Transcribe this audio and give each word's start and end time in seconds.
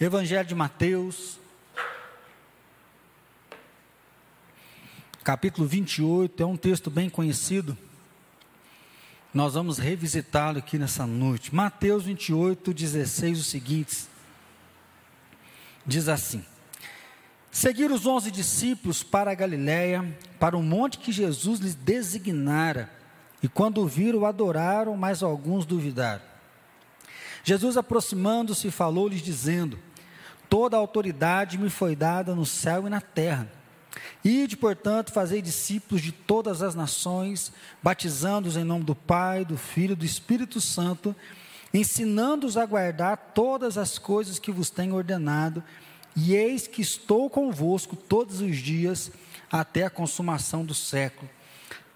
Evangelho 0.00 0.48
de 0.48 0.54
Mateus, 0.54 1.38
capítulo 5.22 5.68
28, 5.68 6.42
é 6.42 6.46
um 6.46 6.56
texto 6.56 6.90
bem 6.90 7.10
conhecido. 7.10 7.76
Nós 9.34 9.52
vamos 9.52 9.76
revisitá-lo 9.76 10.56
aqui 10.56 10.78
nessa 10.78 11.06
noite. 11.06 11.54
Mateus 11.54 12.04
28, 12.04 12.72
16, 12.72 13.40
os 13.40 13.46
seguintes. 13.48 14.08
Diz 15.86 16.08
assim: 16.08 16.46
Seguiram 17.52 17.94
os 17.94 18.06
onze 18.06 18.30
discípulos 18.30 19.02
para 19.02 19.30
a 19.30 19.34
Galiléia, 19.34 20.16
para 20.38 20.56
o 20.56 20.62
monte 20.62 20.96
que 20.96 21.12
Jesus 21.12 21.60
lhes 21.60 21.74
designara. 21.74 22.90
E 23.42 23.48
quando 23.50 23.82
o 23.82 23.86
viram, 23.86 24.20
o 24.20 24.24
adoraram, 24.24 24.96
mas 24.96 25.22
alguns 25.22 25.66
duvidaram. 25.66 26.22
Jesus, 27.44 27.76
aproximando-se, 27.76 28.70
falou-lhes, 28.70 29.20
dizendo: 29.20 29.78
Toda 30.50 30.76
a 30.76 30.80
autoridade 30.80 31.56
me 31.56 31.70
foi 31.70 31.96
dada 31.96 32.34
no 32.34 32.44
céu 32.44 32.86
e 32.86 32.90
na 32.90 33.00
terra. 33.00 33.50
Ide, 34.24 34.56
portanto, 34.56 35.12
fazei 35.12 35.40
discípulos 35.40 36.02
de 36.02 36.12
todas 36.12 36.60
as 36.60 36.74
nações, 36.74 37.52
batizando-os 37.82 38.56
em 38.56 38.64
nome 38.64 38.84
do 38.84 38.94
Pai, 38.94 39.44
do 39.44 39.56
Filho 39.56 39.92
e 39.92 39.96
do 39.96 40.04
Espírito 40.04 40.60
Santo, 40.60 41.16
ensinando-os 41.72 42.56
a 42.56 42.66
guardar 42.66 43.16
todas 43.32 43.78
as 43.78 43.96
coisas 43.96 44.38
que 44.38 44.52
vos 44.52 44.68
tenho 44.68 44.96
ordenado, 44.96 45.62
e 46.16 46.34
eis 46.34 46.66
que 46.66 46.82
estou 46.82 47.30
convosco 47.30 47.94
todos 47.94 48.40
os 48.40 48.56
dias 48.56 49.10
até 49.50 49.84
a 49.84 49.90
consumação 49.90 50.64
do 50.64 50.74
século. 50.74 51.30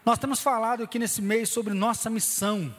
Nós 0.04 0.18
temos 0.18 0.40
falado 0.40 0.82
aqui 0.82 0.98
nesse 0.98 1.20
mês 1.20 1.48
sobre 1.48 1.74
nossa 1.74 2.09
missão. 2.09 2.73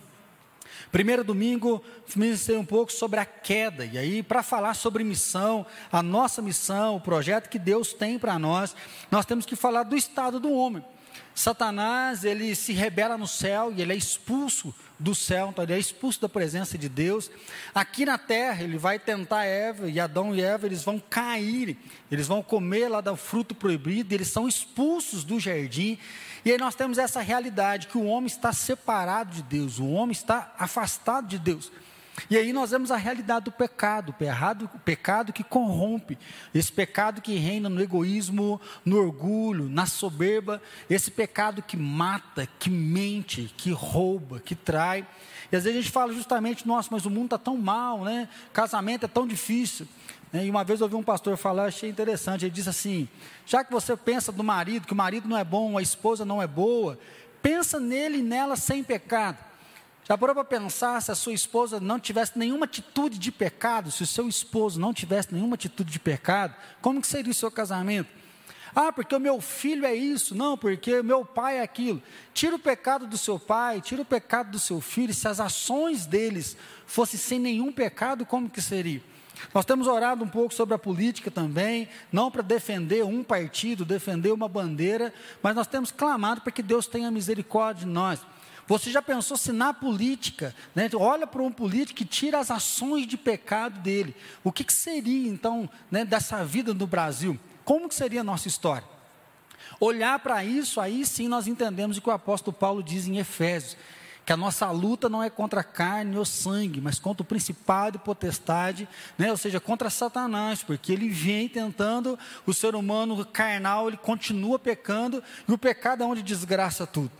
Primeiro 0.95 1.25
domingo, 1.25 1.83
ministrei 2.15 2.57
um 2.57 2.63
pouco 2.63 2.89
sobre 2.89 3.19
a 3.19 3.25
queda, 3.25 3.83
e 3.83 3.97
aí, 3.97 4.23
para 4.23 4.41
falar 4.41 4.73
sobre 4.75 5.03
missão, 5.03 5.65
a 5.91 6.01
nossa 6.01 6.41
missão, 6.41 6.95
o 6.95 7.01
projeto 7.01 7.49
que 7.49 7.59
Deus 7.59 7.91
tem 7.91 8.17
para 8.17 8.39
nós, 8.39 8.73
nós 9.11 9.25
temos 9.25 9.45
que 9.45 9.57
falar 9.57 9.83
do 9.83 9.97
estado 9.97 10.39
do 10.39 10.49
homem. 10.49 10.81
Satanás, 11.33 12.23
ele 12.23 12.55
se 12.55 12.71
rebela 12.71 13.17
no 13.17 13.27
céu 13.27 13.73
e 13.75 13.81
ele 13.81 13.91
é 13.91 13.95
expulso 13.97 14.73
do 14.97 15.13
céu, 15.13 15.49
então 15.49 15.65
ele 15.65 15.73
é 15.73 15.77
expulso 15.77 16.21
da 16.21 16.29
presença 16.29 16.77
de 16.77 16.87
Deus. 16.87 17.29
Aqui 17.73 18.05
na 18.05 18.17
terra, 18.17 18.63
ele 18.63 18.77
vai 18.77 18.97
tentar 18.97 19.43
Eva, 19.43 19.89
e 19.89 19.99
Adão 19.99 20.33
e 20.33 20.41
Eva, 20.41 20.65
eles 20.65 20.81
vão 20.81 20.97
cair, 20.97 21.77
eles 22.09 22.25
vão 22.25 22.41
comer 22.41 22.87
lá 22.87 23.01
do 23.01 23.17
fruto 23.17 23.53
proibido, 23.53 24.15
eles 24.15 24.29
são 24.29 24.47
expulsos 24.47 25.25
do 25.25 25.41
jardim. 25.41 25.99
E 26.45 26.51
aí 26.51 26.59
nós 26.59 26.75
temos 26.75 26.99
essa 26.99 27.21
realidade 27.21 27.87
que 27.87 27.97
o 27.97 28.05
homem 28.05 28.27
está 28.27 28.53
separado 28.53 29.33
de 29.33 29.41
Deus, 29.41 29.79
o 29.79 29.89
homem 29.89 30.11
está 30.11 30.53
afastado 30.59 31.27
de 31.27 31.39
Deus. 31.39 31.71
E 32.29 32.37
aí 32.37 32.53
nós 32.53 32.71
vemos 32.71 32.91
a 32.91 32.95
realidade 32.95 33.45
do 33.45 33.51
pecado, 33.51 34.15
o 34.73 34.79
pecado 34.79 35.33
que 35.33 35.43
corrompe, 35.43 36.17
esse 36.53 36.71
pecado 36.71 37.21
que 37.21 37.35
reina 37.35 37.67
no 37.67 37.81
egoísmo, 37.81 38.61
no 38.85 38.97
orgulho, 38.97 39.67
na 39.67 39.85
soberba, 39.85 40.61
esse 40.89 41.11
pecado 41.11 41.61
que 41.61 41.75
mata, 41.75 42.47
que 42.59 42.69
mente, 42.69 43.53
que 43.57 43.71
rouba, 43.71 44.39
que 44.39 44.55
trai. 44.55 45.05
E 45.51 45.55
às 45.55 45.63
vezes 45.63 45.79
a 45.79 45.81
gente 45.81 45.91
fala 45.91 46.13
justamente, 46.13 46.65
nossa, 46.67 46.89
mas 46.91 47.05
o 47.05 47.09
mundo 47.09 47.25
está 47.25 47.37
tão 47.37 47.57
mal, 47.57 48.03
né? 48.03 48.29
Casamento 48.53 49.05
é 49.05 49.09
tão 49.09 49.27
difícil. 49.27 49.87
Né? 50.35 50.47
E 50.47 50.49
uma 50.49 50.65
vez 50.65 50.81
eu 50.81 50.85
ouvi 50.85 50.97
um 50.97 51.03
pastor 51.03 51.37
falar, 51.37 51.67
achei 51.67 51.89
interessante, 51.89 52.43
ele 52.43 52.51
disse 52.51 52.67
assim: 52.67 53.07
já 53.45 53.63
que 53.63 53.71
você 53.71 53.95
pensa 53.95 54.33
do 54.33 54.43
marido, 54.43 54.85
que 54.85 54.91
o 54.91 54.95
marido 54.95 55.29
não 55.29 55.37
é 55.37 55.45
bom, 55.45 55.77
a 55.77 55.81
esposa 55.81 56.25
não 56.25 56.41
é 56.41 56.47
boa, 56.47 56.99
pensa 57.41 57.79
nele 57.79 58.17
e 58.17 58.21
nela 58.21 58.57
sem 58.57 58.83
pecado. 58.83 59.37
Já 60.03 60.17
parou 60.17 60.35
para 60.35 60.43
pensar 60.43 61.01
se 61.01 61.09
a 61.09 61.15
sua 61.15 61.31
esposa 61.31 61.79
não 61.79 61.97
tivesse 61.97 62.37
nenhuma 62.37 62.65
atitude 62.65 63.17
de 63.17 63.31
pecado, 63.31 63.89
se 63.89 64.03
o 64.03 64.05
seu 64.05 64.27
esposo 64.27 64.77
não 64.77 64.93
tivesse 64.93 65.33
nenhuma 65.33 65.55
atitude 65.55 65.89
de 65.89 65.99
pecado, 65.99 66.53
como 66.81 66.99
que 66.99 67.07
seria 67.07 67.31
o 67.31 67.33
seu 67.33 67.49
casamento? 67.49 68.09
Ah, 68.75 68.91
porque 68.91 69.15
o 69.15 69.19
meu 69.21 69.39
filho 69.39 69.85
é 69.85 69.95
isso, 69.95 70.35
não, 70.35 70.57
porque 70.57 70.99
o 70.99 71.03
meu 71.03 71.23
pai 71.23 71.59
é 71.59 71.61
aquilo. 71.61 72.03
Tira 72.33 72.57
o 72.57 72.59
pecado 72.59 73.07
do 73.07 73.17
seu 73.17 73.39
pai, 73.39 73.79
tira 73.79 74.01
o 74.01 74.05
pecado 74.05 74.51
do 74.51 74.59
seu 74.59 74.81
filho, 74.81 75.13
se 75.13 75.29
as 75.29 75.39
ações 75.39 76.05
deles 76.05 76.57
fossem 76.85 77.17
sem 77.17 77.39
nenhum 77.39 77.71
pecado, 77.71 78.25
como 78.25 78.49
que 78.49 78.61
seria? 78.61 79.01
Nós 79.53 79.65
temos 79.65 79.87
orado 79.87 80.23
um 80.23 80.27
pouco 80.27 80.53
sobre 80.53 80.75
a 80.75 80.79
política 80.79 81.31
também, 81.31 81.87
não 82.11 82.29
para 82.29 82.41
defender 82.41 83.03
um 83.03 83.23
partido, 83.23 83.85
defender 83.85 84.31
uma 84.31 84.47
bandeira, 84.47 85.13
mas 85.41 85.55
nós 85.55 85.67
temos 85.67 85.91
clamado 85.91 86.41
para 86.41 86.51
que 86.51 86.63
Deus 86.63 86.87
tenha 86.87 87.11
misericórdia 87.11 87.85
de 87.85 87.91
nós. 87.91 88.19
Você 88.67 88.89
já 88.89 89.01
pensou 89.01 89.37
se 89.37 89.51
na 89.51 89.73
política, 89.73 90.55
né, 90.73 90.89
olha 90.95 91.27
para 91.27 91.41
um 91.41 91.51
político 91.51 92.01
e 92.01 92.05
tira 92.05 92.39
as 92.39 92.49
ações 92.49 93.05
de 93.05 93.15
pecado 93.15 93.79
dele? 93.79 94.15
O 94.43 94.51
que, 94.51 94.63
que 94.63 94.73
seria 94.73 95.29
então 95.29 95.69
né, 95.91 96.03
dessa 96.03 96.43
vida 96.43 96.73
no 96.73 96.87
Brasil? 96.87 97.39
Como 97.63 97.87
que 97.87 97.93
seria 97.93 98.21
a 98.21 98.23
nossa 98.23 98.47
história? 98.47 98.87
Olhar 99.79 100.17
para 100.19 100.43
isso, 100.43 100.81
aí 100.81 101.05
sim 101.05 101.27
nós 101.27 101.47
entendemos 101.47 101.97
o 101.97 102.01
que 102.01 102.09
o 102.09 102.13
apóstolo 102.13 102.55
Paulo 102.55 102.81
diz 102.81 103.07
em 103.07 103.17
Efésios, 103.17 103.77
que 104.25 104.33
a 104.33 104.37
nossa 104.37 104.71
luta 104.71 105.07
não 105.07 105.21
é 105.21 105.29
contra 105.29 105.63
carne 105.63 106.17
ou 106.17 106.25
sangue, 106.25 106.81
mas 106.81 106.97
contra 106.97 107.21
o 107.21 107.25
principado 107.25 107.97
e 107.97 107.99
potestade, 107.99 108.89
né? 109.17 109.29
ou 109.29 109.37
seja, 109.37 109.59
contra 109.59 109.89
Satanás, 109.89 110.63
porque 110.63 110.91
ele 110.91 111.09
vem 111.09 111.47
tentando, 111.47 112.17
o 112.45 112.53
ser 112.53 112.73
humano 112.73 113.23
carnal, 113.23 113.87
ele 113.87 113.97
continua 113.97 114.57
pecando, 114.57 115.23
e 115.47 115.51
o 115.51 115.57
pecado 115.57 116.03
é 116.03 116.05
onde 116.07 116.23
desgraça 116.23 116.87
tudo. 116.87 117.11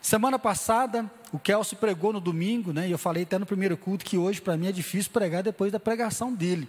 Semana 0.00 0.38
passada, 0.38 1.10
o 1.32 1.38
Kelso 1.38 1.74
pregou 1.76 2.12
no 2.12 2.20
domingo, 2.20 2.72
né? 2.72 2.86
E 2.86 2.92
eu 2.92 2.98
falei 2.98 3.24
até 3.24 3.38
no 3.38 3.46
primeiro 3.46 3.76
culto 3.76 4.04
que 4.04 4.18
hoje 4.18 4.40
para 4.40 4.56
mim 4.56 4.68
é 4.68 4.72
difícil 4.72 5.10
pregar 5.10 5.42
depois 5.42 5.72
da 5.72 5.80
pregação 5.80 6.32
dele. 6.32 6.68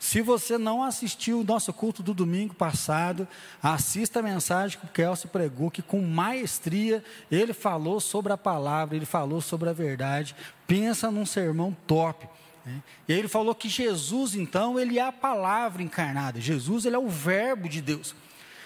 Se 0.00 0.22
você 0.22 0.56
não 0.56 0.82
assistiu 0.82 1.40
o 1.40 1.44
nosso 1.44 1.74
culto 1.74 2.02
do 2.02 2.14
domingo 2.14 2.54
passado, 2.54 3.28
assista 3.62 4.20
a 4.20 4.22
mensagem 4.22 4.78
que 4.78 4.86
o 4.86 4.88
Kelso 4.88 5.28
pregou, 5.28 5.70
que 5.70 5.82
com 5.82 6.00
maestria 6.00 7.04
ele 7.30 7.52
falou 7.52 8.00
sobre 8.00 8.32
a 8.32 8.38
palavra, 8.38 8.96
ele 8.96 9.04
falou 9.04 9.42
sobre 9.42 9.68
a 9.68 9.74
verdade. 9.74 10.34
Pensa 10.66 11.10
num 11.10 11.26
sermão 11.26 11.76
top. 11.86 12.26
Né? 12.64 12.82
E 13.06 13.12
ele 13.12 13.28
falou 13.28 13.54
que 13.54 13.68
Jesus, 13.68 14.34
então, 14.34 14.80
ele 14.80 14.98
é 14.98 15.02
a 15.02 15.12
palavra 15.12 15.82
encarnada. 15.82 16.40
Jesus, 16.40 16.86
ele 16.86 16.96
é 16.96 16.98
o 16.98 17.10
verbo 17.10 17.68
de 17.68 17.82
Deus. 17.82 18.14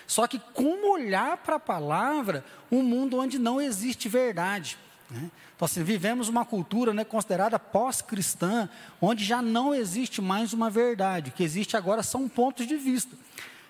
Só 0.07 0.29
que 0.29 0.39
como 0.39 0.93
olhar 0.93 1.39
para 1.39 1.57
a 1.57 1.61
palavra, 1.61 2.45
um 2.71 2.81
mundo 2.81 3.19
onde 3.19 3.41
não 3.41 3.61
existe 3.61 4.09
verdade. 4.09 4.79
Né? 5.11 5.31
Então, 5.55 5.67
assim, 5.67 5.83
vivemos 5.83 6.29
uma 6.29 6.45
cultura 6.45 6.93
né, 6.93 7.05
considerada 7.05 7.59
pós-cristã, 7.59 8.69
onde 9.01 9.25
já 9.25 9.41
não 9.41 9.75
existe 9.75 10.21
mais 10.21 10.53
uma 10.53 10.69
verdade. 10.69 11.31
O 11.31 11.33
que 11.33 11.45
existe 11.45 11.77
agora 11.77 12.03
são 12.03 12.29
pontos 12.29 12.67
de 12.67 12.77
vista. 12.77 13.17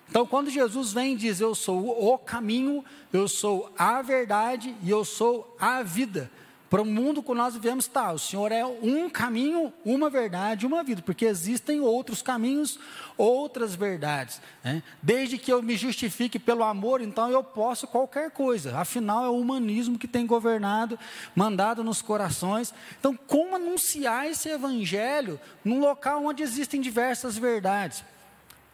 Então, 0.09 0.25
quando 0.25 0.49
Jesus 0.49 0.93
vem 0.93 1.13
e 1.13 1.17
diz: 1.17 1.39
Eu 1.39 1.55
sou 1.55 2.13
o 2.13 2.17
caminho, 2.17 2.83
eu 3.11 3.27
sou 3.27 3.71
a 3.77 4.01
verdade 4.01 4.75
e 4.83 4.89
eu 4.89 5.03
sou 5.03 5.55
a 5.59 5.83
vida. 5.83 6.29
Para 6.75 6.81
o 6.81 6.85
mundo 6.85 7.23
que 7.23 7.33
nós 7.33 7.53
vivemos, 7.53 7.87
tá, 7.87 8.11
o 8.11 8.19
Senhor 8.19 8.51
é 8.51 8.65
um 8.65 9.09
caminho, 9.09 9.71
uma 9.85 10.09
verdade, 10.09 10.65
uma 10.65 10.83
vida, 10.83 11.01
porque 11.01 11.23
existem 11.23 11.79
outros 11.79 12.21
caminhos, 12.21 12.77
outras 13.17 13.73
verdades. 13.73 14.41
Né? 14.61 14.83
Desde 15.01 15.37
que 15.37 15.53
eu 15.53 15.63
me 15.63 15.77
justifique 15.77 16.37
pelo 16.37 16.65
amor, 16.65 16.99
então 16.99 17.31
eu 17.31 17.41
posso 17.41 17.87
qualquer 17.87 18.29
coisa. 18.29 18.77
Afinal, 18.77 19.23
é 19.23 19.29
o 19.29 19.37
humanismo 19.37 19.97
que 19.97 20.05
tem 20.05 20.25
governado, 20.25 20.99
mandado 21.33 21.81
nos 21.81 22.01
corações. 22.01 22.73
Então, 22.99 23.15
como 23.15 23.55
anunciar 23.55 24.27
esse 24.27 24.49
evangelho 24.49 25.39
num 25.63 25.79
local 25.79 26.25
onde 26.25 26.43
existem 26.43 26.81
diversas 26.81 27.37
verdades? 27.37 28.03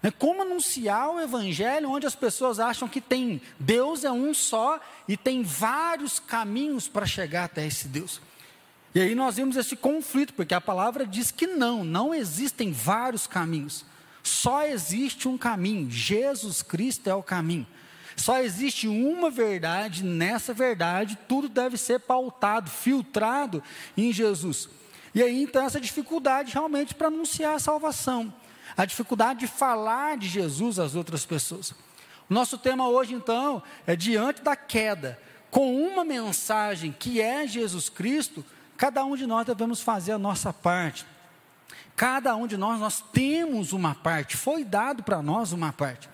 É 0.04 0.10
como 0.10 0.42
anunciar 0.42 1.12
o 1.12 1.20
evangelho 1.20 1.92
onde 1.92 2.08
as 2.08 2.16
pessoas 2.16 2.60
acham 2.60 2.88
que 2.88 3.00
tem 3.00 3.40
Deus 3.60 4.04
é 4.04 4.12
um 4.12 4.34
só 4.34 4.80
e 5.08 5.16
tem 5.16 5.44
vários 5.44 6.20
caminhos 6.20 6.88
para 6.88 7.06
chegar 7.06 7.44
até 7.44 7.66
esse 7.68 7.88
Deus. 7.88 8.20
E 8.96 9.00
aí 9.00 9.14
nós 9.14 9.36
vimos 9.36 9.56
esse 9.56 9.76
conflito, 9.76 10.34
porque 10.34 10.54
a 10.54 10.60
palavra 10.60 11.06
diz 11.06 11.32
que 11.32 11.48
não, 11.48 11.84
não 11.84 12.14
existem 12.14 12.72
vários 12.72 13.28
caminhos. 13.28 13.86
Só 14.24 14.66
existe 14.66 15.28
um 15.28 15.38
caminho, 15.38 15.90
Jesus 15.90 16.62
Cristo 16.62 17.08
é 17.08 17.14
o 17.14 17.24
caminho. 17.24 17.68
Só 18.16 18.40
existe 18.40 18.88
uma 18.88 19.30
verdade, 19.30 20.04
nessa 20.04 20.54
verdade 20.54 21.18
tudo 21.28 21.48
deve 21.48 21.78
ser 21.78 22.00
pautado, 22.00 22.70
filtrado 22.70 23.64
em 23.96 24.12
Jesus. 24.12 24.68
E 25.14 25.22
aí 25.22 25.44
então 25.44 25.64
essa 25.64 25.80
dificuldade 25.80 26.54
realmente 26.54 26.96
para 26.96 27.08
anunciar 27.08 27.56
a 27.56 27.60
salvação 27.60 28.34
a 28.76 28.86
dificuldade 28.86 29.42
de 29.42 29.48
falar 29.48 30.18
de 30.18 30.28
Jesus 30.28 30.80
às 30.80 30.96
outras 30.96 31.26
pessoas. 31.26 31.72
O 32.30 32.34
nosso 32.34 32.58
tema 32.58 32.88
hoje, 32.88 33.14
então, 33.14 33.62
é 33.86 33.96
diante 33.96 34.42
da 34.42 34.56
queda, 34.56 35.20
com 35.50 35.76
uma 35.76 36.06
mensagem 36.06 36.96
que 36.98 37.20
é 37.20 37.46
Jesus 37.46 37.90
Cristo, 37.90 38.44
cada 38.78 39.04
um 39.04 39.18
de 39.18 39.28
nós 39.28 39.46
devemos 39.46 39.82
fazer 39.82 40.14
a 40.14 40.18
nossa 40.18 40.54
parte. 40.54 41.06
Cada 41.96 42.36
um 42.36 42.48
de 42.48 42.56
nós, 42.56 42.80
nós 42.80 43.04
temos 43.12 43.74
uma 43.74 43.94
parte, 43.94 44.38
foi 44.38 44.64
dado 44.64 45.04
para 45.04 45.22
nós 45.22 45.52
uma 45.52 45.74
parte. 45.74 46.10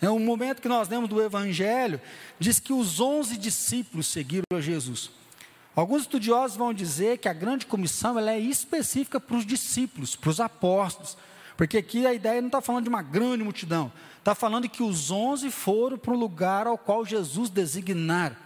É 0.00 0.10
um 0.10 0.18
momento 0.18 0.60
que 0.60 0.68
nós 0.68 0.88
lemos 0.88 1.08
do 1.08 1.22
Evangelho, 1.22 2.00
diz 2.38 2.58
que 2.58 2.72
os 2.72 2.98
onze 2.98 3.36
discípulos 3.36 4.08
seguiram 4.08 4.44
a 4.52 4.60
Jesus. 4.60 5.10
Alguns 5.76 6.02
estudiosos 6.02 6.56
vão 6.56 6.74
dizer 6.74 7.18
que 7.18 7.28
a 7.28 7.32
grande 7.32 7.66
comissão 7.66 8.18
ela 8.18 8.32
é 8.32 8.38
específica 8.38 9.20
para 9.20 9.36
os 9.36 9.46
discípulos, 9.46 10.16
para 10.16 10.30
os 10.30 10.40
apóstolos, 10.40 11.16
Porque 11.56 11.78
aqui 11.78 12.06
a 12.06 12.14
ideia 12.14 12.40
não 12.40 12.48
está 12.48 12.60
falando 12.60 12.84
de 12.84 12.88
uma 12.88 13.02
grande 13.02 13.44
multidão. 13.44 13.92
Está 14.18 14.34
falando 14.34 14.68
que 14.68 14.82
os 14.82 15.10
onze 15.10 15.50
foram 15.50 15.98
para 15.98 16.12
o 16.12 16.18
lugar 16.18 16.66
ao 16.66 16.78
qual 16.78 17.04
Jesus 17.04 17.50
designara. 17.50 18.36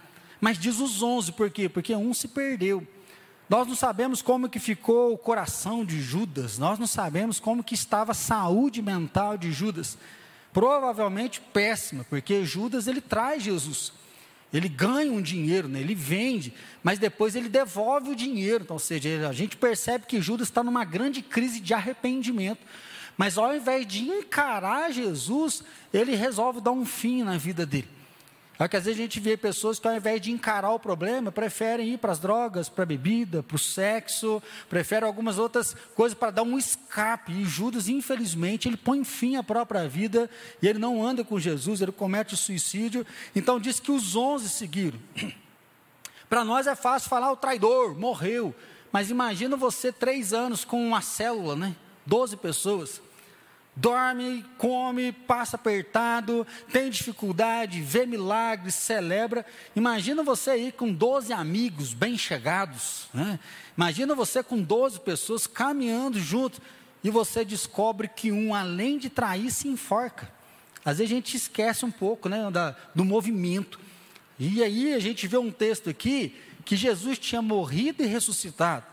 Mas 0.41 0.57
diz 0.57 0.79
os 0.79 1.01
onze, 1.01 1.31
por 1.31 1.49
quê? 1.49 1.67
Porque 1.69 1.95
um 1.95 2.13
se 2.13 2.27
perdeu. 2.27 2.85
Nós 3.49 3.67
não 3.67 3.75
sabemos 3.75 4.21
como 4.21 4.49
que 4.49 4.59
ficou 4.59 5.13
o 5.13 5.17
coração 5.17 5.85
de 5.85 6.01
Judas, 6.01 6.57
nós 6.57 6.77
não 6.77 6.87
sabemos 6.87 7.39
como 7.39 7.63
que 7.63 7.75
estava 7.75 8.11
a 8.11 8.15
saúde 8.15 8.81
mental 8.81 9.37
de 9.37 9.51
Judas. 9.51 9.97
Provavelmente 10.51 11.39
péssima, 11.39 12.05
porque 12.09 12.43
Judas 12.43 12.87
ele 12.87 12.99
traz 12.99 13.43
Jesus. 13.43 13.93
Ele 14.51 14.69
ganha 14.69 15.11
um 15.11 15.21
dinheiro, 15.21 15.67
né? 15.67 15.79
ele 15.79 15.93
vende, 15.93 16.53
mas 16.81 16.97
depois 16.97 17.35
ele 17.35 17.49
devolve 17.49 18.09
o 18.09 18.15
dinheiro. 18.15 18.63
Então, 18.63 18.75
ou 18.75 18.79
seja, 18.79 19.29
a 19.29 19.33
gente 19.33 19.57
percebe 19.57 20.05
que 20.05 20.21
Judas 20.21 20.47
está 20.47 20.63
numa 20.63 20.85
grande 20.85 21.21
crise 21.21 21.59
de 21.59 21.73
arrependimento. 21.73 22.59
Mas 23.17 23.37
ao 23.37 23.55
invés 23.55 23.85
de 23.87 24.07
encarar 24.07 24.91
Jesus, 24.91 25.63
ele 25.91 26.15
resolve 26.15 26.61
dar 26.61 26.71
um 26.71 26.85
fim 26.85 27.23
na 27.23 27.35
vida 27.35 27.65
dele. 27.65 27.97
É 28.59 28.67
que 28.67 28.75
às 28.75 28.85
vezes 28.85 28.99
a 28.99 29.03
gente 29.03 29.19
vê 29.19 29.37
pessoas 29.37 29.77
que 29.77 29.87
ao 29.87 29.95
invés 29.95 30.19
de 30.19 30.31
encarar 30.31 30.71
o 30.71 30.79
problema, 30.79 31.31
preferem 31.31 31.93
ir 31.93 31.97
para 31.99 32.11
as 32.11 32.17
drogas, 32.17 32.67
para 32.67 32.83
a 32.83 32.87
bebida, 32.87 33.43
para 33.43 33.55
o 33.55 33.59
sexo, 33.59 34.41
preferem 34.67 35.05
algumas 35.05 35.37
outras 35.37 35.75
coisas 35.93 36.17
para 36.17 36.31
dar 36.31 36.41
um 36.41 36.57
escape. 36.57 37.31
E 37.31 37.45
Judas, 37.45 37.87
infelizmente, 37.87 38.67
ele 38.67 38.77
põe 38.77 39.03
fim 39.03 39.35
à 39.35 39.43
própria 39.43 39.87
vida 39.87 40.27
e 40.59 40.67
ele 40.67 40.79
não 40.79 41.05
anda 41.05 41.23
com 41.23 41.39
Jesus, 41.39 41.81
ele 41.81 41.91
comete 41.91 42.35
suicídio. 42.35 43.05
Então 43.35 43.59
diz 43.59 43.79
que 43.79 43.91
os 43.91 44.15
onze 44.15 44.49
seguiram. 44.49 44.99
Para 46.27 46.43
nós 46.43 46.65
é 46.65 46.75
fácil 46.75 47.09
falar 47.09 47.31
o 47.31 47.37
traidor, 47.37 47.97
morreu. 47.97 48.55
Mas 48.91 49.11
imagina 49.11 49.55
você 49.55 49.91
três 49.91 50.33
anos 50.33 50.65
com 50.65 50.85
uma 50.85 51.01
célula, 51.01 51.55
né? 51.55 51.75
Doze 52.05 52.35
pessoas 52.35 53.01
dorme, 53.79 54.43
come, 54.57 55.11
passa 55.11 55.55
apertado, 55.55 56.45
tem 56.71 56.89
dificuldade, 56.89 57.79
vê 57.81 58.07
milagres, 58.07 58.73
celebra. 58.73 59.45
Imagina 59.75 60.23
você 60.23 60.49
aí 60.49 60.71
com 60.71 60.91
12 60.91 61.31
amigos 61.31 61.93
bem 61.93 62.17
chegados. 62.17 63.07
Né? 63.13 63.39
Imagina 63.77 64.15
você 64.15 64.41
com 64.41 64.59
12 64.61 64.99
pessoas 65.01 65.45
caminhando 65.45 66.19
junto 66.19 66.59
e 67.03 67.11
você 67.11 67.45
descobre 67.45 68.07
que 68.07 68.31
um, 68.31 68.55
além 68.55 68.97
de 68.97 69.09
trair, 69.09 69.51
se 69.51 69.67
enforca. 69.67 70.27
Às 70.83 70.97
vezes 70.97 71.11
a 71.11 71.15
gente 71.15 71.37
esquece 71.37 71.85
um 71.85 71.91
pouco 71.91 72.27
né, 72.27 72.49
da, 72.49 72.75
do 72.95 73.05
movimento. 73.05 73.79
E 74.39 74.63
aí 74.63 74.93
a 74.93 74.99
gente 74.99 75.27
vê 75.27 75.37
um 75.37 75.51
texto 75.51 75.87
aqui 75.87 76.35
que 76.65 76.75
Jesus 76.75 77.19
tinha 77.19 77.43
morrido 77.43 78.01
e 78.01 78.07
ressuscitado. 78.07 78.85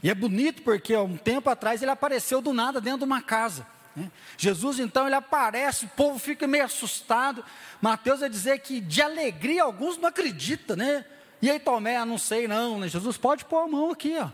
E 0.00 0.08
é 0.08 0.14
bonito 0.14 0.62
porque 0.62 0.94
há 0.94 1.02
um 1.02 1.16
tempo 1.16 1.50
atrás 1.50 1.82
ele 1.82 1.90
apareceu 1.90 2.40
do 2.40 2.52
nada 2.52 2.80
dentro 2.80 3.00
de 3.00 3.04
uma 3.04 3.20
casa. 3.20 3.66
Né? 3.96 4.10
Jesus 4.36 4.78
então 4.78 5.06
ele 5.06 5.14
aparece, 5.14 5.86
o 5.86 5.88
povo 5.88 6.18
fica 6.18 6.46
meio 6.46 6.64
assustado. 6.64 7.42
Mateus 7.80 8.20
vai 8.20 8.28
dizer 8.28 8.60
que 8.60 8.80
de 8.80 9.00
alegria 9.00 9.62
alguns 9.62 9.96
não 9.96 10.08
acreditam, 10.08 10.76
né? 10.76 11.04
E 11.40 11.50
aí 11.50 11.58
Tomé, 11.58 11.96
ah, 11.96 12.04
não 12.04 12.18
sei 12.18 12.46
não, 12.46 12.78
né? 12.78 12.88
Jesus 12.88 13.16
pode 13.16 13.44
pôr 13.46 13.64
a 13.64 13.68
mão 13.68 13.90
aqui, 13.90 14.16
ó. 14.18 14.28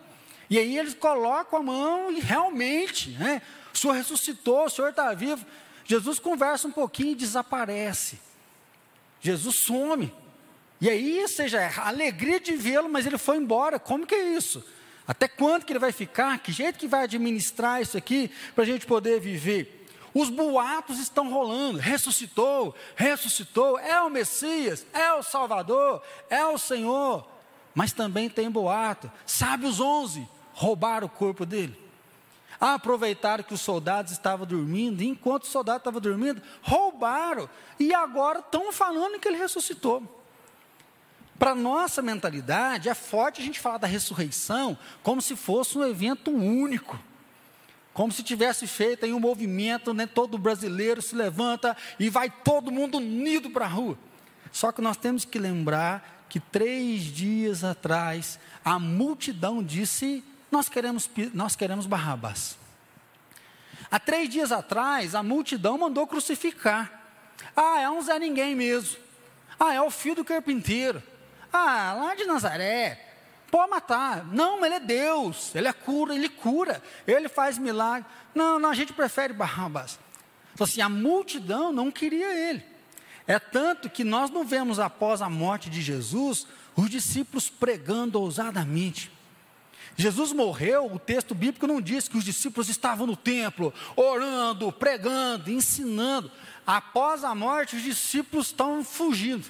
E 0.50 0.58
aí 0.58 0.76
eles 0.76 0.94
colocam 0.94 1.60
a 1.60 1.62
mão 1.62 2.12
e 2.12 2.20
realmente, 2.20 3.10
né? 3.10 3.40
O 3.72 3.78
Senhor 3.78 3.94
ressuscitou, 3.94 4.66
o 4.66 4.70
Senhor 4.70 4.90
está 4.90 5.14
vivo. 5.14 5.46
Jesus 5.84 6.18
conversa 6.18 6.68
um 6.68 6.72
pouquinho 6.72 7.12
e 7.12 7.14
desaparece. 7.14 8.20
Jesus 9.20 9.56
some. 9.56 10.12
E 10.80 10.90
aí, 10.90 11.26
seja, 11.28 11.60
a 11.60 11.88
alegria 11.88 12.40
de 12.40 12.56
vê-lo, 12.56 12.88
mas 12.88 13.06
ele 13.06 13.16
foi 13.16 13.36
embora. 13.36 13.78
Como 13.78 14.06
que 14.06 14.14
é 14.14 14.34
isso? 14.34 14.64
Até 15.06 15.26
quando 15.26 15.64
que 15.64 15.72
ele 15.72 15.78
vai 15.78 15.92
ficar? 15.92 16.38
Que 16.38 16.52
jeito 16.52 16.78
que 16.78 16.86
vai 16.86 17.04
administrar 17.04 17.82
isso 17.82 17.96
aqui 17.96 18.30
para 18.54 18.64
a 18.64 18.66
gente 18.66 18.86
poder 18.86 19.20
viver? 19.20 19.86
Os 20.14 20.28
boatos 20.28 20.98
estão 20.98 21.30
rolando. 21.30 21.78
Ressuscitou, 21.78 22.74
ressuscitou, 22.94 23.78
é 23.78 24.00
o 24.00 24.10
Messias, 24.10 24.86
é 24.92 25.12
o 25.14 25.22
Salvador, 25.22 26.02
é 26.28 26.44
o 26.44 26.58
Senhor. 26.58 27.26
Mas 27.74 27.92
também 27.92 28.28
tem 28.28 28.50
boato. 28.50 29.10
Sabe 29.26 29.66
os 29.66 29.80
onze 29.80 30.28
roubaram 30.52 31.06
o 31.06 31.10
corpo 31.10 31.46
dele. 31.46 31.76
Aproveitaram 32.60 33.42
que 33.42 33.54
os 33.54 33.60
soldados 33.60 34.12
estavam 34.12 34.46
dormindo, 34.46 35.02
e 35.02 35.08
enquanto 35.08 35.44
os 35.44 35.50
soldados 35.50 35.80
estavam 35.80 36.00
dormindo, 36.00 36.40
roubaram. 36.62 37.50
E 37.80 37.92
agora 37.92 38.38
estão 38.38 38.70
falando 38.70 39.18
que 39.18 39.26
ele 39.26 39.38
ressuscitou. 39.38 40.21
Para 41.38 41.54
nossa 41.54 42.00
mentalidade, 42.00 42.88
é 42.88 42.94
forte 42.94 43.40
a 43.40 43.44
gente 43.44 43.58
falar 43.58 43.78
da 43.78 43.86
ressurreição 43.86 44.78
como 45.02 45.20
se 45.20 45.34
fosse 45.34 45.76
um 45.76 45.84
evento 45.84 46.30
único. 46.30 46.98
Como 47.92 48.12
se 48.12 48.22
tivesse 48.22 48.66
feito 48.66 49.04
aí 49.04 49.12
um 49.12 49.20
movimento, 49.20 49.92
né, 49.92 50.06
todo 50.06 50.38
brasileiro 50.38 51.02
se 51.02 51.14
levanta 51.14 51.76
e 51.98 52.08
vai 52.08 52.30
todo 52.30 52.70
mundo 52.70 52.98
unido 52.98 53.50
para 53.50 53.66
a 53.66 53.68
rua. 53.68 53.98
Só 54.50 54.72
que 54.72 54.80
nós 54.80 54.96
temos 54.96 55.24
que 55.24 55.38
lembrar 55.38 56.24
que 56.28 56.40
três 56.40 57.02
dias 57.02 57.62
atrás, 57.62 58.38
a 58.64 58.78
multidão 58.78 59.62
disse: 59.62 60.24
Nós 60.50 60.68
queremos, 60.68 61.10
nós 61.34 61.54
queremos 61.54 61.86
Barrabás. 61.86 62.56
Há 63.90 63.98
três 63.98 64.30
dias 64.30 64.50
atrás, 64.50 65.14
a 65.14 65.22
multidão 65.22 65.76
mandou 65.76 66.06
crucificar. 66.06 67.02
Ah, 67.54 67.80
é 67.80 67.90
um 67.90 68.00
Zé 68.00 68.18
Ninguém 68.18 68.54
mesmo. 68.54 68.96
Ah, 69.60 69.74
é 69.74 69.82
o 69.82 69.90
filho 69.90 70.16
do 70.16 70.24
carpinteiro. 70.24 71.02
Ah, 71.52 71.94
lá 71.98 72.14
de 72.14 72.24
Nazaré, 72.24 72.98
pode 73.50 73.70
matar. 73.70 74.24
Não, 74.26 74.64
ele 74.64 74.76
é 74.76 74.80
Deus, 74.80 75.54
ele 75.54 75.68
é 75.68 75.72
cura, 75.72 76.14
ele 76.14 76.28
cura, 76.28 76.82
ele 77.06 77.28
faz 77.28 77.58
milagre. 77.58 78.08
Não, 78.34 78.58
não, 78.58 78.70
a 78.70 78.74
gente 78.74 78.92
prefere 78.92 79.32
Barrabás. 79.32 79.98
Então, 80.54 80.64
assim, 80.64 80.80
a 80.80 80.88
multidão 80.88 81.72
não 81.72 81.90
queria 81.90 82.34
ele. 82.34 82.64
É 83.26 83.38
tanto 83.38 83.88
que 83.88 84.02
nós 84.02 84.30
não 84.30 84.44
vemos 84.44 84.80
após 84.80 85.22
a 85.22 85.28
morte 85.28 85.70
de 85.70 85.80
Jesus 85.80 86.46
os 86.74 86.88
discípulos 86.88 87.50
pregando 87.50 88.18
ousadamente. 88.20 89.10
Jesus 89.96 90.32
morreu, 90.32 90.90
o 90.90 90.98
texto 90.98 91.34
bíblico 91.34 91.66
não 91.66 91.80
diz 91.80 92.08
que 92.08 92.16
os 92.16 92.24
discípulos 92.24 92.68
estavam 92.68 93.06
no 93.06 93.16
templo, 93.16 93.74
orando, 93.94 94.72
pregando, 94.72 95.50
ensinando. 95.50 96.30
Após 96.66 97.24
a 97.24 97.34
morte, 97.34 97.76
os 97.76 97.82
discípulos 97.82 98.46
estão 98.46 98.82
fugindo. 98.82 99.44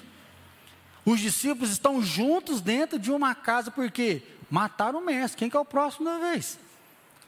Os 1.05 1.19
discípulos 1.19 1.71
estão 1.71 2.01
juntos 2.01 2.61
dentro 2.61 2.97
de 2.97 3.11
uma 3.11 3.35
casa, 3.35 3.69
porque 3.69 4.23
mataram 4.49 4.99
o 4.99 5.05
mestre. 5.05 5.37
Quem 5.37 5.49
que 5.49 5.57
é 5.57 5.59
o 5.59 5.65
próximo 5.65 6.05
da 6.05 6.17
vez? 6.17 6.57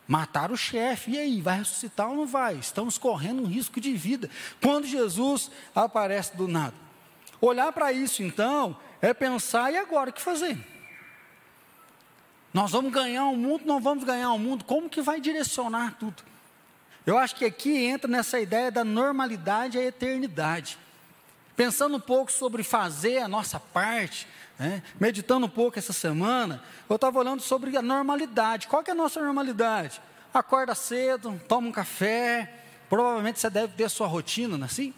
Mataram 0.08 0.54
o 0.54 0.58
chefe. 0.58 1.12
E 1.12 1.20
aí, 1.20 1.42
vai 1.42 1.58
ressuscitar 1.58 2.10
ou 2.10 2.16
não 2.16 2.26
vai? 2.26 2.56
Estamos 2.56 2.98
correndo 2.98 3.44
um 3.44 3.48
risco 3.48 3.82
de 3.82 3.94
vida. 3.94 4.30
Quando 4.62 4.86
Jesus 4.86 5.52
aparece 5.74 6.38
do 6.38 6.48
nada. 6.48 6.74
Olhar 7.42 7.72
para 7.74 7.92
isso, 7.92 8.24
então, 8.24 8.78
é 9.02 9.14
pensar, 9.14 9.72
e 9.72 9.78
agora 9.78 10.10
o 10.10 10.14
que 10.14 10.22
fazer? 10.22 10.58
Nós 12.54 12.72
vamos 12.72 12.94
ganhar 12.94 13.26
o 13.26 13.32
um 13.32 13.36
mundo, 13.36 13.64
não 13.66 13.82
vamos 13.82 14.06
ganhar 14.06 14.32
o 14.32 14.36
um 14.36 14.40
mundo, 14.40 14.64
como 14.64 14.90
que 14.90 15.02
vai 15.02 15.20
direcionar 15.20 15.98
tudo? 16.00 16.24
Eu 17.06 17.18
acho 17.18 17.36
que 17.36 17.44
aqui 17.44 17.78
entra 17.86 18.10
nessa 18.10 18.40
ideia 18.40 18.72
da 18.72 18.84
normalidade 18.84 19.78
e 19.78 19.82
eternidade. 19.82 20.80
Pensando 21.56 21.96
um 21.96 22.00
pouco 22.00 22.32
sobre 22.32 22.64
fazer 22.64 23.20
a 23.20 23.28
nossa 23.28 23.60
parte, 23.60 24.28
né? 24.60 24.84
meditando 25.00 25.46
um 25.46 25.50
pouco 25.50 25.80
essa 25.80 25.94
semana, 25.94 26.62
eu 26.90 26.96
estava 26.96 27.18
olhando 27.20 27.42
sobre 27.42 27.76
a 27.78 27.82
normalidade. 27.82 28.68
Qual 28.68 28.84
que 28.84 28.90
é 28.90 28.94
a 28.94 28.96
nossa 28.96 29.22
normalidade? 29.22 30.02
Acorda 30.34 30.76
cedo, 30.76 31.40
toma 31.48 31.70
um 31.70 31.72
café, 31.72 32.54
provavelmente 32.90 33.40
você 33.40 33.50
deve 33.50 33.74
ter 33.74 33.90
sua 33.90 34.06
rotina, 34.06 34.58
não 34.58 34.66
é 34.66 34.70
assim? 34.70 34.94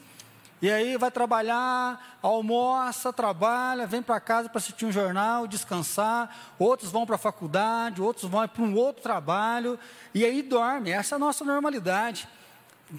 E 0.60 0.72
aí 0.72 0.98
vai 0.98 1.12
trabalhar, 1.12 2.18
almoça, 2.20 3.14
trabalha, 3.14 3.86
vem 3.86 4.02
para 4.02 4.20
casa 4.20 4.50
para 4.50 4.58
assistir 4.58 4.88
um 4.88 4.92
jornal, 4.92 5.46
descansar. 5.46 6.36
Outros 6.58 6.90
vão 6.90 7.06
para 7.06 7.14
a 7.14 7.20
faculdade, 7.20 8.02
outros 8.02 8.28
vão 8.28 8.48
para 8.48 8.64
um 8.64 8.74
outro 8.74 9.04
trabalho. 9.04 9.78
E 10.16 10.26
aí 10.26 10.42
dorme. 10.42 10.90
Essa 10.90 11.14
é 11.14 11.18
a 11.18 11.20
nossa 11.20 11.46
normalidade 11.46 12.28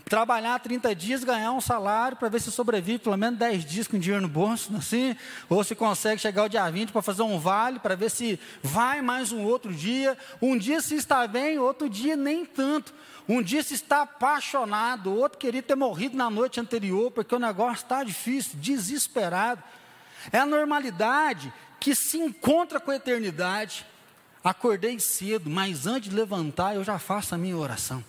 trabalhar 0.05 0.59
30 0.59 0.95
dias, 0.95 1.25
ganhar 1.25 1.53
um 1.53 1.61
salário 1.61 2.17
para 2.17 2.29
ver 2.29 2.41
se 2.41 2.51
sobrevive 2.51 2.99
pelo 2.99 3.17
menos 3.17 3.39
10 3.39 3.65
dias 3.65 3.89
com 3.89 3.99
dinheiro 3.99 4.23
no 4.23 4.29
bolso, 4.29 4.75
assim, 4.77 5.17
ou 5.49 5.65
se 5.65 5.75
consegue 5.75 6.21
chegar 6.21 6.45
o 6.45 6.49
dia 6.49 6.69
20 6.69 6.93
para 6.93 7.01
fazer 7.01 7.23
um 7.23 7.39
vale, 7.39 7.79
para 7.79 7.97
ver 7.97 8.11
se 8.11 8.39
vai 8.63 9.01
mais 9.01 9.33
um 9.33 9.45
outro 9.45 9.73
dia. 9.73 10.17
Um 10.43 10.59
dia 10.59 10.81
se 10.81 10.95
está 10.95 11.27
bem, 11.27 11.59
outro 11.59 11.89
dia 11.89 12.17
nem 12.17 12.45
tanto. 12.45 12.93
Um 13.27 13.43
dia 13.43 13.63
se 13.63 13.75
está 13.75 14.03
apaixonado, 14.03 15.15
outro 15.15 15.39
queria 15.39 15.63
ter 15.63 15.75
morrido 15.75 16.17
na 16.17 16.31
noite 16.31 16.61
anterior, 16.61 17.11
porque 17.11 17.35
o 17.35 17.39
negócio 17.39 17.83
está 17.83 18.05
difícil, 18.05 18.59
desesperado. 18.59 19.63
É 20.33 20.39
a 20.39 20.47
normalidade 20.47 21.53
que 21.81 21.95
se 21.95 22.19
encontra 22.19 22.81
com 22.81 22.91
a 22.91 22.97
eternidade. 22.97 23.87
Acordei 24.43 24.99
cedo, 25.01 25.49
mas 25.51 25.87
antes 25.87 26.11
de 26.11 26.17
levantar 26.17 26.75
eu 26.75 26.85
já 26.85 26.99
faço 26.99 27.35
a 27.35 27.39
minha 27.39 27.57
oração. 27.57 28.03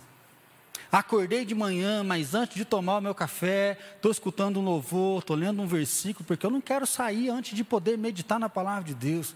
Acordei 0.90 1.44
de 1.44 1.54
manhã, 1.54 2.02
mas 2.02 2.34
antes 2.34 2.56
de 2.56 2.64
tomar 2.64 2.98
o 2.98 3.00
meu 3.00 3.14
café, 3.14 3.78
estou 3.94 4.10
escutando 4.10 4.58
um 4.58 4.64
louvor, 4.64 5.20
estou 5.20 5.36
lendo 5.36 5.62
um 5.62 5.66
versículo, 5.66 6.24
porque 6.24 6.44
eu 6.44 6.50
não 6.50 6.60
quero 6.60 6.84
sair 6.84 7.28
antes 7.28 7.54
de 7.54 7.62
poder 7.62 7.96
meditar 7.96 8.40
na 8.40 8.48
palavra 8.48 8.84
de 8.84 8.94
Deus. 8.94 9.34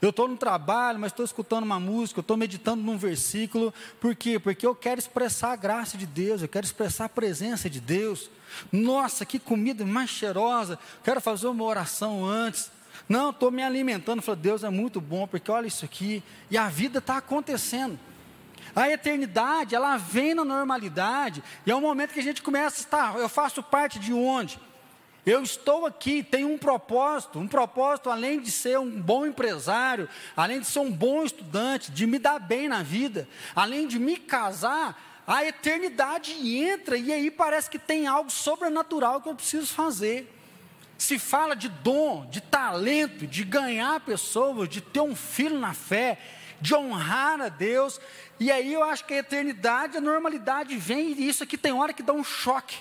Eu 0.00 0.10
estou 0.10 0.28
no 0.28 0.36
trabalho, 0.36 0.98
mas 0.98 1.12
estou 1.12 1.24
escutando 1.24 1.64
uma 1.64 1.80
música, 1.80 2.20
estou 2.20 2.36
meditando 2.36 2.82
num 2.82 2.96
versículo. 2.96 3.74
Por 4.00 4.14
quê? 4.14 4.38
Porque 4.38 4.64
eu 4.64 4.74
quero 4.74 4.98
expressar 4.98 5.52
a 5.52 5.56
graça 5.56 5.98
de 5.98 6.06
Deus, 6.06 6.40
eu 6.40 6.48
quero 6.48 6.64
expressar 6.64 7.06
a 7.06 7.08
presença 7.08 7.68
de 7.68 7.80
Deus. 7.80 8.30
Nossa, 8.72 9.26
que 9.26 9.38
comida 9.38 9.84
mais 9.84 10.08
cheirosa. 10.08 10.78
Quero 11.02 11.20
fazer 11.20 11.48
uma 11.48 11.64
oração 11.64 12.24
antes. 12.24 12.70
Não, 13.08 13.30
estou 13.30 13.50
me 13.50 13.62
alimentando. 13.62 14.22
Falei, 14.22 14.40
Deus 14.40 14.62
é 14.62 14.70
muito 14.70 15.00
bom, 15.00 15.26
porque 15.26 15.50
olha 15.50 15.66
isso 15.66 15.84
aqui. 15.84 16.22
E 16.50 16.56
a 16.56 16.68
vida 16.68 16.98
está 16.98 17.16
acontecendo. 17.16 17.98
A 18.78 18.88
eternidade, 18.88 19.74
ela 19.74 19.96
vem 19.96 20.34
na 20.34 20.44
normalidade. 20.44 21.42
E 21.66 21.70
é 21.72 21.74
o 21.74 21.80
momento 21.80 22.12
que 22.12 22.20
a 22.20 22.22
gente 22.22 22.40
começa 22.40 22.76
a 22.76 22.84
estar. 22.84 23.18
Eu 23.18 23.28
faço 23.28 23.60
parte 23.60 23.98
de 23.98 24.12
onde? 24.12 24.56
Eu 25.26 25.42
estou 25.42 25.84
aqui, 25.84 26.22
tenho 26.22 26.48
um 26.48 26.56
propósito, 26.56 27.40
um 27.40 27.48
propósito 27.48 28.08
além 28.08 28.38
de 28.38 28.52
ser 28.52 28.78
um 28.78 28.88
bom 28.88 29.26
empresário, 29.26 30.08
além 30.36 30.60
de 30.60 30.66
ser 30.68 30.78
um 30.78 30.92
bom 30.92 31.24
estudante, 31.24 31.90
de 31.90 32.06
me 32.06 32.20
dar 32.20 32.38
bem 32.38 32.68
na 32.68 32.84
vida, 32.84 33.28
além 33.52 33.88
de 33.88 33.98
me 33.98 34.16
casar, 34.16 35.24
a 35.26 35.44
eternidade 35.44 36.32
entra 36.56 36.96
e 36.96 37.12
aí 37.12 37.32
parece 37.32 37.68
que 37.68 37.80
tem 37.80 38.06
algo 38.06 38.30
sobrenatural 38.30 39.20
que 39.20 39.28
eu 39.28 39.34
preciso 39.34 39.74
fazer. 39.74 40.32
Se 40.96 41.18
fala 41.18 41.56
de 41.56 41.68
dom, 41.68 42.26
de 42.26 42.40
talento, 42.40 43.26
de 43.26 43.42
ganhar 43.42 43.98
pessoas, 44.00 44.68
de 44.68 44.80
ter 44.80 45.00
um 45.00 45.16
filho 45.16 45.58
na 45.58 45.74
fé, 45.74 46.37
de 46.60 46.74
honrar 46.74 47.40
a 47.40 47.48
Deus, 47.48 48.00
e 48.38 48.50
aí 48.50 48.72
eu 48.72 48.82
acho 48.82 49.04
que 49.04 49.14
a 49.14 49.18
eternidade, 49.18 49.96
a 49.96 50.00
normalidade 50.00 50.76
vem 50.76 51.12
e 51.12 51.28
isso 51.28 51.42
aqui 51.42 51.56
tem 51.56 51.72
hora 51.72 51.92
que 51.92 52.02
dá 52.02 52.12
um 52.12 52.24
choque. 52.24 52.76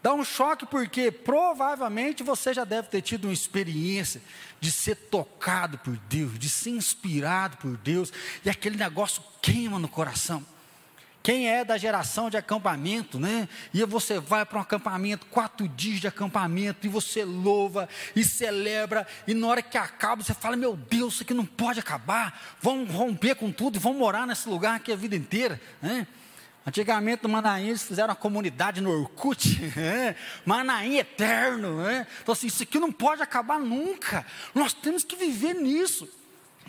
Dá 0.00 0.14
um 0.14 0.24
choque 0.24 0.64
porque 0.64 1.10
provavelmente 1.10 2.22
você 2.22 2.54
já 2.54 2.64
deve 2.64 2.88
ter 2.88 3.02
tido 3.02 3.24
uma 3.24 3.32
experiência 3.32 4.22
de 4.60 4.70
ser 4.70 4.94
tocado 4.94 5.78
por 5.78 5.96
Deus, 6.08 6.38
de 6.38 6.48
ser 6.48 6.70
inspirado 6.70 7.56
por 7.56 7.76
Deus, 7.76 8.12
e 8.44 8.50
aquele 8.50 8.76
negócio 8.76 9.22
queima 9.42 9.78
no 9.78 9.88
coração. 9.88 10.44
Quem 11.22 11.48
é 11.48 11.64
da 11.64 11.76
geração 11.76 12.30
de 12.30 12.36
acampamento, 12.36 13.18
né? 13.18 13.48
E 13.74 13.84
você 13.84 14.18
vai 14.18 14.46
para 14.46 14.58
um 14.58 14.62
acampamento, 14.62 15.26
quatro 15.26 15.68
dias 15.68 16.00
de 16.00 16.06
acampamento, 16.06 16.86
e 16.86 16.88
você 16.88 17.24
louva 17.24 17.88
e 18.14 18.24
celebra, 18.24 19.06
e 19.26 19.34
na 19.34 19.46
hora 19.46 19.62
que 19.62 19.76
acaba, 19.76 20.22
você 20.22 20.32
fala: 20.32 20.56
Meu 20.56 20.76
Deus, 20.76 21.14
isso 21.14 21.22
aqui 21.24 21.34
não 21.34 21.44
pode 21.44 21.80
acabar, 21.80 22.56
vamos 22.60 22.90
romper 22.90 23.34
com 23.34 23.50
tudo 23.50 23.76
e 23.76 23.78
vamos 23.78 23.98
morar 23.98 24.26
nesse 24.26 24.48
lugar 24.48 24.76
aqui 24.76 24.92
a 24.92 24.96
vida 24.96 25.16
inteira, 25.16 25.60
né? 25.82 26.06
Antigamente 26.68 27.22
no 27.22 27.30
Manaim 27.30 27.68
eles 27.68 27.82
fizeram 27.82 28.10
uma 28.10 28.16
comunidade 28.16 28.82
no 28.82 28.90
Orkut, 28.90 29.58
é, 29.74 30.14
Manaim 30.44 30.98
eterno. 30.98 31.86
É. 31.88 32.06
Então 32.22 32.32
assim, 32.32 32.46
isso 32.46 32.62
aqui 32.62 32.78
não 32.78 32.92
pode 32.92 33.22
acabar 33.22 33.58
nunca. 33.58 34.24
Nós 34.54 34.74
temos 34.74 35.02
que 35.02 35.16
viver 35.16 35.54
nisso. 35.54 36.06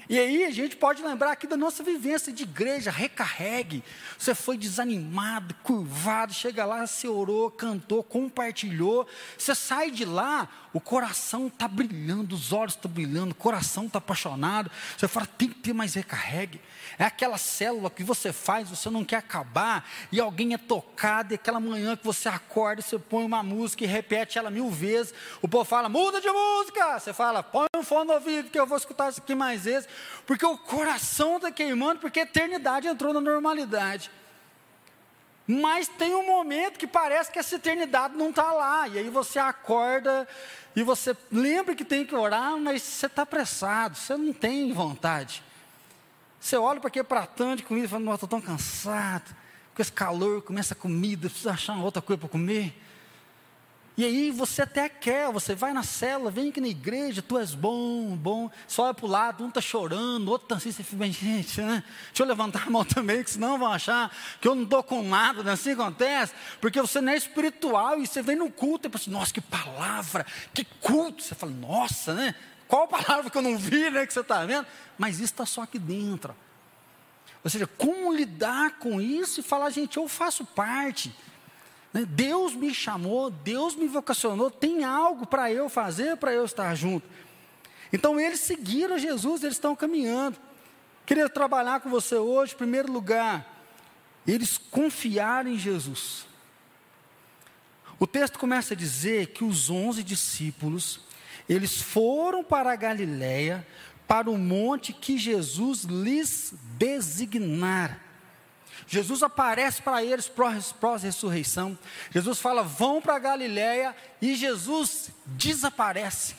E 0.10 0.18
aí 0.18 0.44
a 0.44 0.50
gente 0.50 0.76
pode 0.76 1.04
lembrar 1.04 1.34
aqui 1.34 1.46
da 1.46 1.56
nossa 1.56 1.84
vivência 1.84 2.34
de 2.34 2.42
igreja, 2.42 2.90
recarregue. 2.90 3.84
Você 4.18 4.34
foi 4.34 4.58
desanimado, 4.58 5.54
curvado, 5.62 6.34
chega 6.34 6.66
lá, 6.66 6.88
você 6.88 7.08
orou, 7.08 7.52
cantou, 7.52 8.04
compartilhou. 8.04 9.08
Você 9.38 9.54
sai 9.54 9.92
de 9.92 10.06
lá, 10.06 10.50
o 10.74 10.80
coração 10.80 11.46
está 11.46 11.68
brilhando, 11.68 12.34
os 12.34 12.52
olhos 12.52 12.74
estão 12.74 12.90
brilhando, 12.90 13.34
o 13.34 13.36
coração 13.36 13.86
está 13.86 14.00
apaixonado. 14.00 14.72
Você 14.98 15.08
fala, 15.08 15.28
tem 15.28 15.48
que 15.48 15.60
ter 15.60 15.74
mais 15.74 15.94
recarregue. 15.94 16.60
É 16.98 17.04
aquela 17.04 17.38
célula 17.38 17.92
que 17.92 18.04
você 18.04 18.34
faz, 18.34 18.68
você 18.68 18.90
não 18.90 19.06
quer 19.06 19.18
acabar, 19.18 19.88
e 20.12 20.20
alguém 20.20 20.56
é 20.56 20.58
tocado, 20.58 21.34
e 21.34 21.36
aquela 21.36 21.60
manhã 21.60 21.96
que 21.96 22.04
você 22.04 22.28
acorda, 22.28 22.82
você 22.82 22.98
põe 22.98 23.24
uma 23.24 23.44
música 23.44 23.84
e 23.84 23.88
repete 23.88 24.40
ela 24.40 24.50
mil 24.50 24.72
vezes. 24.72 25.14
O 25.40 25.48
povo 25.48 25.66
fala, 25.66 25.88
muda 25.88 26.20
de 26.20 26.32
música. 26.32 27.00
Você 27.00 27.14
fala, 27.14 27.44
põe 27.44 27.68
um 27.76 27.84
fone 27.84 28.08
no 28.08 28.14
ouvido 28.14 28.50
que 28.50 28.60
eu 28.60 28.66
vou 28.66 28.78
escutar 28.78 29.10
isso 29.10 29.22
aqui 29.22 29.36
mais 29.36 29.66
vezes 29.66 29.88
porque 30.26 30.46
o 30.46 30.58
coração 30.58 31.38
está 31.38 31.52
queimando, 31.52 32.00
porque 32.00 32.20
a 32.20 32.24
eternidade 32.24 32.88
entrou 32.88 33.14
na 33.14 33.22
normalidade. 33.22 34.12
Mas 35.48 35.88
tem 35.88 36.14
um 36.14 36.26
momento 36.26 36.78
que 36.78 36.86
parece 36.86 37.32
que 37.32 37.40
essa 37.40 37.56
eternidade 37.56 38.16
não 38.16 38.30
está 38.30 38.52
lá, 38.52 38.88
e 38.88 39.00
aí 39.00 39.10
você 39.10 39.40
acorda 39.40 40.28
e 40.76 40.84
você 40.84 41.18
lembra 41.32 41.74
que 41.74 41.84
tem 41.84 42.06
que 42.06 42.14
orar, 42.14 42.56
mas 42.58 42.84
você 42.84 43.08
está 43.08 43.24
apressado, 43.24 43.98
você 43.98 44.16
não 44.16 44.32
tem 44.32 44.72
vontade. 44.72 45.44
Você 46.40 46.56
olha 46.56 46.80
para 46.80 46.88
aquele 46.88 47.04
pratão 47.04 47.56
de 47.56 47.64
comida 47.64 47.88
e 47.88 47.90
fala, 47.90 48.04
nossa, 48.04 48.26
estou 48.26 48.30
tão 48.30 48.42
cansado, 48.42 49.36
com 49.74 49.82
esse 49.82 49.92
calor, 49.92 50.42
começa 50.42 50.74
a 50.74 50.78
comida, 50.78 51.28
precisa 51.30 51.52
achar 51.52 51.76
outra 51.78 52.02
coisa 52.02 52.20
para 52.20 52.30
comer. 52.30 52.74
E 54.00 54.06
aí 54.06 54.32
você 54.32 54.62
até 54.62 54.88
quer, 54.88 55.30
você 55.30 55.54
vai 55.54 55.74
na 55.74 55.84
cela, 55.84 56.32
vem 56.32 56.52
aqui 56.52 56.62
na 56.62 56.70
igreja, 56.70 57.22
tu 57.22 57.38
és 57.38 57.54
bom, 57.54 58.16
bom, 58.16 58.50
só 58.66 58.86
olha 58.86 58.94
para 58.94 59.06
o 59.06 59.10
lado, 59.10 59.44
um 59.44 59.50
está 59.50 59.60
chorando, 59.60 60.30
outro 60.30 60.46
está 60.46 60.56
assim, 60.56 60.72
você 60.72 60.84
fica 60.84 61.06
gente, 61.12 61.60
né? 61.60 61.84
Deixa 62.08 62.24
eu 62.24 62.26
levantar 62.26 62.66
a 62.66 62.70
mão 62.70 62.86
também, 62.86 63.22
que 63.22 63.32
senão 63.32 63.60
vão 63.60 63.70
achar 63.70 64.10
que 64.40 64.48
eu 64.48 64.56
não 64.56 64.64
estou 64.64 64.82
com 64.84 65.04
nada, 65.04 65.44
né? 65.44 65.52
assim 65.52 65.72
acontece, 65.72 66.32
porque 66.62 66.80
você 66.80 67.02
não 67.02 67.12
é 67.12 67.18
espiritual 67.18 68.00
e 68.00 68.08
você 68.08 68.22
vem 68.22 68.38
no 68.38 68.50
culto 68.50 68.88
e 68.88 68.90
pensa, 68.90 69.04
assim, 69.04 69.12
nossa, 69.12 69.34
que 69.34 69.42
palavra, 69.42 70.26
que 70.54 70.64
culto, 70.64 71.22
você 71.22 71.36
fala, 71.36 71.52
nossa, 71.52 72.14
né? 72.14 72.36
Qual 72.70 72.88
palavra 72.88 73.30
que 73.30 73.38
eu 73.38 73.42
não 73.42 73.58
vi, 73.58 73.90
né, 73.90 74.08
que 74.08 74.14
você 74.14 74.22
está 74.22 74.46
vendo? 74.46 74.66
Mas 74.98 75.16
isso 75.16 75.34
está 75.34 75.46
só 75.46 75.64
aqui 75.64 75.78
dentro. 75.78 76.34
Ou 77.44 77.50
seja, 77.50 77.68
como 77.68 78.16
lidar 78.16 78.80
com 78.80 79.02
isso 79.02 79.42
e 79.42 79.44
falar, 79.44 79.70
gente, 79.72 79.98
eu 79.98 80.08
faço 80.08 80.46
parte. 80.46 81.14
Né? 81.94 82.06
Deus 82.06 82.54
me 82.54 82.74
chamou, 82.74 83.30
Deus 83.30 83.76
me 83.76 83.88
vocacionou, 83.88 84.52
tem 84.52 84.84
algo 84.84 85.26
para 85.26 85.52
eu 85.52 85.70
fazer, 85.70 86.18
para 86.18 86.34
eu 86.34 86.46
estar 86.46 86.74
junto. 86.76 87.08
Então 87.92 88.20
eles 88.20 88.40
seguiram 88.42 88.98
Jesus, 88.98 89.44
eles 89.44 89.56
estão 89.56 89.76
caminhando. 89.76 90.38
Queria 91.06 91.28
trabalhar 91.28 91.80
com 91.80 91.90
você 91.90 92.16
hoje, 92.16 92.54
em 92.54 92.58
primeiro 92.58 92.92
lugar, 92.92 93.66
eles 94.28 94.58
confiaram 94.58 95.50
em 95.50 95.58
Jesus. 95.58 96.28
O 98.00 98.06
texto 98.06 98.38
começa 98.38 98.74
a 98.74 98.78
dizer 98.78 99.28
que 99.28 99.44
os 99.44 99.70
onze 99.70 100.04
discípulos, 100.04 101.02
eles 101.50 101.82
foram 101.82 102.44
para 102.44 102.72
a 102.72 102.76
Galiléia, 102.76 103.68
para 104.08 104.30
o 104.30 104.38
monte 104.38 104.94
que 104.94 105.18
Jesus 105.18 105.84
lhes 105.84 106.54
designara. 106.78 108.00
Jesus 108.90 109.22
aparece 109.22 109.84
para 109.84 110.04
eles 110.04 110.28
pós-ressurreição. 110.28 111.78
Jesus 112.10 112.40
fala: 112.40 112.64
vão 112.64 113.00
para 113.00 113.20
Galiléia 113.20 113.96
e 114.20 114.36
Jesus 114.36 115.12
desaparece. 115.28 116.36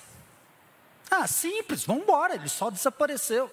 Ah, 1.09 1.29
simples, 1.29 1.85
vamos 1.85 2.03
embora, 2.03 2.35
ele 2.35 2.49
só 2.49 2.69
desapareceu. 2.69 3.51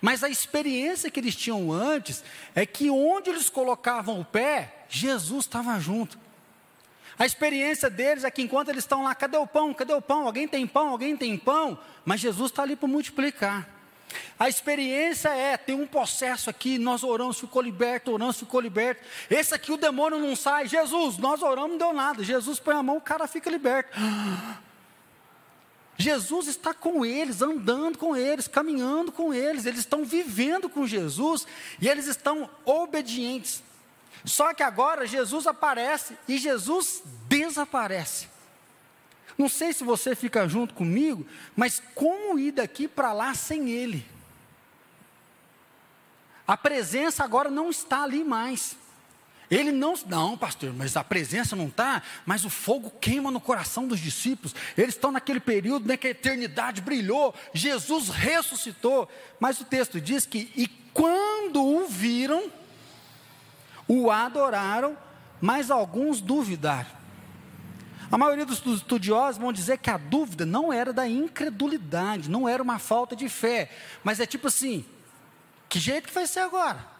Mas 0.00 0.24
a 0.24 0.30
experiência 0.30 1.10
que 1.10 1.20
eles 1.20 1.36
tinham 1.36 1.70
antes 1.70 2.24
é 2.54 2.64
que 2.64 2.88
onde 2.88 3.28
eles 3.28 3.50
colocavam 3.50 4.18
o 4.18 4.24
pé, 4.24 4.84
Jesus 4.88 5.44
estava 5.44 5.78
junto. 5.78 6.18
A 7.18 7.26
experiência 7.26 7.90
deles 7.90 8.24
é 8.24 8.30
que 8.30 8.40
enquanto 8.40 8.70
eles 8.70 8.84
estão 8.84 9.04
lá, 9.04 9.14
cadê 9.14 9.36
o 9.36 9.46
pão? 9.46 9.74
Cadê 9.74 9.92
o 9.92 10.00
pão? 10.00 10.24
Alguém 10.26 10.48
tem 10.48 10.66
pão? 10.66 10.88
Alguém 10.88 11.16
tem 11.16 11.36
pão? 11.36 11.78
Mas 12.04 12.20
Jesus 12.20 12.50
está 12.50 12.62
ali 12.62 12.76
para 12.76 12.88
multiplicar. 12.88 13.68
A 14.38 14.48
experiência 14.48 15.28
é, 15.28 15.56
tem 15.56 15.74
um 15.74 15.86
processo 15.86 16.50
aqui, 16.50 16.78
nós 16.78 17.04
oramos, 17.04 17.38
ficou 17.38 17.62
liberto, 17.62 18.12
oramos, 18.12 18.38
ficou 18.38 18.60
liberto. 18.60 19.02
Esse 19.30 19.54
aqui 19.54 19.72
o 19.72 19.76
demônio 19.76 20.18
não 20.18 20.34
sai. 20.34 20.66
Jesus, 20.66 21.18
nós 21.18 21.42
oramos, 21.42 21.72
não 21.72 21.78
deu 21.78 21.92
nada. 21.92 22.24
Jesus 22.24 22.58
põe 22.58 22.74
a 22.74 22.82
mão, 22.82 22.96
o 22.96 23.00
cara 23.00 23.26
fica 23.26 23.50
liberto. 23.50 23.96
Jesus 25.96 26.48
está 26.48 26.74
com 26.74 27.04
eles, 27.04 27.42
andando 27.42 27.98
com 27.98 28.16
eles, 28.16 28.48
caminhando 28.48 29.12
com 29.12 29.32
eles, 29.32 29.66
eles 29.66 29.80
estão 29.80 30.04
vivendo 30.04 30.68
com 30.68 30.86
Jesus 30.86 31.46
e 31.80 31.88
eles 31.88 32.06
estão 32.06 32.50
obedientes. 32.64 33.62
Só 34.24 34.54
que 34.54 34.62
agora 34.62 35.06
Jesus 35.06 35.46
aparece 35.46 36.16
e 36.26 36.38
Jesus 36.38 37.02
desaparece. 37.28 38.31
Não 39.36 39.48
sei 39.48 39.72
se 39.72 39.84
você 39.84 40.14
fica 40.14 40.48
junto 40.48 40.74
comigo, 40.74 41.26
mas 41.56 41.82
como 41.94 42.38
ir 42.38 42.52
daqui 42.52 42.86
para 42.86 43.12
lá 43.12 43.34
sem 43.34 43.70
Ele? 43.70 44.06
A 46.46 46.56
presença 46.56 47.24
agora 47.24 47.50
não 47.50 47.70
está 47.70 48.02
ali 48.02 48.24
mais. 48.24 48.76
Ele 49.50 49.70
não, 49.70 49.94
não, 50.06 50.36
pastor, 50.36 50.72
mas 50.72 50.96
a 50.96 51.04
presença 51.04 51.54
não 51.54 51.66
está, 51.66 52.02
mas 52.24 52.42
o 52.42 52.48
fogo 52.48 52.90
queima 52.98 53.30
no 53.30 53.38
coração 53.38 53.86
dos 53.86 54.00
discípulos. 54.00 54.54
Eles 54.78 54.94
estão 54.94 55.12
naquele 55.12 55.40
período 55.40 55.86
né, 55.86 55.94
que 55.94 56.06
a 56.06 56.10
eternidade 56.10 56.80
brilhou, 56.80 57.34
Jesus 57.52 58.08
ressuscitou. 58.08 59.06
Mas 59.38 59.60
o 59.60 59.64
texto 59.66 60.00
diz 60.00 60.24
que, 60.24 60.50
e 60.56 60.66
quando 60.94 61.62
o 61.62 61.86
viram, 61.86 62.50
o 63.86 64.10
adoraram, 64.10 64.96
mas 65.38 65.70
alguns 65.70 66.20
duvidaram. 66.22 67.01
A 68.12 68.18
maioria 68.18 68.44
dos 68.44 68.62
estudiosos 68.66 69.40
vão 69.40 69.54
dizer 69.54 69.78
que 69.78 69.88
a 69.88 69.96
dúvida 69.96 70.44
não 70.44 70.70
era 70.70 70.92
da 70.92 71.08
incredulidade, 71.08 72.28
não 72.28 72.46
era 72.46 72.62
uma 72.62 72.78
falta 72.78 73.16
de 73.16 73.26
fé, 73.26 73.70
mas 74.04 74.20
é 74.20 74.26
tipo 74.26 74.48
assim: 74.48 74.84
que 75.66 75.80
jeito 75.80 76.08
que 76.08 76.14
vai 76.14 76.26
ser 76.26 76.40
agora? 76.40 76.92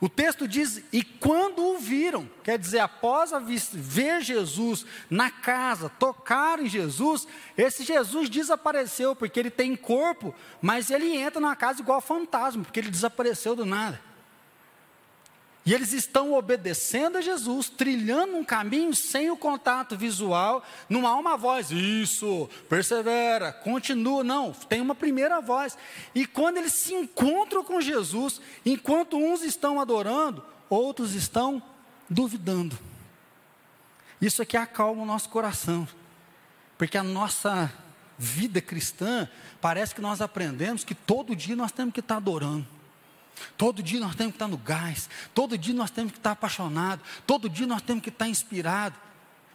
O 0.00 0.08
texto 0.08 0.46
diz, 0.46 0.82
e 0.92 1.02
quando 1.02 1.64
o 1.64 1.78
viram, 1.78 2.28
quer 2.42 2.58
dizer, 2.58 2.80
após 2.80 3.30
ver 3.72 4.20
Jesus 4.20 4.84
na 5.08 5.30
casa, 5.30 5.88
tocar 5.88 6.58
em 6.58 6.68
Jesus, 6.68 7.26
esse 7.56 7.82
Jesus 7.82 8.28
desapareceu, 8.28 9.16
porque 9.16 9.40
ele 9.40 9.50
tem 9.50 9.74
corpo, 9.74 10.34
mas 10.60 10.90
ele 10.90 11.16
entra 11.16 11.40
na 11.40 11.56
casa 11.56 11.80
igual 11.80 12.00
fantasma, 12.00 12.64
porque 12.64 12.78
ele 12.78 12.90
desapareceu 12.90 13.56
do 13.56 13.64
nada. 13.64 14.05
E 15.66 15.74
eles 15.74 15.92
estão 15.92 16.32
obedecendo 16.32 17.18
a 17.18 17.20
Jesus, 17.20 17.68
trilhando 17.68 18.36
um 18.36 18.44
caminho 18.44 18.94
sem 18.94 19.32
o 19.32 19.36
contato 19.36 19.96
visual, 19.96 20.64
não 20.88 21.04
há 21.04 21.16
uma 21.16 21.36
voz, 21.36 21.72
isso, 21.72 22.48
persevera, 22.68 23.52
continua, 23.52 24.22
não, 24.22 24.52
tem 24.52 24.80
uma 24.80 24.94
primeira 24.94 25.40
voz. 25.40 25.76
E 26.14 26.24
quando 26.24 26.58
eles 26.58 26.72
se 26.72 26.94
encontram 26.94 27.64
com 27.64 27.80
Jesus, 27.80 28.40
enquanto 28.64 29.16
uns 29.16 29.42
estão 29.42 29.80
adorando, 29.80 30.44
outros 30.70 31.14
estão 31.14 31.60
duvidando. 32.08 32.78
Isso 34.22 34.40
aqui 34.40 34.56
acalma 34.56 35.02
o 35.02 35.06
nosso 35.06 35.28
coração, 35.28 35.86
porque 36.78 36.96
a 36.96 37.02
nossa 37.02 37.72
vida 38.16 38.60
cristã, 38.60 39.28
parece 39.60 39.96
que 39.96 40.00
nós 40.00 40.20
aprendemos 40.20 40.84
que 40.84 40.94
todo 40.94 41.34
dia 41.34 41.56
nós 41.56 41.72
temos 41.72 41.92
que 41.92 42.00
estar 42.00 42.18
adorando. 42.18 42.75
Todo 43.56 43.82
dia 43.82 44.00
nós 44.00 44.14
temos 44.14 44.32
que 44.32 44.36
estar 44.36 44.48
no 44.48 44.56
gás, 44.56 45.08
todo 45.34 45.56
dia 45.58 45.74
nós 45.74 45.90
temos 45.90 46.12
que 46.12 46.18
estar 46.18 46.32
apaixonado, 46.32 47.00
todo 47.26 47.48
dia 47.48 47.66
nós 47.66 47.82
temos 47.82 48.02
que 48.02 48.08
estar 48.08 48.28
inspirado. 48.28 48.96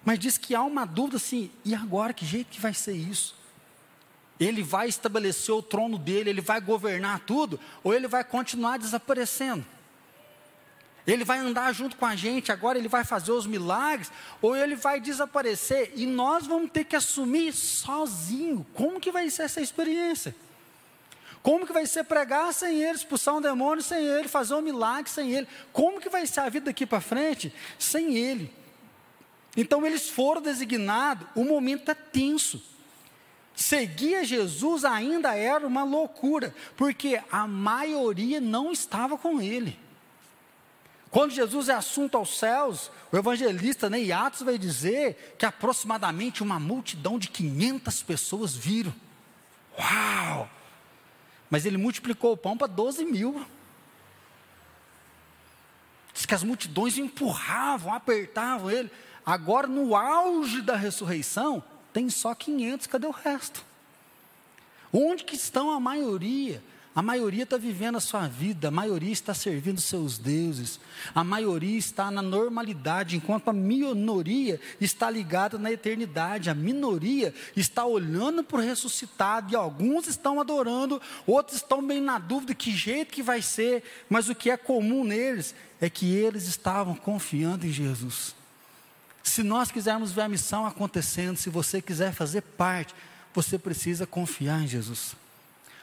Mas 0.03 0.19
diz 0.19 0.37
que 0.37 0.55
há 0.55 0.63
uma 0.63 0.85
dúvida 0.85 1.17
assim, 1.17 1.51
e 1.63 1.75
agora 1.75 2.13
que 2.13 2.25
jeito 2.25 2.49
que 2.49 2.61
vai 2.61 2.73
ser 2.73 2.93
isso? 2.93 3.35
Ele 4.39 4.63
vai 4.63 4.87
estabelecer 4.87 5.53
o 5.53 5.61
trono 5.61 5.99
dele, 5.99 6.31
ele 6.31 6.41
vai 6.41 6.59
governar 6.59 7.19
tudo, 7.19 7.59
ou 7.83 7.93
ele 7.93 8.07
vai 8.07 8.23
continuar 8.23 8.77
desaparecendo? 8.77 9.63
Ele 11.05 11.23
vai 11.23 11.39
andar 11.39 11.73
junto 11.73 11.95
com 11.95 12.05
a 12.05 12.15
gente, 12.15 12.51
agora 12.51 12.77
ele 12.77 12.87
vai 12.87 13.03
fazer 13.03 13.31
os 13.31 13.45
milagres, 13.47 14.11
ou 14.41 14.55
ele 14.55 14.75
vai 14.75 14.99
desaparecer 14.99 15.93
e 15.95 16.05
nós 16.05 16.45
vamos 16.45 16.71
ter 16.71 16.83
que 16.83 16.95
assumir 16.95 17.53
sozinho. 17.53 18.65
Como 18.73 18.99
que 18.99 19.11
vai 19.11 19.29
ser 19.29 19.43
essa 19.43 19.61
experiência? 19.61 20.35
Como 21.41 21.65
que 21.65 21.73
vai 21.73 21.87
ser 21.87 22.03
pregar 22.03 22.53
sem 22.53 22.81
ele, 22.83 22.95
expulsar 22.95 23.35
um 23.35 23.41
demônio 23.41 23.83
sem 23.83 24.05
ele, 24.05 24.27
fazer 24.27 24.53
um 24.53 24.61
milagre 24.61 25.09
sem 25.09 25.31
ele? 25.31 25.47
Como 25.73 25.99
que 25.99 26.09
vai 26.09 26.27
ser 26.27 26.41
a 26.41 26.49
vida 26.49 26.67
daqui 26.67 26.85
para 26.85 27.01
frente 27.01 27.53
sem 27.79 28.15
ele? 28.15 28.53
Então 29.57 29.85
eles 29.85 30.09
foram 30.09 30.41
designados, 30.41 31.27
o 31.35 31.43
momento 31.43 31.89
é 31.89 31.95
tenso. 31.95 32.61
Seguir 33.55 34.23
Jesus 34.23 34.85
ainda 34.85 35.35
era 35.35 35.65
uma 35.65 35.83
loucura, 35.83 36.55
porque 36.77 37.21
a 37.31 37.47
maioria 37.47 38.39
não 38.39 38.71
estava 38.71 39.17
com 39.17 39.41
ele. 39.41 39.77
Quando 41.09 41.31
Jesus 41.31 41.67
é 41.67 41.73
assunto 41.73 42.15
aos 42.15 42.39
céus, 42.39 42.89
o 43.11 43.17
evangelista 43.17 43.89
né, 43.89 44.09
Atos 44.11 44.43
vai 44.43 44.57
dizer 44.57 45.35
que 45.37 45.45
aproximadamente 45.45 46.41
uma 46.41 46.57
multidão 46.57 47.19
de 47.19 47.27
500 47.27 48.03
pessoas 48.03 48.55
viram. 48.55 48.93
Uau! 49.77 50.49
Mas 51.51 51.65
ele 51.65 51.77
multiplicou 51.77 52.31
o 52.31 52.37
pão 52.37 52.57
para 52.57 52.65
12 52.65 53.05
mil. 53.05 53.45
Diz 56.13 56.25
que 56.25 56.33
as 56.33 56.43
multidões 56.43 56.97
empurravam, 56.97 57.93
apertavam 57.93 58.71
ele. 58.71 58.89
Agora, 59.25 59.67
no 59.67 59.95
auge 59.95 60.61
da 60.61 60.75
ressurreição, 60.75 61.61
tem 61.91 62.09
só 62.09 62.33
500, 62.33 62.87
cadê 62.87 63.05
o 63.05 63.11
resto? 63.11 63.63
Onde 64.91 65.25
que 65.25 65.35
estão 65.35 65.71
a 65.71 65.79
maioria? 65.79 66.63
A 66.93 67.01
maioria 67.01 67.43
está 67.43 67.55
vivendo 67.55 67.95
a 67.95 68.01
sua 68.01 68.27
vida, 68.27 68.67
a 68.67 68.71
maioria 68.71 69.13
está 69.13 69.33
servindo 69.33 69.79
seus 69.79 70.17
deuses, 70.17 70.77
a 71.15 71.23
maioria 71.23 71.77
está 71.77 72.11
na 72.11 72.21
normalidade, 72.21 73.15
enquanto 73.15 73.47
a 73.47 73.53
minoria 73.53 74.59
está 74.79 75.09
ligada 75.09 75.57
na 75.57 75.71
eternidade, 75.71 76.49
a 76.49 76.53
minoria 76.53 77.33
está 77.55 77.85
olhando 77.85 78.43
para 78.43 78.57
o 78.57 78.61
ressuscitado, 78.61 79.53
e 79.53 79.55
alguns 79.55 80.05
estão 80.05 80.41
adorando, 80.41 81.01
outros 81.25 81.57
estão 81.57 81.81
bem 81.81 82.01
na 82.01 82.19
dúvida 82.19 82.53
que 82.53 82.75
jeito 82.75 83.13
que 83.13 83.23
vai 83.23 83.41
ser, 83.41 83.83
mas 84.09 84.27
o 84.27 84.35
que 84.35 84.49
é 84.49 84.57
comum 84.57 85.05
neles 85.05 85.55
é 85.79 85.89
que 85.89 86.13
eles 86.13 86.45
estavam 86.45 86.93
confiando 86.93 87.65
em 87.65 87.71
Jesus. 87.71 88.35
Se 89.23 89.43
nós 89.43 89.71
quisermos 89.71 90.11
ver 90.11 90.23
a 90.23 90.29
missão 90.29 90.65
acontecendo, 90.65 91.37
se 91.37 91.49
você 91.49 91.81
quiser 91.81 92.11
fazer 92.11 92.41
parte, 92.41 92.93
você 93.33 93.57
precisa 93.57 94.05
confiar 94.05 94.61
em 94.61 94.67
Jesus 94.67 95.20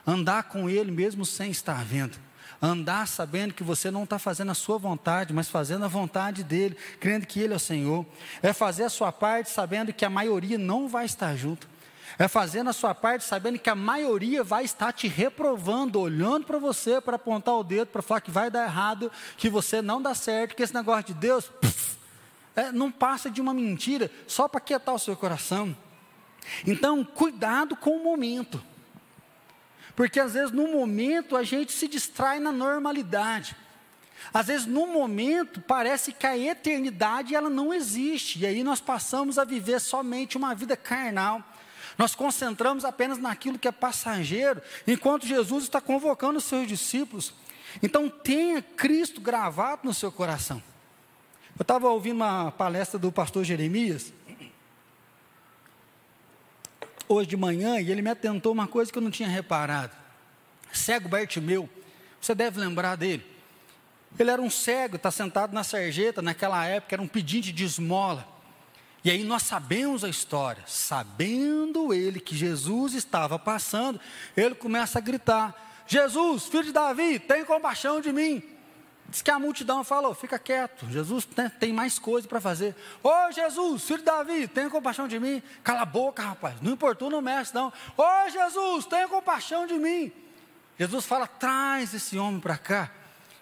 andar 0.09 0.45
com 0.45 0.71
Ele 0.71 0.91
mesmo 0.91 1.27
sem 1.27 1.51
estar 1.51 1.85
vendo. 1.85 2.19
Andar 2.61 3.07
sabendo 3.07 3.53
que 3.53 3.63
você 3.63 3.91
não 3.91 4.05
está 4.05 4.19
fazendo 4.19 4.51
a 4.51 4.55
sua 4.55 4.79
vontade, 4.79 5.35
mas 5.35 5.49
fazendo 5.49 5.85
a 5.85 5.89
vontade 5.89 6.43
dele, 6.43 6.77
crendo 6.99 7.27
que 7.27 7.39
Ele 7.39 7.53
é 7.53 7.57
o 7.57 7.61
Senhor. 7.61 8.07
É 8.43 8.53
fazer 8.53 8.85
a 8.85 8.89
sua 8.89 9.13
parte 9.13 9.51
sabendo 9.51 9.93
que 9.93 10.05
a 10.05 10.11
maioria 10.11 10.57
não 10.57 10.89
vai 10.89 11.05
estar 11.05 11.37
junto. 11.37 11.69
É 12.19 12.27
fazendo 12.27 12.71
a 12.71 12.73
sua 12.73 12.95
parte 12.95 13.23
sabendo 13.23 13.59
que 13.59 13.69
a 13.69 13.75
maioria 13.75 14.43
vai 14.43 14.65
estar 14.65 14.93
te 14.93 15.07
reprovando, 15.07 16.01
olhando 16.01 16.47
para 16.47 16.59
você 16.59 17.01
para 17.01 17.17
apontar 17.17 17.55
o 17.55 17.63
dedo, 17.63 17.89
para 17.89 18.03
falar 18.03 18.23
que 18.23 18.31
vai 18.31 18.51
dar 18.51 18.65
errado, 18.65 19.13
que 19.37 19.51
você 19.51 19.83
não 19.83 20.01
dá 20.01 20.15
certo, 20.15 20.57
que 20.57 20.63
esse 20.63 20.75
negócio 20.75 21.13
de 21.13 21.15
Deus 21.15 21.53
é, 22.57 22.73
não 22.73 22.91
passa 22.91 23.31
de 23.31 23.43
uma 23.43 23.53
mentira 23.53 24.11
só 24.27 24.49
para 24.49 24.61
quietar 24.61 24.95
o 24.95 24.99
seu 24.99 25.15
coração. 25.15 25.77
Então, 26.67 27.05
cuidado 27.05 27.77
com 27.77 27.91
o 27.91 28.03
momento. 28.03 28.61
Porque 29.99 30.21
às 30.21 30.35
vezes 30.35 30.53
no 30.53 30.69
momento 30.69 31.37
a 31.37 31.43
gente 31.43 31.73
se 31.73 31.89
distrai 31.89 32.39
na 32.39 32.53
normalidade. 32.53 33.57
Às 34.33 34.47
vezes 34.47 34.65
no 34.65 34.87
momento 34.87 35.61
parece 35.61 36.13
que 36.13 36.25
a 36.25 36.39
eternidade 36.39 37.35
ela 37.35 37.51
não 37.51 37.75
existe. 37.75 38.39
E 38.39 38.47
aí 38.47 38.63
nós 38.63 38.81
passamos 38.81 39.39
a 39.39 39.45
viver 39.45 39.81
somente 39.81 40.37
uma 40.37 40.55
vida 40.55 40.77
carnal. 40.77 41.43
Nós 41.99 42.15
concentramos 42.15 42.85
apenas 42.85 43.19
naquilo 43.19 43.59
que 43.59 43.67
é 43.67 43.73
passageiro, 43.73 44.63
enquanto 44.87 45.27
Jesus 45.27 45.65
está 45.65 45.81
convocando 45.81 46.39
os 46.39 46.45
seus 46.45 46.69
discípulos. 46.69 47.35
Então 47.83 48.09
tenha 48.09 48.63
Cristo 48.63 49.21
gravado 49.21 49.81
no 49.83 49.93
seu 49.93 50.13
coração. 50.13 50.63
Eu 51.59 51.63
estava 51.63 51.89
ouvindo 51.89 52.19
uma 52.19 52.53
palestra 52.53 53.01
do 53.01 53.11
pastor 53.11 53.43
Jeremias, 53.43 54.13
hoje 57.09 57.29
de 57.29 57.37
manhã 57.37 57.81
e 57.81 57.91
ele 57.91 58.03
me 58.03 58.11
atentou 58.11 58.53
uma 58.53 58.67
coisa 58.67 58.93
que 58.93 58.99
eu 58.99 59.03
não 59.03 59.11
tinha 59.11 59.29
reparado. 59.29 59.97
Cego 60.73 61.09
Bartimeu, 61.09 61.69
você 62.21 62.35
deve 62.35 62.61
lembrar 62.61 62.97
dele. 62.97 63.25
Ele 64.19 64.31
era 64.31 64.41
um 64.41 64.51
cego, 64.51 64.97
está 64.97 65.11
sentado 65.11 65.53
na 65.53 65.63
sarjeta, 65.65 66.23
naquela 66.23 66.65
época 66.67 66.95
era 66.95 67.03
um 67.03 67.09
pedinte 67.09 67.53
de 67.53 67.65
esmola. 67.65 68.27
E 69.05 69.11
aí 69.11 69.23
nós 69.25 69.43
sabemos 69.43 70.05
a 70.05 70.09
história. 70.09 70.63
Sabendo 70.67 71.95
ele 71.95 72.21
que 72.21 72.37
Jesus 72.37 72.95
estava 72.95 73.39
passando, 73.39 74.01
ele 74.37 74.55
começa 74.55 74.99
a 74.99 75.03
gritar: 75.03 75.85
Jesus, 75.87 76.47
filho 76.47 76.65
de 76.65 76.73
Davi, 76.73 77.19
tem 77.19 77.45
compaixão 77.45 78.01
de 78.01 78.13
mim. 78.13 78.43
Diz 79.09 79.23
que 79.23 79.31
a 79.31 79.39
multidão 79.39 79.83
falou: 79.83 80.15
fica 80.15 80.39
quieto, 80.39 80.87
Jesus 80.91 81.25
tem, 81.25 81.49
tem 81.49 81.73
mais 81.73 81.99
coisa 81.99 82.29
para 82.29 82.41
fazer. 82.41 82.77
Ô 83.03 83.33
Jesus, 83.33 83.85
filho 83.85 84.01
de 84.01 84.05
Davi, 84.05 84.47
tenha 84.47 84.69
compaixão 84.69 85.09
de 85.09 85.19
mim. 85.19 85.43
Cala 85.65 85.83
a 85.83 85.87
boca, 85.87 86.23
rapaz, 86.23 86.61
não 86.61 86.73
importou 86.73 87.09
no 87.09 87.23
mestre, 87.23 87.59
não. 87.59 87.73
Ô 87.97 88.31
Jesus, 88.31 88.85
tenha 88.85 89.09
compaixão 89.09 89.67
de 89.67 89.75
mim. 89.75 90.13
Jesus 90.79 91.07
fala: 91.07 91.27
traz 91.27 91.95
esse 91.95 92.19
homem 92.19 92.39
para 92.39 92.59
cá. 92.59 92.91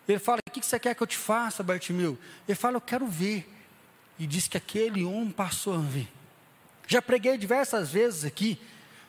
Ele 0.09 0.21
fala: 0.21 0.39
o 0.47 0.51
que 0.51 0.65
você 0.65 0.79
quer 0.79 0.95
que 0.95 1.03
eu 1.03 1.07
te 1.07 1.17
faça, 1.17 1.65
Bartimeu? 1.65 2.17
Ele 2.47 2.55
fala: 2.55 2.77
eu 2.77 2.81
quero 2.81 3.07
ver. 3.07 3.53
E 4.19 4.27
diz 4.27 4.47
que 4.47 4.57
aquele 4.57 5.05
homem 5.05 5.31
passou 5.31 5.75
a 5.75 5.79
ver. 5.79 6.09
Já 6.87 7.03
preguei 7.03 7.37
diversas 7.37 7.91
vezes 7.91 8.25
aqui. 8.25 8.59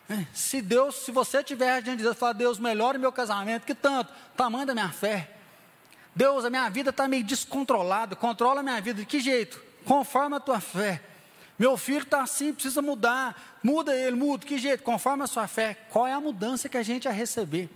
Né? 0.10 0.28
Se 0.34 0.62
Deus, 0.62 0.96
se 0.96 1.12
você 1.12 1.44
tiver 1.44 1.82
diante 1.84 1.98
de 1.98 2.04
Deus, 2.04 2.18
fala: 2.18 2.34
Deus, 2.34 2.58
melhore 2.58 2.98
meu 2.98 3.12
casamento, 3.12 3.64
que 3.64 3.76
tanto? 3.76 4.12
Tamanho 4.36 4.66
da 4.66 4.74
minha 4.74 4.90
fé. 4.90 5.37
Deus, 6.18 6.44
a 6.44 6.50
minha 6.50 6.68
vida 6.68 6.90
está 6.90 7.08
meio 7.08 7.24
descontrolada, 7.24 8.16
controla 8.16 8.62
a 8.62 8.64
minha 8.64 8.82
vida. 8.82 9.02
De 9.02 9.06
que 9.06 9.20
jeito? 9.20 9.62
Conforme 9.86 10.36
a 10.36 10.40
tua 10.40 10.60
fé. 10.60 11.00
Meu 11.60 11.78
filho 11.78 12.04
está 12.04 12.24
assim, 12.24 12.52
precisa 12.52 12.82
mudar. 12.82 13.60
Muda 13.62 13.96
ele, 13.96 14.16
muda. 14.16 14.44
Que 14.44 14.58
jeito? 14.58 14.82
Conforme 14.82 15.24
a 15.24 15.28
sua 15.28 15.48
fé. 15.48 15.76
Qual 15.92 16.08
é 16.08 16.14
a 16.14 16.20
mudança 16.20 16.68
que 16.68 16.76
a 16.76 16.82
gente 16.82 17.04
vai 17.04 17.16
receber? 17.16 17.70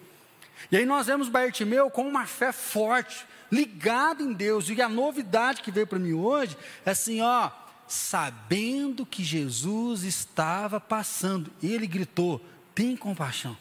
E 0.71 0.77
aí 0.77 0.85
nós 0.85 1.05
vemos 1.05 1.29
Bartimeu 1.29 1.91
com 1.91 2.07
uma 2.07 2.25
fé 2.25 2.51
forte, 2.51 3.25
ligado 3.51 4.23
em 4.23 4.33
Deus. 4.33 4.67
E 4.69 4.81
a 4.81 4.89
novidade 4.89 5.61
que 5.61 5.71
veio 5.71 5.85
para 5.85 5.99
mim 5.99 6.13
hoje 6.13 6.57
é 6.83 6.91
assim, 6.91 7.21
ó, 7.21 7.51
sabendo 7.87 9.05
que 9.05 9.23
Jesus 9.23 10.03
estava 10.03 10.79
passando, 10.79 11.51
ele 11.61 11.85
gritou: 11.85 12.43
tem 12.73 12.95
compaixão. 12.95 13.55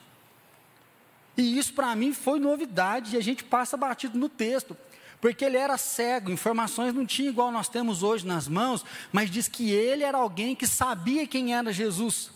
E 1.41 1.59
isso 1.59 1.73
para 1.73 1.97
mim 1.97 2.13
foi 2.13 2.39
novidade 2.39 3.15
e 3.15 3.19
a 3.19 3.23
gente 3.23 3.43
passa 3.43 3.75
batido 3.75 4.19
no 4.19 4.29
texto. 4.29 4.77
Porque 5.23 5.43
ele 5.43 5.57
era 5.57 5.79
cego, 5.79 6.31
informações 6.31 6.95
não 6.95 7.07
tinha 7.07 7.31
igual 7.31 7.51
nós 7.51 7.69
temos 7.69 8.03
hoje 8.03 8.27
nas 8.27 8.47
mãos, 8.47 8.85
mas 9.11 9.31
diz 9.31 9.49
que 9.49 9.71
ele 9.71 10.03
era 10.03 10.19
alguém 10.19 10.55
que 10.55 10.67
sabia 10.67 11.27
quem 11.27 11.55
era 11.55 11.73
Jesus. 11.73 12.31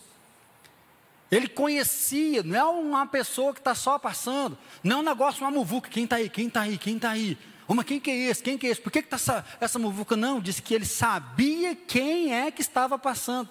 Ele 1.31 1.47
conhecia, 1.47 2.41
não 2.41 2.55
é 2.55 2.63
uma 2.63 3.05
pessoa 3.05 3.53
que 3.53 3.59
está 3.59 3.75
só 3.75 3.99
passando, 3.99 4.57
não 4.83 4.97
é 4.97 4.99
um 5.01 5.03
negócio, 5.03 5.43
uma 5.43 5.51
muvuca, 5.51 5.89
quem 5.89 6.03
está 6.03 6.15
aí, 6.15 6.29
quem 6.29 6.47
está 6.47 6.61
aí, 6.61 6.77
quem 6.77 6.95
está 6.95 7.11
aí. 7.11 7.37
Uma, 7.67 7.83
quem 7.83 7.99
que 7.99 8.09
é 8.09 8.15
esse? 8.15 8.41
Quem 8.41 8.57
que 8.57 8.67
é 8.67 8.69
esse? 8.71 8.81
Por 8.81 8.91
que 8.91 8.99
está 8.99 9.15
essa, 9.15 9.45
essa 9.59 9.79
muvuca? 9.79 10.15
Não, 10.15 10.39
disse 10.39 10.61
que 10.61 10.73
ele 10.73 10.85
sabia 10.85 11.75
quem 11.75 12.33
é 12.33 12.49
que 12.51 12.61
estava 12.61 12.97
passando. 12.97 13.49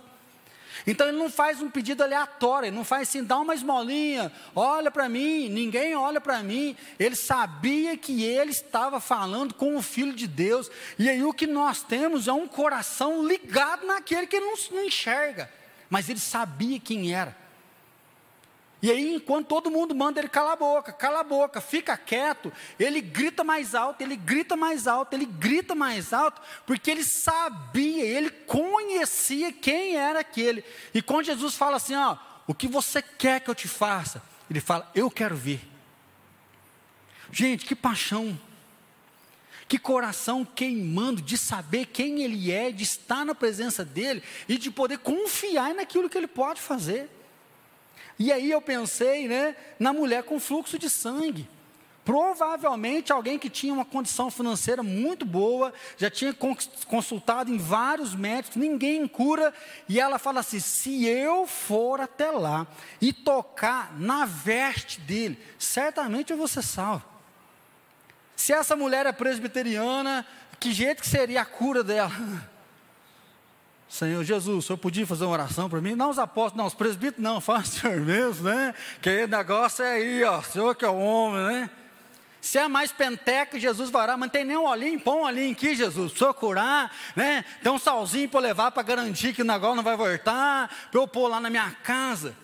Então 0.86 1.08
ele 1.08 1.16
não 1.16 1.30
faz 1.30 1.62
um 1.62 1.70
pedido 1.70 2.02
aleatório, 2.02 2.66
ele 2.66 2.76
não 2.76 2.84
faz 2.84 3.08
assim, 3.08 3.24
dá 3.24 3.38
uma 3.38 3.54
esmolinha, 3.54 4.30
olha 4.54 4.90
para 4.90 5.08
mim, 5.08 5.48
ninguém 5.48 5.94
olha 5.94 6.20
para 6.20 6.42
mim. 6.42 6.76
Ele 6.98 7.16
sabia 7.16 7.96
que 7.96 8.22
ele 8.22 8.50
estava 8.50 9.00
falando 9.00 9.54
com 9.54 9.76
o 9.76 9.82
Filho 9.82 10.12
de 10.12 10.26
Deus, 10.26 10.70
e 10.98 11.08
aí 11.08 11.22
o 11.22 11.32
que 11.32 11.46
nós 11.46 11.82
temos 11.82 12.28
é 12.28 12.32
um 12.32 12.46
coração 12.46 13.26
ligado 13.26 13.86
naquele 13.86 14.26
que 14.26 14.38
não, 14.38 14.54
não 14.72 14.84
enxerga, 14.84 15.50
mas 15.88 16.08
ele 16.08 16.20
sabia 16.20 16.78
quem 16.78 17.14
era. 17.14 17.43
E 18.84 18.90
aí, 18.90 19.14
enquanto 19.14 19.46
todo 19.46 19.70
mundo 19.70 19.94
manda 19.94 20.20
ele 20.20 20.28
calar 20.28 20.52
a 20.52 20.56
boca, 20.56 20.92
cala 20.92 21.20
a 21.20 21.24
boca, 21.24 21.58
fica 21.58 21.96
quieto, 21.96 22.52
ele 22.78 23.00
grita 23.00 23.42
mais 23.42 23.74
alto, 23.74 24.02
ele 24.02 24.14
grita 24.14 24.58
mais 24.58 24.86
alto, 24.86 25.14
ele 25.14 25.24
grita 25.24 25.74
mais 25.74 26.12
alto, 26.12 26.42
porque 26.66 26.90
ele 26.90 27.02
sabia, 27.02 28.04
ele 28.04 28.28
conhecia 28.28 29.50
quem 29.50 29.96
era 29.96 30.20
aquele. 30.20 30.62
E 30.92 31.00
quando 31.00 31.24
Jesus 31.24 31.54
fala 31.54 31.78
assim: 31.78 31.94
ó, 31.94 32.18
o 32.46 32.52
que 32.52 32.68
você 32.68 33.00
quer 33.00 33.40
que 33.40 33.48
eu 33.48 33.54
te 33.54 33.66
faça? 33.66 34.22
Ele 34.50 34.60
fala: 34.60 34.90
eu 34.94 35.10
quero 35.10 35.34
ver. 35.34 35.66
Gente, 37.32 37.64
que 37.64 37.74
paixão, 37.74 38.38
que 39.66 39.78
coração 39.78 40.44
queimando 40.44 41.22
de 41.22 41.38
saber 41.38 41.86
quem 41.86 42.22
ele 42.22 42.52
é, 42.52 42.70
de 42.70 42.82
estar 42.82 43.24
na 43.24 43.34
presença 43.34 43.82
dele 43.82 44.22
e 44.46 44.58
de 44.58 44.70
poder 44.70 44.98
confiar 44.98 45.74
naquilo 45.74 46.10
que 46.10 46.18
ele 46.18 46.26
pode 46.26 46.60
fazer. 46.60 47.13
E 48.18 48.32
aí 48.32 48.50
eu 48.50 48.60
pensei, 48.60 49.26
né, 49.26 49.56
na 49.78 49.92
mulher 49.92 50.22
com 50.22 50.38
fluxo 50.38 50.78
de 50.78 50.88
sangue. 50.88 51.48
Provavelmente 52.04 53.12
alguém 53.12 53.38
que 53.38 53.48
tinha 53.48 53.72
uma 53.72 53.84
condição 53.84 54.30
financeira 54.30 54.82
muito 54.82 55.24
boa, 55.24 55.72
já 55.96 56.10
tinha 56.10 56.36
consultado 56.86 57.50
em 57.50 57.56
vários 57.56 58.14
médicos, 58.14 58.58
ninguém 58.58 59.08
cura, 59.08 59.54
e 59.88 59.98
ela 59.98 60.18
fala 60.18 60.40
assim: 60.40 60.60
se 60.60 61.06
eu 61.06 61.46
for 61.46 62.02
até 62.02 62.30
lá 62.30 62.66
e 63.00 63.10
tocar 63.10 63.98
na 63.98 64.26
veste 64.26 65.00
dele, 65.00 65.38
certamente 65.58 66.30
eu 66.30 66.36
vou 66.36 66.46
ser 66.46 66.62
salvo. 66.62 67.04
Se 68.36 68.52
essa 68.52 68.76
mulher 68.76 69.06
é 69.06 69.12
presbiteriana, 69.12 70.26
que 70.60 70.72
jeito 70.72 71.00
que 71.00 71.08
seria 71.08 71.40
a 71.40 71.46
cura 71.46 71.82
dela? 71.82 72.12
Senhor 73.94 74.24
Jesus, 74.24 74.56
o 74.56 74.66
senhor 74.66 74.76
podia 74.76 75.06
fazer 75.06 75.24
uma 75.24 75.34
oração 75.34 75.70
para 75.70 75.80
mim? 75.80 75.94
Não 75.94 76.10
os 76.10 76.18
apóstolos, 76.18 76.56
não, 76.56 76.66
os 76.66 76.74
presbíteros 76.74 77.22
não, 77.22 77.38
faz 77.40 77.68
o 77.68 77.80
senhor 77.80 78.00
mesmo, 78.00 78.48
né? 78.48 78.74
Que 79.00 79.24
negócio 79.28 79.84
é 79.84 79.92
aí, 79.92 80.24
ó, 80.24 80.40
o 80.40 80.42
senhor 80.42 80.74
que 80.74 80.84
é 80.84 80.88
o 80.88 80.98
homem, 80.98 81.40
né? 81.46 81.70
Se 82.40 82.58
é 82.58 82.66
mais 82.66 82.90
penteca, 82.90 83.56
Jesus 83.56 83.90
vai 83.90 84.02
orar, 84.02 84.18
mas 84.18 84.26
não 84.26 84.32
tem 84.32 84.44
nem 84.44 84.56
um 84.56 84.64
olhinho, 84.64 84.98
põe 84.98 85.16
um 85.16 85.22
olhinho 85.22 85.52
aqui, 85.52 85.76
Jesus, 85.76 86.12
o 86.12 86.18
senhor 86.18 86.34
curar, 86.34 86.92
né? 87.14 87.44
Tem 87.62 87.70
um 87.70 87.78
salzinho 87.78 88.28
para 88.28 88.40
levar 88.40 88.72
para 88.72 88.82
garantir 88.82 89.32
que 89.32 89.42
o 89.42 89.44
negócio 89.44 89.76
não 89.76 89.84
vai 89.84 89.96
voltar, 89.96 90.68
para 90.90 91.00
eu 91.00 91.06
pôr 91.06 91.28
lá 91.28 91.38
na 91.38 91.48
minha 91.48 91.70
casa. 91.84 92.34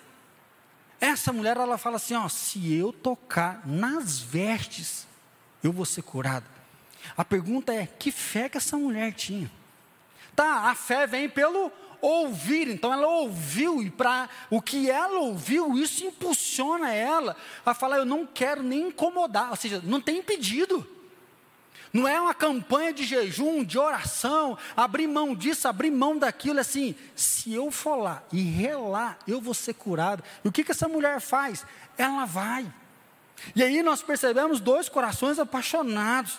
Essa 1.00 1.32
mulher, 1.32 1.56
ela 1.56 1.76
fala 1.76 1.96
assim: 1.96 2.14
ó, 2.14 2.28
se 2.28 2.72
eu 2.72 2.92
tocar 2.92 3.66
nas 3.66 4.20
vestes, 4.20 5.04
eu 5.64 5.72
vou 5.72 5.84
ser 5.84 6.02
curada. 6.02 6.46
A 7.16 7.24
pergunta 7.24 7.74
é: 7.74 7.88
que 7.88 8.12
fé 8.12 8.48
que 8.48 8.56
essa 8.56 8.76
mulher 8.76 9.12
tinha? 9.14 9.50
Tá, 10.40 10.70
a 10.70 10.74
fé 10.74 11.06
vem 11.06 11.28
pelo 11.28 11.70
ouvir, 12.00 12.66
então 12.66 12.90
ela 12.90 13.06
ouviu, 13.06 13.82
e 13.82 13.90
para 13.90 14.26
o 14.48 14.62
que 14.62 14.88
ela 14.88 15.18
ouviu, 15.18 15.76
isso 15.76 16.02
impulsiona 16.02 16.94
ela 16.94 17.36
a 17.62 17.74
falar: 17.74 17.98
eu 17.98 18.06
não 18.06 18.24
quero 18.24 18.62
nem 18.62 18.88
incomodar, 18.88 19.50
ou 19.50 19.56
seja, 19.56 19.82
não 19.84 20.00
tem 20.00 20.22
pedido. 20.22 20.88
Não 21.92 22.08
é 22.08 22.18
uma 22.18 22.32
campanha 22.32 22.90
de 22.90 23.04
jejum, 23.04 23.62
de 23.62 23.78
oração, 23.78 24.56
abrir 24.74 25.06
mão 25.06 25.34
disso, 25.34 25.68
abrir 25.68 25.90
mão 25.90 26.16
daquilo, 26.16 26.56
é 26.56 26.62
assim, 26.62 26.94
se 27.14 27.52
eu 27.52 27.70
for 27.70 27.96
lá 27.96 28.22
e 28.32 28.40
relar, 28.40 29.18
eu 29.28 29.42
vou 29.42 29.52
ser 29.52 29.74
curado. 29.74 30.24
E 30.42 30.48
o 30.48 30.52
que, 30.52 30.64
que 30.64 30.70
essa 30.70 30.88
mulher 30.88 31.20
faz? 31.20 31.66
Ela 31.98 32.24
vai. 32.24 32.66
E 33.54 33.62
aí 33.62 33.82
nós 33.82 34.00
percebemos 34.02 34.58
dois 34.58 34.88
corações 34.88 35.38
apaixonados. 35.38 36.38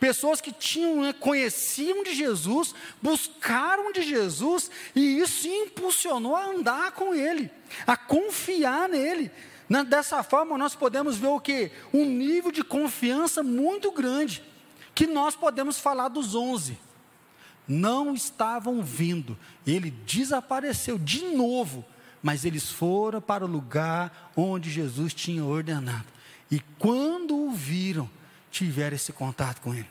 Pessoas 0.00 0.40
que 0.40 0.52
tinham, 0.52 1.02
né, 1.02 1.12
conheciam 1.12 2.02
de 2.02 2.14
Jesus, 2.14 2.74
buscaram 3.00 3.92
de 3.92 4.02
Jesus, 4.02 4.70
e 4.94 5.18
isso 5.18 5.46
impulsionou 5.48 6.36
a 6.36 6.46
andar 6.46 6.92
com 6.92 7.14
Ele, 7.14 7.50
a 7.86 7.96
confiar 7.96 8.88
nele. 8.88 9.30
Dessa 9.86 10.22
forma, 10.22 10.56
nós 10.56 10.74
podemos 10.74 11.16
ver 11.16 11.26
o 11.28 11.40
que? 11.40 11.70
Um 11.92 12.04
nível 12.04 12.50
de 12.50 12.64
confiança 12.64 13.42
muito 13.42 13.92
grande, 13.92 14.42
que 14.94 15.06
nós 15.06 15.36
podemos 15.36 15.78
falar 15.78 16.08
dos 16.08 16.34
onze. 16.34 16.78
Não 17.66 18.14
estavam 18.14 18.82
vindo, 18.82 19.38
ele 19.66 19.90
desapareceu 19.90 20.98
de 20.98 21.26
novo, 21.26 21.84
mas 22.22 22.46
eles 22.46 22.70
foram 22.70 23.20
para 23.20 23.44
o 23.44 23.48
lugar 23.48 24.32
onde 24.34 24.70
Jesus 24.70 25.12
tinha 25.12 25.44
ordenado. 25.44 26.06
E 26.50 26.60
quando 26.78 27.36
o 27.36 27.50
viram, 27.50 28.08
tiver 28.50 28.92
esse 28.92 29.12
contato 29.12 29.60
com 29.60 29.74
Ele. 29.74 29.88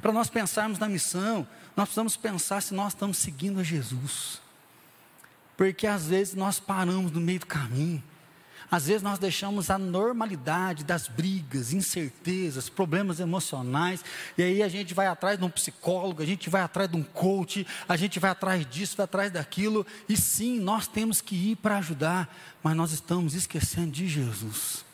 Para 0.00 0.12
nós 0.12 0.28
pensarmos 0.28 0.78
na 0.78 0.88
missão, 0.88 1.46
nós 1.76 1.86
precisamos 1.88 2.16
pensar 2.16 2.60
se 2.60 2.74
nós 2.74 2.92
estamos 2.92 3.18
seguindo 3.18 3.60
a 3.60 3.62
Jesus. 3.62 4.40
Porque 5.56 5.86
às 5.86 6.06
vezes 6.06 6.34
nós 6.34 6.58
paramos 6.58 7.12
no 7.12 7.20
meio 7.20 7.40
do 7.40 7.46
caminho. 7.46 8.02
Às 8.70 8.86
vezes 8.86 9.02
nós 9.02 9.18
deixamos 9.18 9.68
a 9.68 9.76
normalidade 9.76 10.84
das 10.84 11.08
brigas, 11.08 11.72
incertezas, 11.72 12.68
problemas 12.68 13.18
emocionais, 13.18 14.04
e 14.38 14.42
aí 14.44 14.62
a 14.62 14.68
gente 14.68 14.94
vai 14.94 15.08
atrás 15.08 15.36
de 15.36 15.44
um 15.44 15.50
psicólogo, 15.50 16.22
a 16.22 16.26
gente 16.26 16.48
vai 16.48 16.62
atrás 16.62 16.88
de 16.88 16.96
um 16.96 17.02
coach, 17.02 17.66
a 17.88 17.96
gente 17.96 18.20
vai 18.20 18.30
atrás 18.30 18.64
disso, 18.64 18.96
vai 18.96 19.04
atrás 19.04 19.32
daquilo, 19.32 19.84
e 20.08 20.16
sim, 20.16 20.60
nós 20.60 20.86
temos 20.86 21.20
que 21.20 21.34
ir 21.34 21.56
para 21.56 21.78
ajudar, 21.78 22.32
mas 22.62 22.76
nós 22.76 22.92
estamos 22.92 23.34
esquecendo 23.34 23.90
de 23.90 24.06
Jesus. 24.06 24.84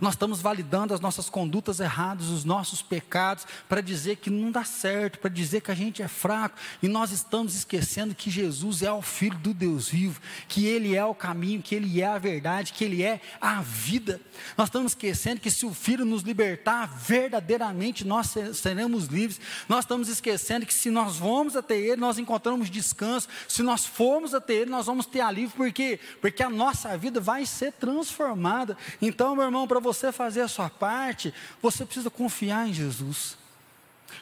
Nós 0.00 0.14
estamos 0.14 0.40
validando 0.40 0.94
as 0.94 1.00
nossas 1.00 1.28
condutas 1.28 1.80
erradas, 1.80 2.28
os 2.28 2.44
nossos 2.44 2.82
pecados, 2.82 3.46
para 3.68 3.80
dizer 3.80 4.16
que 4.16 4.30
não 4.30 4.50
dá 4.50 4.64
certo, 4.64 5.18
para 5.18 5.30
dizer 5.30 5.60
que 5.60 5.70
a 5.70 5.74
gente 5.74 6.02
é 6.02 6.08
fraco, 6.08 6.56
e 6.82 6.88
nós 6.88 7.10
estamos 7.10 7.54
esquecendo 7.54 8.14
que 8.14 8.30
Jesus 8.30 8.82
é 8.82 8.92
o 8.92 9.02
Filho 9.02 9.38
do 9.38 9.52
Deus 9.52 9.88
vivo, 9.88 10.20
que 10.48 10.66
Ele 10.66 10.94
é 10.94 11.04
o 11.04 11.14
caminho, 11.14 11.62
que 11.62 11.74
Ele 11.74 12.00
é 12.00 12.06
a 12.06 12.18
verdade, 12.18 12.72
que 12.72 12.84
Ele 12.84 13.02
é 13.02 13.20
a 13.40 13.62
vida. 13.62 14.20
Nós 14.56 14.68
estamos 14.68 14.92
esquecendo 14.92 15.40
que 15.40 15.50
se 15.50 15.66
o 15.66 15.74
Filho 15.74 16.04
nos 16.04 16.22
libertar, 16.22 16.86
verdadeiramente 16.86 18.06
nós 18.06 18.34
seremos 18.54 19.06
livres. 19.06 19.40
Nós 19.68 19.84
estamos 19.84 20.08
esquecendo 20.08 20.66
que 20.66 20.74
se 20.74 20.90
nós 20.90 21.16
vamos 21.16 21.56
até 21.56 21.76
Ele, 21.76 21.96
nós 21.96 22.18
encontramos 22.18 22.70
descanso. 22.70 23.28
Se 23.48 23.62
nós 23.62 23.84
formos 23.84 24.34
até 24.34 24.54
Ele, 24.54 24.70
nós 24.70 24.86
vamos 24.86 25.06
ter 25.06 25.20
alívio, 25.20 25.56
por 25.56 25.72
quê? 25.72 25.98
Porque 26.20 26.42
a 26.42 26.50
nossa 26.50 26.96
vida 26.96 27.20
vai 27.20 27.46
ser 27.46 27.72
transformada. 27.72 28.76
Então, 29.00 29.34
meu 29.34 29.44
irmão, 29.44 29.66
para 29.66 29.75
você 29.78 30.12
fazer 30.12 30.42
a 30.42 30.48
sua 30.48 30.70
parte, 30.70 31.32
você 31.60 31.84
precisa 31.84 32.10
confiar 32.10 32.68
em 32.68 32.74
Jesus. 32.74 33.36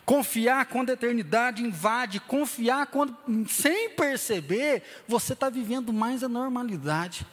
Confiar 0.05 0.67
quando 0.67 0.91
a 0.91 0.95
eternidade 0.95 1.63
invade, 1.63 2.21
confiar 2.21 2.87
quando, 2.87 3.17
sem 3.49 3.91
perceber, 3.91 4.83
você 5.07 5.33
está 5.33 5.49
vivendo 5.49 5.93
mais 5.93 6.23
a 6.23 6.29
normalidade, 6.29 7.27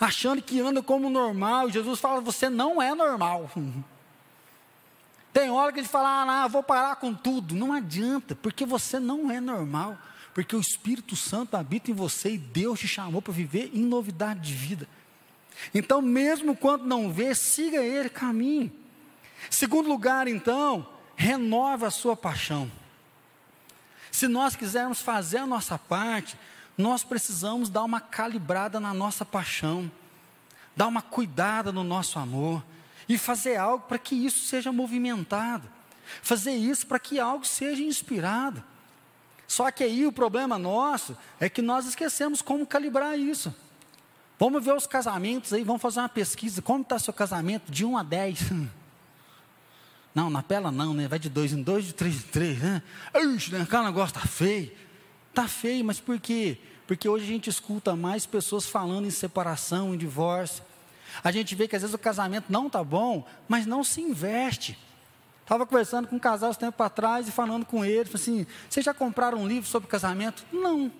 achando 0.00 0.42
que 0.42 0.60
anda 0.60 0.82
como 0.82 1.10
normal. 1.10 1.70
Jesus 1.70 2.00
fala: 2.00 2.20
você 2.20 2.48
não 2.48 2.80
é 2.80 2.94
normal. 2.94 3.50
Tem 5.32 5.50
hora 5.50 5.72
que 5.72 5.80
ele 5.80 5.88
fala: 5.88 6.44
ah, 6.44 6.48
vou 6.48 6.62
parar 6.62 6.96
com 6.96 7.12
tudo. 7.12 7.54
Não 7.54 7.72
adianta, 7.72 8.34
porque 8.34 8.64
você 8.64 8.98
não 8.98 9.30
é 9.30 9.40
normal. 9.40 9.98
Porque 10.32 10.54
o 10.54 10.60
Espírito 10.60 11.16
Santo 11.16 11.56
habita 11.56 11.90
em 11.90 11.94
você 11.94 12.32
e 12.32 12.38
Deus 12.38 12.80
te 12.80 12.88
chamou 12.88 13.22
para 13.22 13.32
viver 13.32 13.70
em 13.72 13.80
novidade 13.80 14.40
de 14.40 14.54
vida. 14.54 14.88
Então, 15.74 16.00
mesmo 16.02 16.56
quando 16.56 16.84
não 16.84 17.12
vê, 17.12 17.34
siga 17.34 17.82
ele, 17.82 18.08
caminhe. 18.08 18.72
Segundo 19.50 19.88
lugar, 19.88 20.28
então, 20.28 20.86
renova 21.16 21.88
a 21.88 21.90
sua 21.90 22.16
paixão. 22.16 22.70
Se 24.10 24.28
nós 24.28 24.56
quisermos 24.56 25.00
fazer 25.00 25.38
a 25.38 25.46
nossa 25.46 25.78
parte, 25.78 26.36
nós 26.76 27.02
precisamos 27.02 27.68
dar 27.68 27.84
uma 27.84 28.00
calibrada 28.00 28.78
na 28.78 28.92
nossa 28.92 29.24
paixão, 29.24 29.90
dar 30.74 30.86
uma 30.86 31.02
cuidada 31.02 31.72
no 31.72 31.82
nosso 31.82 32.18
amor 32.18 32.62
e 33.08 33.16
fazer 33.16 33.56
algo 33.56 33.84
para 33.86 33.98
que 33.98 34.14
isso 34.14 34.44
seja 34.46 34.72
movimentado, 34.72 35.68
fazer 36.22 36.52
isso 36.52 36.86
para 36.86 36.98
que 36.98 37.18
algo 37.18 37.46
seja 37.46 37.82
inspirado. 37.82 38.62
Só 39.48 39.70
que 39.70 39.84
aí 39.84 40.06
o 40.06 40.12
problema 40.12 40.58
nosso 40.58 41.16
é 41.38 41.48
que 41.48 41.62
nós 41.62 41.86
esquecemos 41.86 42.42
como 42.42 42.66
calibrar 42.66 43.18
isso. 43.18 43.54
Vamos 44.38 44.64
ver 44.64 44.74
os 44.74 44.86
casamentos 44.86 45.52
aí, 45.52 45.64
vamos 45.64 45.80
fazer 45.80 46.00
uma 46.00 46.08
pesquisa. 46.08 46.60
Como 46.60 46.82
está 46.82 46.98
seu 46.98 47.12
casamento? 47.12 47.70
De 47.70 47.84
1 47.84 47.96
a 47.96 48.02
10. 48.02 48.40
Não, 50.14 50.30
na 50.30 50.42
pela 50.42 50.72
não, 50.72 50.94
né? 50.94 51.06
Vai 51.06 51.18
de 51.18 51.28
2 51.28 51.52
em 51.52 51.62
2, 51.62 51.84
de 51.84 51.92
3 51.92 52.16
em 52.16 52.28
3, 52.28 52.58
né? 52.58 52.82
Ixi, 53.14 53.52
né? 53.52 53.60
aquele 53.60 53.82
negócio 53.82 54.16
está 54.16 54.26
feio. 54.26 54.72
Está 55.28 55.46
feio, 55.46 55.84
mas 55.84 56.00
por 56.00 56.18
quê? 56.18 56.56
Porque 56.86 57.06
hoje 57.06 57.24
a 57.24 57.28
gente 57.28 57.50
escuta 57.50 57.94
mais 57.94 58.24
pessoas 58.24 58.66
falando 58.66 59.06
em 59.06 59.10
separação, 59.10 59.94
em 59.94 59.98
divórcio. 59.98 60.64
A 61.22 61.30
gente 61.30 61.54
vê 61.54 61.68
que 61.68 61.76
às 61.76 61.82
vezes 61.82 61.94
o 61.94 61.98
casamento 61.98 62.46
não 62.48 62.68
está 62.68 62.82
bom, 62.82 63.26
mas 63.46 63.66
não 63.66 63.84
se 63.84 64.00
investe. 64.00 64.78
Estava 65.42 65.66
conversando 65.66 66.08
com 66.08 66.16
um 66.16 66.18
casal 66.18 66.50
esse 66.50 66.58
tempo 66.58 66.82
atrás 66.82 67.28
e 67.28 67.30
falando 67.30 67.66
com 67.66 67.84
ele, 67.84 68.08
assim, 68.14 68.46
vocês 68.70 68.86
já 68.86 68.94
compraram 68.94 69.38
um 69.38 69.46
livro 69.46 69.68
sobre 69.68 69.86
casamento? 69.86 70.46
Não. 70.50 70.90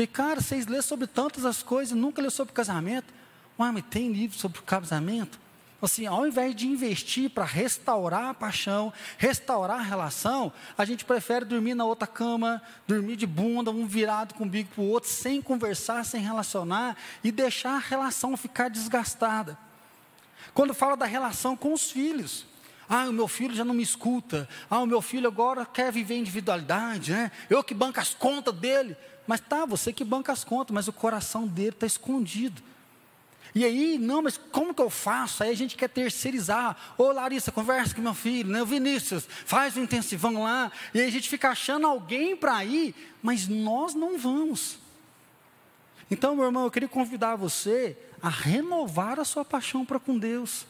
Falei, 0.00 0.06
cara, 0.06 0.40
vocês 0.40 0.66
lêem 0.66 0.80
sobre 0.80 1.06
tantas 1.06 1.44
as 1.44 1.62
coisas, 1.62 1.94
nunca 1.94 2.22
leu 2.22 2.30
sobre 2.30 2.54
casamento. 2.54 3.12
Uai, 3.58 3.70
mas 3.70 3.84
tem 3.90 4.10
livro 4.10 4.38
sobre 4.38 4.62
casamento? 4.62 5.38
Assim, 5.82 6.06
ao 6.06 6.26
invés 6.26 6.56
de 6.56 6.66
investir 6.66 7.28
para 7.28 7.44
restaurar 7.44 8.30
a 8.30 8.34
paixão, 8.34 8.90
restaurar 9.18 9.80
a 9.80 9.82
relação, 9.82 10.50
a 10.78 10.86
gente 10.86 11.04
prefere 11.04 11.44
dormir 11.44 11.74
na 11.74 11.84
outra 11.84 12.06
cama, 12.06 12.62
dormir 12.86 13.14
de 13.14 13.26
bunda, 13.26 13.70
um 13.70 13.86
virado 13.86 14.32
com 14.32 14.44
o 14.44 14.48
bico 14.48 14.70
para 14.74 14.84
o 14.84 14.88
outro, 14.88 15.10
sem 15.10 15.42
conversar, 15.42 16.02
sem 16.06 16.22
relacionar 16.22 16.96
e 17.22 17.30
deixar 17.30 17.74
a 17.74 17.78
relação 17.78 18.34
ficar 18.38 18.70
desgastada. 18.70 19.58
Quando 20.54 20.72
fala 20.72 20.96
da 20.96 21.04
relação 21.04 21.54
com 21.54 21.74
os 21.74 21.90
filhos, 21.90 22.46
ah, 22.88 23.04
o 23.04 23.12
meu 23.12 23.28
filho 23.28 23.54
já 23.54 23.64
não 23.64 23.72
me 23.72 23.84
escuta. 23.84 24.48
Ah, 24.68 24.80
o 24.80 24.86
meu 24.86 25.00
filho 25.00 25.28
agora 25.28 25.64
quer 25.64 25.92
viver 25.92 26.16
individualidade, 26.16 27.12
né? 27.12 27.30
Eu 27.48 27.62
que 27.62 27.72
banco 27.72 28.00
as 28.00 28.14
contas 28.14 28.52
dele. 28.52 28.96
Mas 29.30 29.40
tá, 29.40 29.64
você 29.64 29.92
que 29.92 30.02
banca 30.02 30.32
as 30.32 30.42
contas, 30.42 30.74
mas 30.74 30.88
o 30.88 30.92
coração 30.92 31.46
dele 31.46 31.68
está 31.68 31.86
escondido. 31.86 32.60
E 33.54 33.64
aí, 33.64 33.96
não, 33.96 34.22
mas 34.22 34.36
como 34.36 34.74
que 34.74 34.82
eu 34.82 34.90
faço? 34.90 35.44
Aí 35.44 35.50
a 35.50 35.54
gente 35.54 35.76
quer 35.76 35.88
terceirizar. 35.88 36.76
Ô 36.98 37.12
Larissa, 37.12 37.52
conversa 37.52 37.94
com 37.94 38.00
meu 38.00 38.12
filho, 38.12 38.50
né? 38.50 38.60
O 38.60 38.66
Vinícius, 38.66 39.28
faz 39.46 39.76
o 39.76 39.80
intensivão 39.80 40.42
lá. 40.42 40.72
E 40.92 41.00
aí 41.00 41.06
a 41.06 41.12
gente 41.12 41.28
fica 41.28 41.50
achando 41.50 41.86
alguém 41.86 42.36
para 42.36 42.64
ir, 42.64 42.92
mas 43.22 43.46
nós 43.46 43.94
não 43.94 44.18
vamos. 44.18 44.78
Então, 46.10 46.34
meu 46.34 46.46
irmão, 46.46 46.64
eu 46.64 46.70
queria 46.72 46.88
convidar 46.88 47.36
você 47.36 47.96
a 48.20 48.28
renovar 48.28 49.20
a 49.20 49.24
sua 49.24 49.44
paixão 49.44 49.84
para 49.84 50.00
com 50.00 50.18
Deus. 50.18 50.66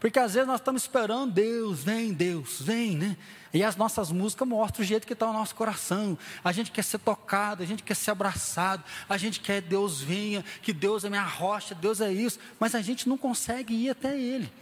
Porque 0.00 0.18
às 0.18 0.34
vezes 0.34 0.46
nós 0.46 0.60
estamos 0.60 0.82
esperando, 0.82 1.32
Deus, 1.32 1.82
vem, 1.82 2.12
Deus, 2.12 2.60
vem, 2.60 2.96
né? 2.96 3.16
E 3.52 3.62
as 3.62 3.76
nossas 3.76 4.12
músicas 4.12 4.46
mostram 4.46 4.84
o 4.84 4.86
jeito 4.86 5.06
que 5.06 5.12
está 5.12 5.28
o 5.28 5.32
nosso 5.32 5.54
coração. 5.54 6.18
A 6.44 6.52
gente 6.52 6.70
quer 6.70 6.84
ser 6.84 6.98
tocado, 6.98 7.62
a 7.62 7.66
gente 7.66 7.82
quer 7.82 7.94
ser 7.94 8.10
abraçado, 8.10 8.84
a 9.08 9.16
gente 9.16 9.40
quer 9.40 9.62
que 9.62 9.68
Deus 9.68 10.00
venha, 10.00 10.44
que 10.60 10.72
Deus 10.72 11.04
é 11.04 11.08
minha 11.08 11.22
rocha, 11.22 11.74
Deus 11.74 12.00
é 12.00 12.12
isso, 12.12 12.38
mas 12.60 12.74
a 12.74 12.82
gente 12.82 13.08
não 13.08 13.16
consegue 13.16 13.74
ir 13.74 13.90
até 13.90 14.18
Ele. 14.18 14.52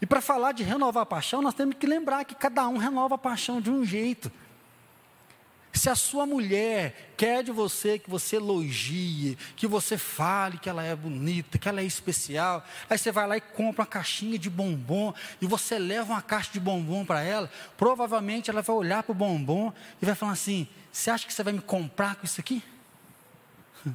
E 0.00 0.06
para 0.06 0.20
falar 0.20 0.52
de 0.52 0.62
renovar 0.62 1.02
a 1.02 1.06
paixão, 1.06 1.42
nós 1.42 1.54
temos 1.54 1.76
que 1.76 1.86
lembrar 1.86 2.24
que 2.24 2.34
cada 2.34 2.66
um 2.66 2.76
renova 2.76 3.14
a 3.14 3.18
paixão 3.18 3.60
de 3.60 3.70
um 3.70 3.84
jeito. 3.84 4.32
Se 5.72 5.88
a 5.88 5.94
sua 5.94 6.26
mulher 6.26 7.14
quer 7.16 7.42
de 7.42 7.50
você 7.50 7.98
que 7.98 8.10
você 8.10 8.36
elogie, 8.36 9.38
que 9.56 9.66
você 9.66 9.96
fale 9.96 10.58
que 10.58 10.68
ela 10.68 10.84
é 10.84 10.94
bonita, 10.94 11.58
que 11.58 11.66
ela 11.66 11.80
é 11.80 11.84
especial, 11.84 12.62
aí 12.90 12.98
você 12.98 13.10
vai 13.10 13.26
lá 13.26 13.36
e 13.38 13.40
compra 13.40 13.82
uma 13.82 13.86
caixinha 13.86 14.38
de 14.38 14.50
bombom 14.50 15.14
e 15.40 15.46
você 15.46 15.78
leva 15.78 16.12
uma 16.12 16.20
caixa 16.20 16.52
de 16.52 16.60
bombom 16.60 17.06
para 17.06 17.22
ela, 17.22 17.50
provavelmente 17.76 18.50
ela 18.50 18.60
vai 18.60 18.76
olhar 18.76 19.02
para 19.02 19.12
o 19.12 19.14
bombom 19.14 19.72
e 20.00 20.04
vai 20.04 20.14
falar 20.14 20.32
assim: 20.32 20.68
Você 20.92 21.10
acha 21.10 21.26
que 21.26 21.32
você 21.32 21.42
vai 21.42 21.54
me 21.54 21.60
comprar 21.62 22.16
com 22.16 22.26
isso 22.26 22.38
aqui? 22.38 22.62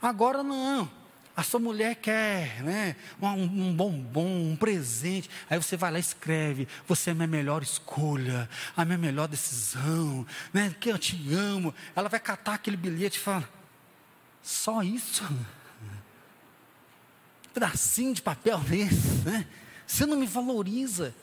Agora 0.00 0.42
não. 0.42 0.97
A 1.38 1.44
sua 1.44 1.60
mulher 1.60 1.94
quer 1.94 2.64
né, 2.64 2.96
um, 3.22 3.44
um 3.44 3.72
bombom, 3.72 4.50
um 4.50 4.56
presente. 4.56 5.30
Aí 5.48 5.56
você 5.56 5.76
vai 5.76 5.92
lá 5.92 5.98
e 5.98 6.00
escreve: 6.00 6.66
Você 6.88 7.10
é 7.10 7.12
a 7.12 7.14
minha 7.14 7.28
melhor 7.28 7.62
escolha, 7.62 8.50
a 8.76 8.84
minha 8.84 8.98
melhor 8.98 9.28
decisão, 9.28 10.26
né, 10.52 10.74
que 10.80 10.88
eu 10.88 10.98
te 10.98 11.32
amo. 11.32 11.72
Ela 11.94 12.08
vai 12.08 12.18
catar 12.18 12.54
aquele 12.54 12.76
bilhete 12.76 13.18
e 13.18 13.22
fala: 13.22 13.48
Só 14.42 14.82
isso? 14.82 15.22
Um 15.32 15.38
pedacinho 17.54 18.12
de 18.12 18.20
papel 18.20 18.58
desse, 18.58 19.18
né? 19.24 19.46
Você 19.86 20.04
não 20.06 20.16
me 20.16 20.26
valoriza. 20.26 21.14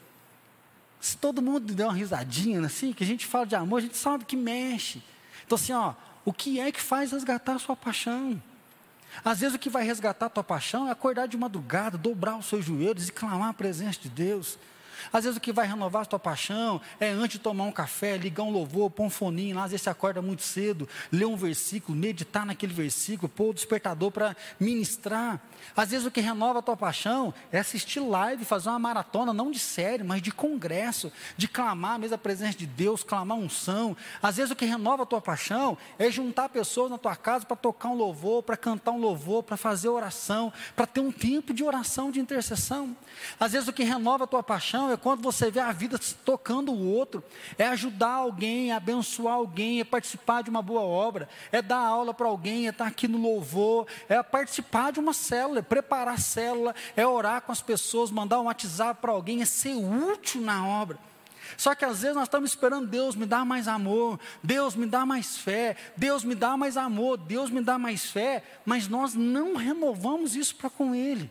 Se 1.01 1.17
todo 1.17 1.41
mundo 1.41 1.73
der 1.73 1.87
uma 1.87 1.93
risadinha 1.93 2.65
assim, 2.65 2.93
que 2.93 3.03
a 3.03 3.07
gente 3.07 3.25
fala 3.25 3.45
de 3.45 3.55
amor, 3.57 3.79
a 3.79 3.81
gente 3.81 3.97
sabe 3.97 4.23
que 4.23 4.37
mexe. 4.37 5.03
Então, 5.45 5.57
assim, 5.57 5.73
ó, 5.73 5.93
o 6.23 6.31
que 6.31 6.57
é 6.57 6.71
que 6.71 6.81
faz 6.81 7.11
resgatar 7.11 7.55
a 7.55 7.59
sua 7.59 7.75
paixão? 7.75 8.41
Às 9.23 9.39
vezes 9.39 9.55
o 9.55 9.59
que 9.59 9.69
vai 9.69 9.83
resgatar 9.83 10.27
a 10.27 10.29
tua 10.29 10.43
paixão 10.43 10.87
é 10.87 10.91
acordar 10.91 11.27
de 11.27 11.37
madrugada, 11.37 11.97
dobrar 11.97 12.37
os 12.37 12.45
seus 12.45 12.65
joelhos 12.65 13.07
e 13.07 13.11
clamar 13.11 13.49
a 13.49 13.53
presença 13.53 13.99
de 13.99 14.09
Deus. 14.09 14.57
Às 15.11 15.23
vezes 15.23 15.37
o 15.37 15.41
que 15.41 15.51
vai 15.51 15.67
renovar 15.67 16.03
a 16.03 16.05
tua 16.05 16.19
paixão 16.19 16.81
é 16.99 17.09
antes 17.09 17.37
de 17.37 17.39
tomar 17.39 17.65
um 17.65 17.71
café, 17.71 18.17
ligar 18.17 18.43
um 18.43 18.51
louvor, 18.51 18.89
pôr 18.89 19.05
um 19.05 19.09
foninho 19.09 19.55
lá, 19.55 19.63
às 19.65 19.71
vezes 19.71 19.83
você 19.83 19.89
acorda 19.89 20.21
muito 20.21 20.43
cedo, 20.43 20.87
ler 21.11 21.25
um 21.25 21.35
versículo, 21.35 21.97
meditar 21.97 22.45
naquele 22.45 22.73
versículo, 22.73 23.29
pôr 23.29 23.49
o 23.49 23.53
despertador 23.53 24.11
para 24.11 24.35
ministrar. 24.59 25.39
Às 25.75 25.91
vezes 25.91 26.05
o 26.05 26.11
que 26.11 26.21
renova 26.21 26.59
a 26.59 26.61
tua 26.61 26.77
paixão 26.77 27.33
é 27.51 27.59
assistir 27.59 27.99
live, 27.99 28.45
fazer 28.45 28.69
uma 28.69 28.79
maratona, 28.79 29.33
não 29.33 29.51
de 29.51 29.59
série, 29.59 30.03
mas 30.03 30.21
de 30.21 30.31
congresso, 30.31 31.11
de 31.37 31.47
clamar 31.47 31.99
mesmo 31.99 32.15
a 32.15 32.17
presença 32.17 32.57
de 32.57 32.65
Deus, 32.65 33.03
clamar 33.03 33.37
unção. 33.37 33.95
Às 34.21 34.37
vezes 34.37 34.51
o 34.51 34.55
que 34.55 34.65
renova 34.65 35.03
a 35.03 35.05
tua 35.05 35.21
paixão 35.21 35.77
é 35.97 36.09
juntar 36.11 36.49
pessoas 36.49 36.91
na 36.91 36.97
tua 36.97 37.15
casa 37.15 37.45
para 37.45 37.55
tocar 37.55 37.89
um 37.89 37.95
louvor, 37.95 38.43
para 38.43 38.57
cantar 38.57 38.91
um 38.91 38.99
louvor, 38.99 39.43
para 39.43 39.57
fazer 39.57 39.89
oração, 39.89 40.51
para 40.75 40.85
ter 40.85 40.99
um 40.99 41.11
tempo 41.11 41.53
de 41.53 41.63
oração, 41.63 42.11
de 42.11 42.19
intercessão. 42.19 42.95
Às 43.39 43.53
vezes 43.53 43.67
o 43.67 43.73
que 43.73 43.83
renova 43.83 44.25
a 44.25 44.27
tua 44.27 44.43
paixão 44.43 44.84
é 44.91 44.97
quando 44.97 45.21
você 45.21 45.51
vê 45.51 45.59
a 45.59 45.71
vida 45.71 45.99
tocando 46.23 46.71
o 46.71 46.91
outro, 46.91 47.23
é 47.57 47.67
ajudar 47.67 48.11
alguém, 48.11 48.71
é 48.71 48.75
abençoar 48.75 49.35
alguém, 49.35 49.79
é 49.79 49.83
participar 49.83 50.43
de 50.43 50.49
uma 50.49 50.61
boa 50.61 50.81
obra, 50.81 51.27
é 51.51 51.61
dar 51.61 51.79
aula 51.79 52.13
para 52.13 52.27
alguém, 52.27 52.67
é 52.67 52.69
estar 52.69 52.87
aqui 52.87 53.07
no 53.07 53.17
louvor, 53.17 53.87
é 54.07 54.21
participar 54.23 54.91
de 54.91 54.99
uma 54.99 55.13
célula, 55.13 55.59
é 55.59 55.61
preparar 55.61 56.15
a 56.15 56.17
célula, 56.17 56.75
é 56.95 57.05
orar 57.05 57.41
com 57.41 57.51
as 57.51 57.61
pessoas, 57.61 58.11
mandar 58.11 58.39
um 58.39 58.45
WhatsApp 58.45 59.01
para 59.01 59.11
alguém, 59.11 59.41
é 59.41 59.45
ser 59.45 59.75
útil 59.75 60.41
na 60.41 60.65
obra. 60.65 60.97
Só 61.57 61.75
que 61.75 61.85
às 61.85 62.01
vezes 62.01 62.15
nós 62.15 62.25
estamos 62.27 62.49
esperando 62.49 62.87
Deus 62.87 63.15
me 63.15 63.25
dar 63.25 63.45
mais 63.45 63.67
amor, 63.67 64.19
Deus 64.43 64.75
me 64.75 64.85
dá 64.85 65.05
mais 65.05 65.37
fé, 65.37 65.75
Deus 65.95 66.23
me 66.23 66.35
dá 66.35 66.57
mais 66.57 66.75
amor, 66.75 67.17
Deus 67.17 67.49
me 67.49 67.61
dá 67.61 67.77
mais 67.77 68.05
fé, 68.05 68.43
mas 68.65 68.87
nós 68.87 69.13
não 69.13 69.55
renovamos 69.55 70.35
isso 70.35 70.55
para 70.55 70.69
com 70.69 70.93
Ele. 70.93 71.29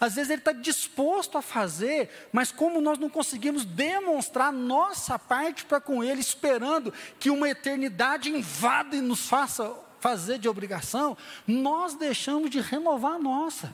Às 0.00 0.14
vezes 0.14 0.30
ele 0.30 0.40
está 0.40 0.52
disposto 0.52 1.38
a 1.38 1.42
fazer, 1.42 2.28
mas 2.32 2.50
como 2.50 2.80
nós 2.80 2.98
não 2.98 3.08
conseguimos 3.08 3.64
demonstrar 3.64 4.52
nossa 4.52 5.18
parte 5.18 5.64
para 5.64 5.80
com 5.80 6.02
ele, 6.02 6.20
esperando 6.20 6.92
que 7.18 7.30
uma 7.30 7.48
eternidade 7.48 8.30
invada 8.30 8.96
e 8.96 9.00
nos 9.00 9.28
faça 9.28 9.74
fazer 10.00 10.38
de 10.38 10.48
obrigação, 10.48 11.16
nós 11.46 11.94
deixamos 11.94 12.50
de 12.50 12.60
renovar 12.60 13.14
a 13.14 13.18
nossa. 13.18 13.72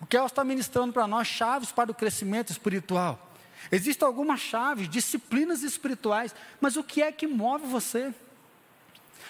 O 0.00 0.06
que 0.06 0.16
ela 0.16 0.26
está 0.26 0.42
ministrando 0.42 0.92
para 0.92 1.06
nós 1.06 1.28
chaves 1.28 1.70
para 1.70 1.90
o 1.90 1.94
crescimento 1.94 2.50
espiritual. 2.50 3.30
Existem 3.70 4.06
algumas 4.06 4.40
chaves, 4.40 4.88
disciplinas 4.88 5.62
espirituais, 5.62 6.34
mas 6.60 6.76
o 6.76 6.84
que 6.84 7.00
é 7.00 7.12
que 7.12 7.26
move 7.26 7.66
você? 7.66 8.12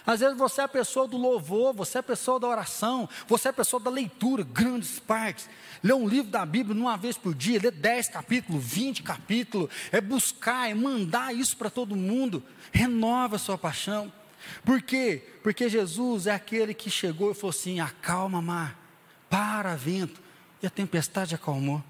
Às 0.06 0.20
vezes 0.20 0.36
você 0.36 0.60
é 0.60 0.64
a 0.64 0.68
pessoa 0.68 1.06
do 1.06 1.16
louvor, 1.16 1.72
você 1.72 1.98
é 1.98 2.00
a 2.00 2.02
pessoa 2.02 2.38
da 2.38 2.48
oração, 2.48 3.08
você 3.26 3.48
é 3.48 3.50
a 3.50 3.54
pessoa 3.54 3.80
da 3.80 3.90
leitura, 3.90 4.42
grandes 4.42 4.98
partes. 4.98 5.48
Ler 5.82 5.94
um 5.94 6.08
livro 6.08 6.30
da 6.30 6.44
Bíblia 6.44 6.78
uma 6.78 6.96
vez 6.96 7.16
por 7.16 7.34
dia, 7.34 7.60
ler 7.62 7.70
10 7.70 8.08
capítulos, 8.08 8.64
20 8.64 9.02
capítulos, 9.02 9.70
é 9.92 10.00
buscar, 10.00 10.70
é 10.70 10.74
mandar 10.74 11.34
isso 11.34 11.56
para 11.56 11.70
todo 11.70 11.96
mundo. 11.96 12.42
Renova 12.72 13.36
a 13.36 13.38
sua 13.38 13.56
paixão. 13.56 14.12
Por 14.64 14.82
quê? 14.82 15.22
Porque 15.42 15.68
Jesus 15.68 16.26
é 16.26 16.32
aquele 16.32 16.74
que 16.74 16.90
chegou 16.90 17.30
e 17.30 17.34
falou 17.34 17.50
assim: 17.50 17.80
acalma 17.80 18.42
mar, 18.42 18.78
para 19.28 19.74
vento, 19.74 20.20
e 20.62 20.66
a 20.66 20.70
tempestade 20.70 21.34
acalmou. 21.34 21.82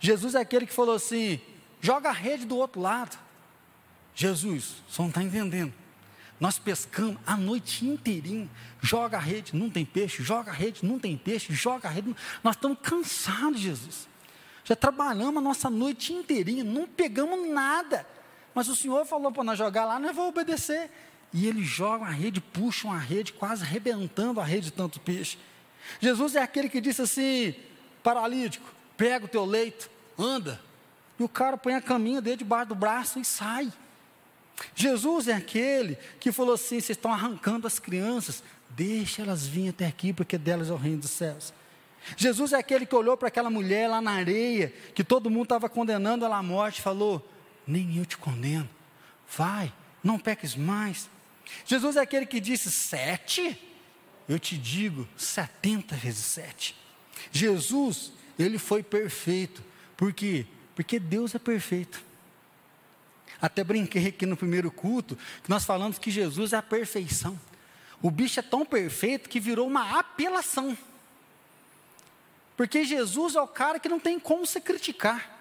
Jesus 0.00 0.34
é 0.34 0.40
aquele 0.40 0.66
que 0.66 0.72
falou 0.72 0.94
assim: 0.94 1.40
joga 1.80 2.08
a 2.08 2.12
rede 2.12 2.44
do 2.44 2.56
outro 2.56 2.80
lado. 2.80 3.18
Jesus, 4.14 4.76
você 4.88 5.00
não 5.02 5.08
está 5.08 5.22
entendendo. 5.22 5.72
Nós 6.40 6.58
pescamos 6.58 7.16
a 7.26 7.36
noite 7.36 7.84
inteirinha, 7.84 8.48
joga 8.80 9.16
a 9.16 9.20
rede, 9.20 9.56
não 9.56 9.68
tem 9.68 9.84
peixe, 9.84 10.22
joga 10.22 10.50
a 10.50 10.54
rede, 10.54 10.84
não 10.84 10.98
tem 10.98 11.16
peixe, 11.16 11.52
joga 11.52 11.88
a 11.88 11.90
rede. 11.90 12.14
Nós 12.44 12.54
estamos 12.54 12.78
cansados, 12.80 13.60
Jesus. 13.60 14.08
Já 14.64 14.76
trabalhamos 14.76 15.38
a 15.38 15.40
nossa 15.40 15.68
noite 15.68 16.12
inteirinha, 16.12 16.62
não 16.62 16.86
pegamos 16.86 17.48
nada. 17.48 18.06
Mas 18.54 18.68
o 18.68 18.76
Senhor 18.76 19.04
falou 19.04 19.32
para 19.32 19.42
nós 19.42 19.58
jogar 19.58 19.84
lá, 19.84 19.98
nós 19.98 20.14
vamos 20.14 20.30
obedecer. 20.30 20.90
E 21.32 21.46
ele 21.46 21.64
joga 21.64 22.06
a 22.06 22.10
rede, 22.10 22.40
puxa 22.40 22.86
uma 22.86 22.98
rede, 22.98 23.32
quase 23.32 23.62
arrebentando 23.62 24.40
a 24.40 24.44
rede 24.44 24.66
de 24.66 24.72
tanto 24.72 25.00
peixe. 25.00 25.38
Jesus 26.00 26.36
é 26.36 26.42
aquele 26.42 26.68
que 26.68 26.80
disse 26.80 27.02
assim: 27.02 27.54
paralítico, 28.02 28.66
pega 28.96 29.24
o 29.24 29.28
teu 29.28 29.44
leito, 29.44 29.90
anda. 30.18 30.60
E 31.18 31.22
o 31.22 31.28
cara 31.28 31.56
põe 31.56 31.74
a 31.74 31.80
caminha 31.80 32.20
dele 32.20 32.36
debaixo 32.36 32.68
do 32.68 32.74
braço 32.74 33.18
e 33.18 33.24
sai. 33.24 33.72
Jesus 34.74 35.28
é 35.28 35.34
aquele 35.34 35.96
que 36.18 36.32
falou 36.32 36.54
assim: 36.54 36.80
vocês 36.80 36.90
estão 36.90 37.12
arrancando 37.12 37.66
as 37.66 37.78
crianças, 37.78 38.42
deixa 38.70 39.22
elas 39.22 39.46
virem 39.46 39.70
até 39.70 39.86
aqui, 39.86 40.12
porque 40.12 40.36
delas 40.38 40.70
é 40.70 40.72
o 40.72 40.76
reino 40.76 40.98
dos 40.98 41.10
céus. 41.10 41.52
Jesus 42.16 42.52
é 42.52 42.56
aquele 42.56 42.86
que 42.86 42.94
olhou 42.94 43.16
para 43.16 43.28
aquela 43.28 43.50
mulher 43.50 43.88
lá 43.88 44.00
na 44.00 44.12
areia, 44.12 44.72
que 44.94 45.04
todo 45.04 45.30
mundo 45.30 45.44
estava 45.44 45.68
condenando 45.68 46.24
ela 46.24 46.38
à 46.38 46.42
morte, 46.42 46.80
falou: 46.80 47.26
Nem 47.66 47.98
eu 47.98 48.06
te 48.06 48.16
condeno, 48.16 48.68
vai, 49.36 49.72
não 50.02 50.18
peques 50.18 50.54
mais. 50.54 51.08
Jesus 51.64 51.96
é 51.96 52.00
aquele 52.00 52.26
que 52.26 52.40
disse: 52.40 52.70
Sete? 52.70 53.64
Eu 54.28 54.38
te 54.38 54.58
digo, 54.58 55.08
setenta 55.16 55.96
vezes 55.96 56.22
sete. 56.22 56.76
Jesus, 57.32 58.12
ele 58.38 58.58
foi 58.58 58.82
perfeito, 58.82 59.64
porque 59.96 60.46
Porque 60.78 61.00
Deus 61.00 61.34
é 61.34 61.40
perfeito. 61.40 62.00
Até 63.40 63.62
brinquei 63.62 64.08
aqui 64.08 64.26
no 64.26 64.36
primeiro 64.36 64.70
culto 64.70 65.16
que 65.42 65.50
nós 65.50 65.64
falamos 65.64 65.98
que 65.98 66.10
Jesus 66.10 66.52
é 66.52 66.56
a 66.56 66.62
perfeição. 66.62 67.38
O 68.02 68.10
bicho 68.10 68.40
é 68.40 68.42
tão 68.42 68.64
perfeito 68.64 69.28
que 69.28 69.40
virou 69.40 69.66
uma 69.66 69.98
apelação. 69.98 70.76
Porque 72.56 72.84
Jesus 72.84 73.36
é 73.36 73.40
o 73.40 73.46
cara 73.46 73.78
que 73.78 73.88
não 73.88 74.00
tem 74.00 74.18
como 74.18 74.44
se 74.44 74.60
criticar. 74.60 75.38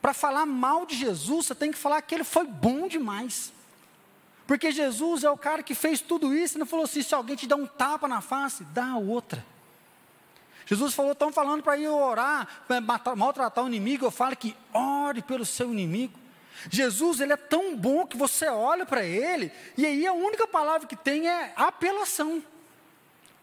Para 0.00 0.14
falar 0.14 0.46
mal 0.46 0.86
de 0.86 0.96
Jesus, 0.96 1.46
você 1.46 1.54
tem 1.54 1.72
que 1.72 1.78
falar 1.78 2.00
que 2.02 2.14
ele 2.14 2.24
foi 2.24 2.46
bom 2.46 2.86
demais. 2.86 3.52
Porque 4.46 4.70
Jesus 4.70 5.24
é 5.24 5.30
o 5.30 5.36
cara 5.36 5.62
que 5.62 5.74
fez 5.74 6.00
tudo 6.00 6.34
isso 6.34 6.56
e 6.56 6.58
não 6.58 6.66
falou 6.66 6.84
assim: 6.84 7.02
se 7.02 7.14
alguém 7.14 7.36
te 7.36 7.46
dá 7.46 7.56
um 7.56 7.66
tapa 7.66 8.08
na 8.08 8.20
face, 8.20 8.64
dá 8.64 8.96
outra. 8.96 9.44
Jesus 10.66 10.94
falou: 10.94 11.12
estão 11.12 11.32
falando 11.32 11.62
para 11.62 11.76
ir 11.76 11.88
orar, 11.88 12.48
maltratar 13.16 13.64
o 13.64 13.66
inimigo. 13.66 14.06
Eu 14.06 14.10
falo 14.10 14.36
que 14.36 14.56
ore 14.72 15.22
pelo 15.22 15.44
seu 15.44 15.72
inimigo. 15.72 16.19
Jesus, 16.70 17.20
ele 17.20 17.32
é 17.32 17.36
tão 17.36 17.76
bom 17.76 18.06
que 18.06 18.16
você 18.16 18.46
olha 18.48 18.84
para 18.84 19.04
ele, 19.04 19.50
e 19.76 19.86
aí 19.86 20.06
a 20.06 20.12
única 20.12 20.46
palavra 20.46 20.86
que 20.86 20.96
tem 20.96 21.28
é 21.28 21.52
apelação. 21.56 22.42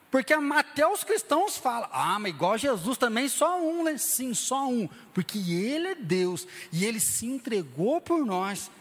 Porque 0.09 0.33
até 0.33 0.87
os 0.87 1.03
cristãos 1.03 1.57
falam, 1.57 1.89
ah, 1.91 2.17
mas 2.17 2.33
igual 2.33 2.57
Jesus 2.57 2.97
também, 2.97 3.27
só 3.27 3.59
um, 3.59 3.83
né? 3.83 3.97
Sim, 3.97 4.33
só 4.33 4.67
um. 4.67 4.87
Porque 5.13 5.37
Ele 5.37 5.89
é 5.89 5.95
Deus 5.95 6.47
e 6.71 6.85
Ele 6.85 6.99
se 6.99 7.25
entregou 7.25 7.99
por 7.99 8.25
nós. 8.25 8.71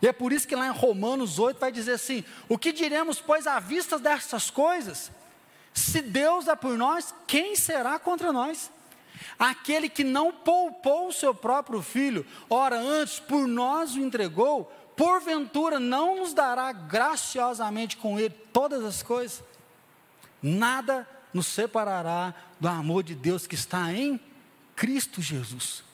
E 0.00 0.08
é 0.08 0.12
por 0.12 0.32
isso 0.32 0.48
que 0.48 0.56
lá 0.56 0.66
em 0.66 0.72
Romanos 0.72 1.38
8 1.38 1.58
vai 1.58 1.70
dizer 1.70 1.92
assim: 1.92 2.24
o 2.48 2.56
que 2.56 2.72
diremos, 2.72 3.20
pois, 3.20 3.46
à 3.46 3.60
vista 3.60 3.98
dessas 3.98 4.48
coisas? 4.48 5.10
Se 5.74 6.00
Deus 6.00 6.48
é 6.48 6.56
por 6.56 6.76
nós, 6.78 7.14
quem 7.26 7.54
será 7.54 7.98
contra 7.98 8.32
nós? 8.32 8.70
Aquele 9.38 9.88
que 9.88 10.04
não 10.04 10.32
poupou 10.32 11.08
o 11.08 11.12
seu 11.12 11.34
próprio 11.34 11.82
filho, 11.82 12.26
ora 12.48 12.78
antes 12.78 13.18
por 13.18 13.46
nós 13.46 13.94
o 13.94 14.00
entregou, 14.00 14.72
porventura 14.96 15.80
não 15.80 16.16
nos 16.16 16.34
dará 16.34 16.72
graciosamente 16.72 17.96
com 17.96 18.18
ele 18.18 18.34
todas 18.52 18.84
as 18.84 19.02
coisas? 19.02 19.42
Nada 20.42 21.08
nos 21.32 21.46
separará 21.46 22.34
do 22.58 22.68
amor 22.68 23.02
de 23.02 23.14
Deus 23.14 23.46
que 23.46 23.54
está 23.54 23.92
em 23.92 24.20
Cristo 24.74 25.20
Jesus. 25.20 25.89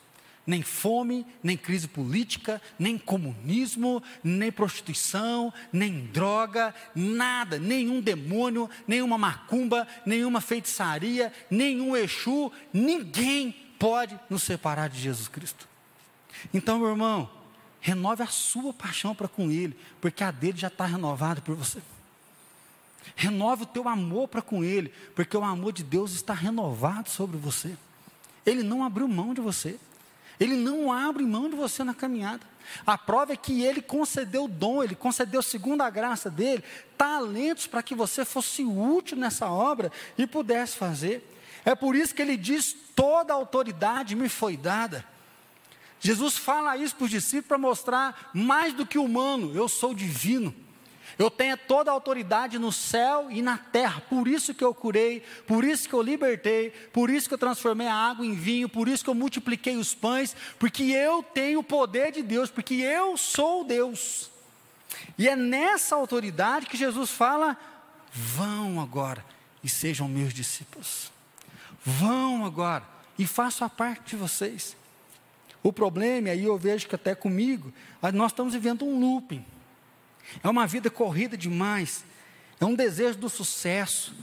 Nem 0.47 0.63
fome, 0.63 1.27
nem 1.43 1.57
crise 1.57 1.89
política, 1.89 2.63
nem 2.79 2.97
comunismo, 2.97 4.03
nem 4.23 4.53
prostituição, 4.53 5.53
nem 5.73 6.07
droga, 6.07 6.75
nada, 6.95 7.59
nenhum 7.59 8.01
demônio, 8.01 8.71
nenhuma 8.87 9.19
macumba, 9.19 9.87
nenhuma 10.05 10.41
feitiçaria, 10.41 11.33
nenhum 11.51 11.97
Exu, 11.97 12.53
ninguém 12.73 13.51
pode 13.79 14.19
nos 14.31 14.45
separar 14.45 14.89
de 14.89 15.01
Jesus 15.01 15.29
Cristo. 15.29 15.69
Então, 16.55 16.79
meu 16.79 16.91
irmão, 16.91 17.31
renove 17.81 18.23
a 18.23 18.27
sua 18.27 18.73
paixão 18.73 19.15
para 19.15 19.29
com 19.29 19.51
Ele, 19.51 19.77
porque 20.01 20.23
a 20.23 20.31
dele 20.31 20.59
já 20.59 20.69
está 20.69 20.87
renovada 20.87 21.41
por 21.41 21.55
você. 21.55 21.81
Renove 23.15 23.63
o 23.63 23.67
teu 23.67 23.89
amor 23.89 24.29
para 24.29 24.43
com 24.43 24.65
Ele, 24.65 24.93
porque 25.15 25.37
o 25.37 25.45
amor 25.45 25.73
de 25.73 25.85
Deus 25.85 26.13
está 26.13 26.35
renovado 26.35 27.09
sobre 27.09 27.37
você. 27.37 27.77
Ele 28.45 28.63
não 28.63 28.85
abriu 28.85 29.09
mão 29.09 29.35
de 29.35 29.41
você. 29.41 29.79
Ele 30.39 30.55
não 30.55 30.93
abre 30.93 31.25
mão 31.25 31.49
de 31.49 31.57
você 31.57 31.83
na 31.83 31.95
caminhada. 31.95 32.47
A 32.87 32.99
prova 32.99 33.33
é 33.33 33.37
que 33.37 33.63
ele 33.63 33.81
concedeu 33.81 34.49
dom, 34.49 34.83
ele 34.83 34.95
concedeu, 34.95 35.41
segundo 35.43 35.83
a 35.83 35.91
graça 35.91 36.31
dele, 36.31 36.65
talentos 36.99 37.67
para 37.67 37.83
que 37.83 37.95
você 37.95 38.25
fosse 38.25 38.65
útil 38.65 39.17
nessa 39.17 39.49
obra 39.49 39.91
e 40.19 40.27
pudesse 40.27 40.77
fazer. 40.77 41.33
É 41.65 41.75
por 41.75 41.95
isso 41.95 42.15
que 42.15 42.23
ele 42.23 42.37
diz: 42.37 42.77
toda 42.95 43.33
a 43.33 43.37
autoridade 43.37 44.17
me 44.17 44.29
foi 44.29 44.57
dada. 44.57 45.05
Jesus 46.01 46.37
fala 46.37 46.77
isso 46.77 46.95
para 46.95 47.05
os 47.05 47.11
discípulos 47.11 47.49
para 47.49 47.59
mostrar 47.59 48.31
mais 48.35 48.73
do 48.73 48.87
que 48.87 48.99
humano, 48.99 49.53
eu 49.55 49.69
sou 49.69 49.95
divino. 49.95 50.55
Eu 51.19 51.31
tenho 51.31 51.57
toda 51.57 51.91
a 51.91 51.95
autoridade 51.95 52.59
no 52.59 52.71
céu 52.71 53.31
e 53.31 53.41
na 53.41 53.57
terra, 53.57 54.03
por 54.03 54.29
isso 54.29 54.55
que 54.55 54.63
eu 54.63 54.75
curei, 54.75 55.23
por 55.47 55.65
isso 55.65 55.89
que 55.89 55.95
eu 55.95 56.03
libertei, 56.03 56.71
por 56.93 57.09
isso 57.09 57.27
que 57.27 57.33
eu 57.33 57.39
transformei 57.39 57.87
a 57.87 57.95
água 57.95 58.27
em 58.27 58.35
vinho, 58.35 58.69
por 58.69 58.87
isso 58.87 59.03
que 59.03 59.09
eu 59.09 59.15
multipliquei 59.15 59.77
os 59.77 59.95
pães, 59.95 60.37
porque 60.59 60.83
eu 60.83 61.23
tenho 61.23 61.61
o 61.61 61.65
poder 61.65 62.13
de 62.13 62.23
Deus, 62.23 62.51
porque 62.51 62.75
eu 62.75 63.17
sou 63.17 63.65
Deus. 63.65 64.31
E 65.17 65.27
é 65.27 65.35
nessa 65.35 65.97
autoridade 65.97 66.67
que 66.67 66.77
Jesus 66.77 67.11
fala: 67.11 67.57
vão 68.13 68.79
agora 68.79 69.25
e 69.65 69.69
sejam 69.71 70.09
meus 70.09 70.35
discípulos. 70.35 71.11
Vão 71.83 72.45
agora 72.45 72.85
e 73.19 73.27
façam 73.27 73.67
a 73.67 73.71
parte 73.71 74.11
de 74.11 74.17
vocês. 74.17 74.77
O 75.63 75.73
problema, 75.73 76.29
e 76.29 76.33
aí 76.33 76.45
eu 76.45 76.59
vejo 76.59 76.87
que 76.87 76.95
até 76.95 77.15
comigo, 77.15 77.73
nós 78.13 78.33
estamos 78.33 78.53
vivendo 78.53 78.85
um 78.85 79.01
looping. 79.01 79.45
É 80.43 80.49
uma 80.49 80.67
vida 80.67 80.91
corrida 80.91 81.37
demais. 81.37 82.05
É 82.61 82.65
um 82.65 82.75
desejo 82.75 83.19
do 83.19 83.29
sucesso. 83.29 84.15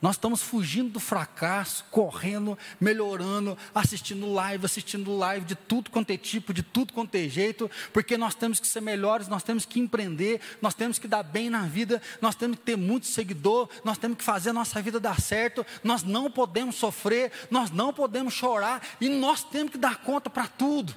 Nós 0.00 0.16
estamos 0.16 0.42
fugindo 0.42 0.90
do 0.90 1.00
fracasso, 1.00 1.84
correndo, 1.90 2.56
melhorando, 2.78 3.56
assistindo 3.74 4.30
live, 4.30 4.66
assistindo 4.66 5.16
live 5.16 5.46
de 5.46 5.54
tudo 5.54 5.90
quanto 5.90 6.10
é 6.10 6.18
tipo, 6.18 6.52
de 6.52 6.62
tudo 6.62 6.92
quanto 6.92 7.14
é 7.14 7.26
jeito, 7.28 7.70
porque 7.94 8.18
nós 8.18 8.34
temos 8.34 8.60
que 8.60 8.68
ser 8.68 8.82
melhores, 8.82 9.26
nós 9.26 9.42
temos 9.42 9.64
que 9.64 9.80
empreender, 9.80 10.40
nós 10.60 10.74
temos 10.74 10.98
que 10.98 11.08
dar 11.08 11.22
bem 11.22 11.48
na 11.48 11.62
vida, 11.62 12.00
nós 12.20 12.34
temos 12.34 12.58
que 12.58 12.64
ter 12.64 12.76
muito 12.76 13.06
seguidor, 13.06 13.70
nós 13.82 13.96
temos 13.96 14.18
que 14.18 14.24
fazer 14.24 14.50
a 14.50 14.52
nossa 14.52 14.82
vida 14.82 15.00
dar 15.00 15.18
certo, 15.18 15.64
nós 15.82 16.02
não 16.02 16.30
podemos 16.30 16.76
sofrer, 16.76 17.32
nós 17.50 17.70
não 17.70 17.90
podemos 17.92 18.34
chorar 18.34 18.86
e 19.00 19.08
nós 19.08 19.42
temos 19.42 19.72
que 19.72 19.78
dar 19.78 19.96
conta 20.02 20.28
para 20.28 20.46
tudo. 20.46 20.94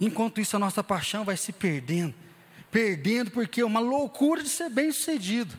Enquanto 0.00 0.40
isso, 0.40 0.56
a 0.56 0.58
nossa 0.58 0.82
paixão 0.82 1.22
vai 1.22 1.36
se 1.36 1.52
perdendo 1.52 2.14
perdendo, 2.70 3.30
porque 3.30 3.60
é 3.60 3.64
uma 3.64 3.80
loucura 3.80 4.42
de 4.42 4.48
ser 4.48 4.68
bem 4.68 4.92
sucedido. 4.92 5.56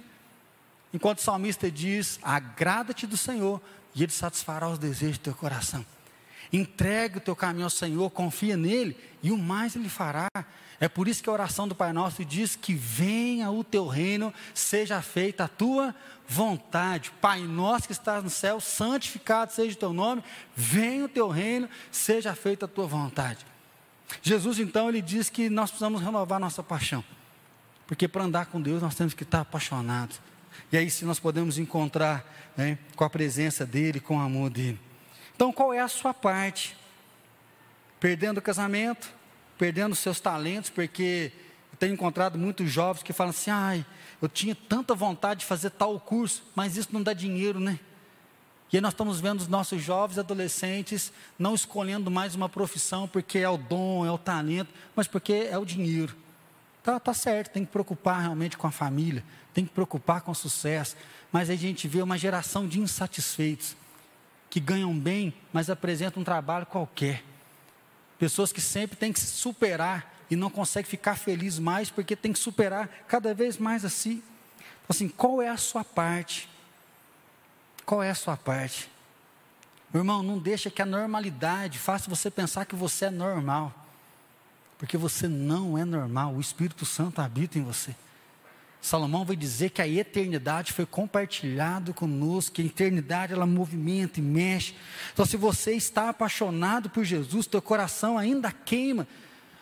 Enquanto 0.93 1.19
o 1.19 1.21
salmista 1.21 1.69
diz: 1.69 2.19
agrada-te 2.21 3.07
do 3.07 3.17
Senhor, 3.17 3.61
e 3.95 4.03
Ele 4.03 4.11
satisfará 4.11 4.69
os 4.69 4.79
desejos 4.79 5.17
do 5.17 5.23
teu 5.23 5.35
coração. 5.35 5.85
Entregue 6.51 7.17
o 7.17 7.21
teu 7.21 7.35
caminho 7.35 7.65
ao 7.65 7.69
Senhor, 7.69 8.09
confia 8.09 8.57
nele, 8.57 8.97
e 9.23 9.31
o 9.31 9.37
mais 9.37 9.75
Ele 9.75 9.89
fará. 9.89 10.27
É 10.79 10.89
por 10.89 11.07
isso 11.07 11.21
que 11.21 11.29
a 11.29 11.33
oração 11.33 11.67
do 11.67 11.75
Pai 11.75 11.93
Nosso 11.93 12.25
diz 12.25 12.55
que 12.55 12.73
venha 12.73 13.51
o 13.51 13.63
teu 13.63 13.87
reino, 13.87 14.33
seja 14.53 15.01
feita 15.01 15.43
a 15.43 15.47
tua 15.47 15.95
vontade. 16.27 17.11
Pai 17.21 17.41
nosso 17.41 17.85
que 17.85 17.91
estás 17.91 18.23
no 18.23 18.29
céu, 18.29 18.59
santificado 18.59 19.51
seja 19.51 19.75
o 19.75 19.79
teu 19.79 19.93
nome, 19.93 20.23
venha 20.55 21.05
o 21.05 21.09
teu 21.09 21.27
reino, 21.27 21.69
seja 21.91 22.33
feita 22.33 22.65
a 22.65 22.67
tua 22.67 22.87
vontade. 22.87 23.45
Jesus 24.21 24.59
então 24.59 24.89
ele 24.89 25.01
diz 25.01 25.29
que 25.29 25.49
nós 25.49 25.69
precisamos 25.69 26.01
renovar 26.01 26.39
nossa 26.39 26.63
paixão. 26.63 27.03
Porque 27.87 28.07
para 28.07 28.23
andar 28.23 28.45
com 28.47 28.61
Deus 28.61 28.81
nós 28.81 28.95
temos 28.95 29.13
que 29.13 29.23
estar 29.23 29.41
apaixonados. 29.41 30.19
E 30.71 30.77
aí 30.77 30.89
se 30.89 31.05
nós 31.05 31.19
podemos 31.19 31.57
encontrar 31.57 32.25
né, 32.55 32.77
com 32.95 33.03
a 33.03 33.09
presença 33.09 33.65
dEle, 33.65 33.99
com 33.99 34.17
o 34.17 34.21
amor 34.21 34.49
dEle. 34.49 34.79
Então 35.35 35.51
qual 35.51 35.73
é 35.73 35.79
a 35.79 35.87
sua 35.87 36.13
parte? 36.13 36.75
Perdendo 37.99 38.39
o 38.39 38.41
casamento, 38.41 39.11
perdendo 39.57 39.95
seus 39.95 40.19
talentos, 40.19 40.69
porque 40.69 41.31
eu 41.71 41.77
tenho 41.77 41.93
encontrado 41.93 42.37
muitos 42.37 42.69
jovens 42.71 43.03
que 43.03 43.13
falam 43.13 43.29
assim, 43.29 43.51
ai, 43.51 43.85
eu 44.21 44.29
tinha 44.29 44.55
tanta 44.55 44.93
vontade 44.95 45.41
de 45.41 45.45
fazer 45.45 45.71
tal 45.71 45.99
curso, 45.99 46.43
mas 46.55 46.77
isso 46.77 46.89
não 46.91 47.01
dá 47.01 47.13
dinheiro, 47.13 47.59
né? 47.59 47.79
E 48.71 48.77
aí 48.77 48.81
nós 48.81 48.93
estamos 48.93 49.19
vendo 49.19 49.41
os 49.41 49.49
nossos 49.49 49.81
jovens 49.81 50.17
adolescentes 50.17 51.11
não 51.37 51.53
escolhendo 51.53 52.09
mais 52.09 52.35
uma 52.35 52.47
profissão 52.47 53.05
porque 53.05 53.39
é 53.39 53.49
o 53.49 53.57
dom, 53.57 54.05
é 54.05 54.11
o 54.11 54.17
talento, 54.17 54.73
mas 54.95 55.07
porque 55.07 55.33
é 55.33 55.57
o 55.57 55.65
dinheiro. 55.65 56.15
Tá, 56.81 56.99
tá 56.99 57.13
certo, 57.13 57.51
tem 57.51 57.65
que 57.65 57.71
preocupar 57.71 58.21
realmente 58.21 58.57
com 58.57 58.65
a 58.65 58.71
família, 58.71 59.23
tem 59.53 59.65
que 59.65 59.71
preocupar 59.71 60.21
com 60.21 60.31
o 60.31 60.35
sucesso. 60.35 60.95
Mas 61.31 61.49
aí 61.49 61.55
a 61.55 61.59
gente 61.59 61.87
vê 61.87 62.01
uma 62.01 62.17
geração 62.17 62.65
de 62.65 62.79
insatisfeitos, 62.79 63.75
que 64.49 64.59
ganham 64.59 64.97
bem, 64.97 65.33
mas 65.51 65.69
apresentam 65.69 66.21
um 66.21 66.25
trabalho 66.25 66.65
qualquer. 66.65 67.23
Pessoas 68.17 68.53
que 68.53 68.61
sempre 68.61 68.95
têm 68.95 69.11
que 69.11 69.19
se 69.19 69.27
superar 69.27 70.13
e 70.29 70.35
não 70.35 70.49
conseguem 70.49 70.89
ficar 70.89 71.15
felizes 71.15 71.59
mais 71.59 71.89
porque 71.89 72.15
tem 72.15 72.31
que 72.31 72.39
superar 72.39 72.87
cada 73.07 73.33
vez 73.33 73.57
mais 73.57 73.83
assim. 73.83 74.23
Então, 74.57 74.87
assim, 74.89 75.09
qual 75.09 75.41
é 75.41 75.49
a 75.49 75.57
sua 75.57 75.83
parte? 75.83 76.49
Qual 77.85 78.01
é 78.01 78.09
a 78.09 78.15
sua 78.15 78.37
parte? 78.37 78.89
Meu 79.93 80.01
irmão, 80.01 80.23
não 80.23 80.39
deixa 80.39 80.69
que 80.69 80.81
a 80.81 80.85
normalidade 80.85 81.77
faça 81.77 82.09
você 82.09 82.31
pensar 82.31 82.65
que 82.65 82.75
você 82.75 83.05
é 83.05 83.11
normal. 83.11 83.73
Porque 84.77 84.97
você 84.97 85.27
não 85.27 85.77
é 85.77 85.85
normal, 85.85 86.33
o 86.33 86.41
Espírito 86.41 86.85
Santo 86.85 87.21
habita 87.21 87.59
em 87.59 87.63
você. 87.63 87.95
Salomão 88.81 89.23
vai 89.23 89.35
dizer 89.35 89.69
que 89.69 89.81
a 89.81 89.87
eternidade 89.87 90.73
foi 90.73 90.87
compartilhado 90.87 91.93
conosco, 91.93 92.55
que 92.55 92.63
a 92.63 92.65
eternidade 92.65 93.31
ela 93.31 93.45
movimenta 93.45 94.19
e 94.19 94.23
mexe. 94.23 94.75
Então, 95.13 95.23
se 95.23 95.37
você 95.37 95.73
está 95.73 96.09
apaixonado 96.09 96.89
por 96.89 97.03
Jesus, 97.03 97.45
teu 97.45 97.61
coração 97.61 98.17
ainda 98.17 98.51
queima. 98.51 99.07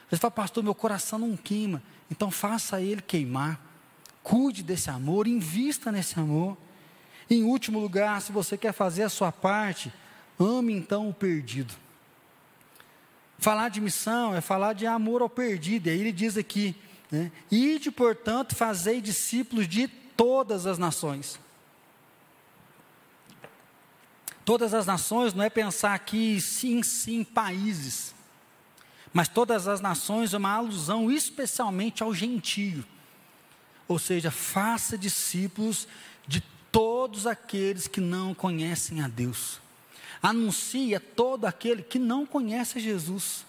Você 0.09 0.15
fala, 0.15 0.31
pastor, 0.31 0.63
meu 0.63 0.73
coração 0.73 1.19
não 1.19 1.35
queima. 1.35 1.83
Então, 2.09 2.31
faça 2.31 2.79
ele 2.81 3.01
queimar. 3.01 3.59
Cuide 4.23 4.63
desse 4.63 4.89
amor, 4.89 5.27
invista 5.27 5.91
nesse 5.91 6.17
amor. 6.17 6.57
Em 7.29 7.43
último 7.43 7.79
lugar, 7.79 8.21
se 8.21 8.31
você 8.31 8.57
quer 8.57 8.73
fazer 8.73 9.03
a 9.03 9.09
sua 9.09 9.31
parte, 9.31 9.93
ame 10.39 10.73
então 10.73 11.09
o 11.09 11.13
perdido. 11.13 11.73
Falar 13.37 13.69
de 13.69 13.79
missão 13.79 14.35
é 14.35 14.41
falar 14.41 14.73
de 14.73 14.85
amor 14.85 15.21
ao 15.21 15.29
perdido. 15.29 15.87
E 15.87 15.91
aí 15.91 15.99
ele 15.99 16.11
diz 16.11 16.37
aqui: 16.37 16.75
né, 17.11 17.31
Ide, 17.51 17.91
portanto, 17.91 18.55
fazei 18.55 18.99
discípulos 18.99 19.67
de 19.67 19.87
todas 19.87 20.65
as 20.65 20.77
nações. 20.77 21.39
Todas 24.43 24.73
as 24.73 24.87
nações 24.87 25.33
não 25.33 25.43
é 25.43 25.49
pensar 25.49 25.93
aqui 25.93 26.41
sim, 26.41 26.81
sim, 26.81 27.23
países, 27.23 28.15
mas 29.13 29.27
todas 29.27 29.67
as 29.67 29.79
nações 29.79 30.33
é 30.33 30.37
uma 30.37 30.51
alusão 30.51 31.11
especialmente 31.11 32.01
ao 32.01 32.13
gentio. 32.15 32.83
Ou 33.87 33.99
seja, 33.99 34.31
faça 34.31 34.97
discípulos 34.97 35.87
de 36.27 36.43
todos 36.71 37.27
aqueles 37.27 37.87
que 37.87 38.01
não 38.01 38.33
conhecem 38.33 39.01
a 39.01 39.07
Deus. 39.07 39.59
Anuncie 40.21 40.95
a 40.95 40.99
todo 40.99 41.45
aquele 41.45 41.81
que 41.81 41.97
não 41.97 42.25
conhece 42.25 42.79
Jesus. 42.79 43.45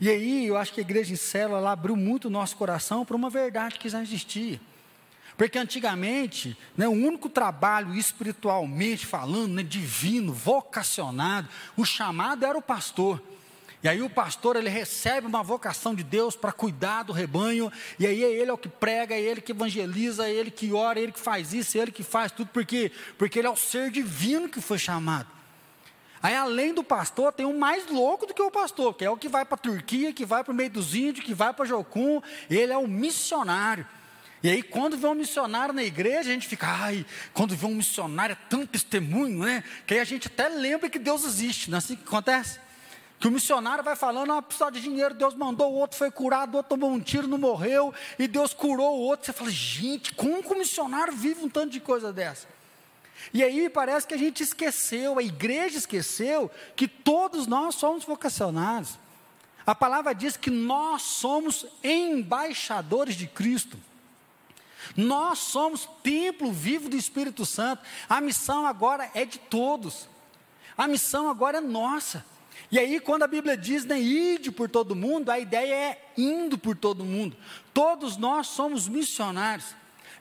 E 0.00 0.10
aí, 0.10 0.46
eu 0.46 0.56
acho 0.56 0.72
que 0.72 0.80
a 0.80 0.82
igreja 0.82 1.12
em 1.12 1.16
célula 1.16 1.70
abriu 1.70 1.96
muito 1.96 2.26
o 2.26 2.30
nosso 2.30 2.56
coração 2.56 3.04
para 3.04 3.16
uma 3.16 3.30
verdade 3.30 3.78
que 3.78 3.88
já 3.88 4.02
existia. 4.02 4.60
Porque 5.36 5.58
antigamente, 5.58 6.56
né, 6.76 6.88
o 6.88 6.92
único 6.92 7.28
trabalho 7.28 7.94
espiritualmente 7.94 9.04
falando, 9.04 9.54
né, 9.54 9.62
divino, 9.62 10.32
vocacionado, 10.32 11.48
o 11.76 11.84
chamado 11.84 12.44
era 12.44 12.56
o 12.56 12.62
pastor. 12.62 13.22
E 13.86 13.88
aí 13.88 14.02
o 14.02 14.10
pastor 14.10 14.56
ele 14.56 14.68
recebe 14.68 15.28
uma 15.28 15.44
vocação 15.44 15.94
de 15.94 16.02
Deus 16.02 16.34
para 16.34 16.50
cuidar 16.50 17.04
do 17.04 17.12
rebanho, 17.12 17.70
e 18.00 18.04
aí 18.04 18.24
é 18.24 18.32
ele 18.32 18.50
é 18.50 18.52
o 18.52 18.58
que 18.58 18.68
prega, 18.68 19.14
é 19.14 19.20
ele 19.20 19.40
que 19.40 19.52
evangeliza, 19.52 20.26
é 20.26 20.32
ele 20.32 20.50
que 20.50 20.72
ora, 20.72 20.98
é 20.98 21.04
ele 21.04 21.12
que 21.12 21.20
faz 21.20 21.54
isso, 21.54 21.78
é 21.78 21.82
ele 21.82 21.92
que 21.92 22.02
faz 22.02 22.32
tudo, 22.32 22.48
porque 22.48 22.90
porque 23.16 23.38
ele 23.38 23.46
é 23.46 23.50
o 23.50 23.54
ser 23.54 23.92
divino 23.92 24.48
que 24.48 24.60
foi 24.60 24.76
chamado. 24.76 25.28
Aí 26.20 26.34
além 26.34 26.74
do 26.74 26.82
pastor, 26.82 27.32
tem 27.32 27.46
um 27.46 27.56
mais 27.56 27.86
louco 27.88 28.26
do 28.26 28.34
que 28.34 28.42
o 28.42 28.50
pastor, 28.50 28.92
que 28.92 29.04
é 29.04 29.10
o 29.10 29.16
que 29.16 29.28
vai 29.28 29.44
para 29.44 29.54
a 29.54 29.58
Turquia, 29.58 30.12
que 30.12 30.26
vai 30.26 30.42
para 30.42 30.52
o 30.52 30.56
meio 30.56 30.70
dos 30.70 30.92
índios, 30.92 31.24
que 31.24 31.32
vai 31.32 31.54
para 31.54 31.64
Jocum, 31.64 32.20
ele 32.50 32.72
é 32.72 32.76
o 32.76 32.88
missionário. 32.88 33.86
E 34.42 34.50
aí, 34.50 34.64
quando 34.64 34.96
vê 34.96 35.06
um 35.06 35.14
missionário 35.14 35.72
na 35.72 35.84
igreja, 35.84 36.28
a 36.28 36.32
gente 36.32 36.48
fica, 36.48 36.66
ai, 36.66 37.06
quando 37.32 37.54
vê 37.54 37.66
um 37.66 37.76
missionário 37.76 38.32
é 38.32 38.48
tão 38.50 38.66
testemunho, 38.66 39.44
né? 39.44 39.62
Que 39.86 39.94
aí 39.94 40.00
a 40.00 40.04
gente 40.04 40.26
até 40.26 40.48
lembra 40.48 40.90
que 40.90 40.98
Deus 40.98 41.24
existe, 41.24 41.70
não 41.70 41.76
é 41.76 41.78
assim 41.78 41.94
que 41.94 42.02
acontece? 42.02 42.65
Que 43.18 43.28
o 43.28 43.30
missionário 43.30 43.82
vai 43.82 43.96
falando, 43.96 44.32
ah, 44.32 44.42
precisa 44.42 44.70
de 44.70 44.80
dinheiro, 44.80 45.14
Deus 45.14 45.34
mandou, 45.34 45.72
o 45.72 45.76
outro 45.76 45.96
foi 45.96 46.10
curado, 46.10 46.54
o 46.54 46.56
outro 46.58 46.70
tomou 46.70 46.90
um 46.90 47.00
tiro, 47.00 47.26
não 47.26 47.38
morreu, 47.38 47.94
e 48.18 48.28
Deus 48.28 48.52
curou 48.52 48.98
o 48.98 49.00
outro. 49.00 49.26
Você 49.26 49.32
fala, 49.32 49.50
gente, 49.50 50.12
como 50.14 50.42
que 50.42 50.52
o 50.52 50.58
missionário 50.58 51.14
vive 51.14 51.42
um 51.42 51.48
tanto 51.48 51.70
de 51.70 51.80
coisa 51.80 52.12
dessa? 52.12 52.46
E 53.32 53.42
aí 53.42 53.68
parece 53.70 54.06
que 54.06 54.14
a 54.14 54.18
gente 54.18 54.42
esqueceu, 54.42 55.18
a 55.18 55.22
igreja 55.22 55.78
esqueceu, 55.78 56.50
que 56.74 56.86
todos 56.86 57.46
nós 57.46 57.74
somos 57.74 58.04
vocacionados. 58.04 58.98
A 59.66 59.74
palavra 59.74 60.14
diz 60.14 60.36
que 60.36 60.50
nós 60.50 61.02
somos 61.02 61.66
embaixadores 61.82 63.16
de 63.16 63.26
Cristo. 63.26 63.76
Nós 64.96 65.40
somos 65.40 65.88
templo 66.02 66.52
vivo 66.52 66.88
do 66.88 66.96
Espírito 66.96 67.44
Santo. 67.44 67.82
A 68.08 68.20
missão 68.20 68.66
agora 68.66 69.10
é 69.14 69.24
de 69.24 69.38
todos. 69.38 70.08
A 70.78 70.86
missão 70.86 71.28
agora 71.28 71.58
é 71.58 71.60
nossa. 71.60 72.24
E 72.70 72.78
aí, 72.78 72.98
quando 73.00 73.22
a 73.22 73.28
Bíblia 73.28 73.56
diz, 73.56 73.84
né, 73.84 74.00
ide 74.00 74.50
por 74.50 74.68
todo 74.68 74.96
mundo, 74.96 75.30
a 75.30 75.38
ideia 75.38 75.74
é 75.74 76.12
indo 76.16 76.58
por 76.58 76.76
todo 76.76 77.04
mundo. 77.04 77.36
Todos 77.72 78.16
nós 78.16 78.48
somos 78.48 78.88
missionários. 78.88 79.74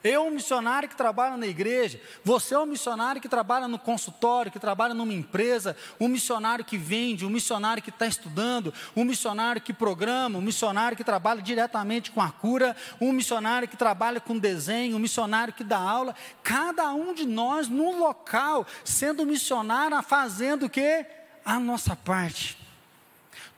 Eu, 0.03 0.27
um 0.27 0.29
missionário 0.29 0.87
que 0.87 0.95
trabalha 0.95 1.35
na 1.35 1.47
igreja, 1.47 1.99
você 2.23 2.53
é 2.53 2.59
um 2.59 2.65
missionário 2.67 3.19
que 3.19 3.27
trabalha 3.27 3.67
no 3.67 3.79
consultório, 3.79 4.51
que 4.51 4.59
trabalha 4.59 4.93
numa 4.93 5.11
empresa, 5.11 5.75
um 5.99 6.07
missionário 6.07 6.63
que 6.63 6.77
vende, 6.77 7.25
um 7.25 7.29
missionário 7.31 7.81
que 7.81 7.89
está 7.89 8.05
estudando, 8.05 8.71
um 8.95 9.03
missionário 9.03 9.59
que 9.59 9.73
programa, 9.73 10.37
um 10.37 10.43
missionário 10.43 10.95
que 10.95 11.03
trabalha 11.03 11.41
diretamente 11.41 12.11
com 12.11 12.21
a 12.21 12.29
cura, 12.29 12.75
um 13.01 13.11
missionário 13.11 13.67
que 13.67 13.75
trabalha 13.75 14.19
com 14.19 14.37
desenho, 14.37 14.95
um 14.95 14.99
missionário 14.99 15.55
que 15.55 15.63
dá 15.63 15.79
aula. 15.79 16.13
Cada 16.43 16.93
um 16.93 17.11
de 17.11 17.25
nós 17.25 17.67
num 17.67 17.97
local, 17.97 18.63
sendo 18.83 19.25
missionário, 19.25 19.99
fazendo 20.03 20.67
o 20.67 20.69
quê? 20.69 21.07
A 21.45 21.59
nossa 21.59 21.95
parte. 21.95 22.57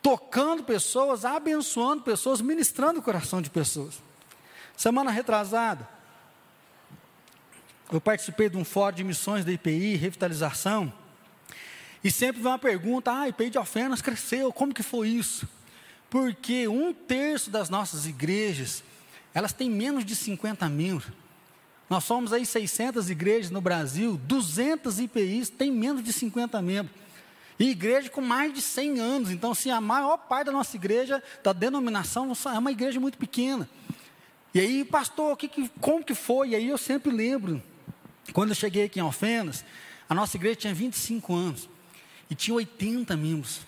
Tocando 0.02 0.64
pessoas, 0.64 1.26
abençoando 1.26 2.04
pessoas, 2.04 2.42
ministrando 2.42 3.00
o 3.00 3.04
coração 3.04 3.42
de 3.42 3.50
pessoas. 3.50 4.02
Semana 4.76 5.10
retrasada, 5.10 5.88
eu 7.92 8.00
participei 8.00 8.50
de 8.50 8.58
um 8.58 8.66
fórum 8.66 8.96
de 8.96 9.04
missões 9.04 9.44
da 9.44 9.52
IPI, 9.52 9.96
revitalização, 9.96 10.94
e 12.04 12.12
sempre 12.12 12.42
vem 12.42 12.52
uma 12.52 12.60
pergunta: 12.60 13.12
ah, 13.12 13.28
IPI 13.28 13.50
de 13.50 13.58
Alfenas 13.58 14.02
cresceu, 14.02 14.52
como 14.52 14.74
que 14.74 14.84
foi 14.84 15.10
isso? 15.10 15.48
Porque 16.10 16.68
um 16.68 16.94
terço 16.94 17.50
das 17.50 17.70
nossas 17.70 18.06
igrejas, 18.06 18.84
elas 19.34 19.52
têm 19.52 19.70
menos 19.70 20.06
de 20.06 20.16
50 20.16 20.70
membros. 20.70 21.12
Nós 21.90 22.04
somos 22.04 22.34
aí 22.34 22.46
600 22.46 23.10
igrejas 23.10 23.50
no 23.50 23.62
Brasil, 23.62 24.20
200 24.24 25.00
IPIs 25.00 25.50
têm 25.50 25.72
menos 25.72 26.04
de 26.04 26.12
50 26.12 26.62
membros. 26.62 26.96
E 27.60 27.70
igreja 27.70 28.10
com 28.10 28.22
mais 28.22 28.54
de 28.54 28.62
100 28.62 29.00
anos. 29.00 29.32
Então, 29.32 29.52
assim, 29.52 29.72
a 29.72 29.82
maior 29.82 30.18
parte 30.18 30.46
da 30.46 30.52
nossa 30.52 30.76
igreja, 30.76 31.24
da 31.44 31.54
denominação, 31.54 32.32
é 32.54 32.58
uma 32.60 32.72
igreja 32.72 33.00
muito 33.00 33.18
pequena. 33.18 33.68
E 34.54 34.60
aí, 34.60 34.86
pastor, 34.86 35.36
que, 35.38 35.48
que, 35.48 35.70
como 35.82 36.04
que 36.04 36.14
foi? 36.14 36.50
E 36.50 36.56
aí 36.56 36.68
eu 36.68 36.78
sempre 36.78 37.12
lembro 37.12 37.62
quando 38.34 38.50
eu 38.50 38.56
cheguei 38.56 38.86
aqui 38.86 39.00
em 39.00 39.02
Alfenas, 39.02 39.64
a 40.10 40.16
nossa 40.16 40.38
igreja 40.38 40.56
tinha 40.56 40.74
25 40.74 41.34
anos 41.34 41.70
e 42.30 42.36
tinha 42.36 42.56
80 42.56 43.16
membros. 43.16 43.62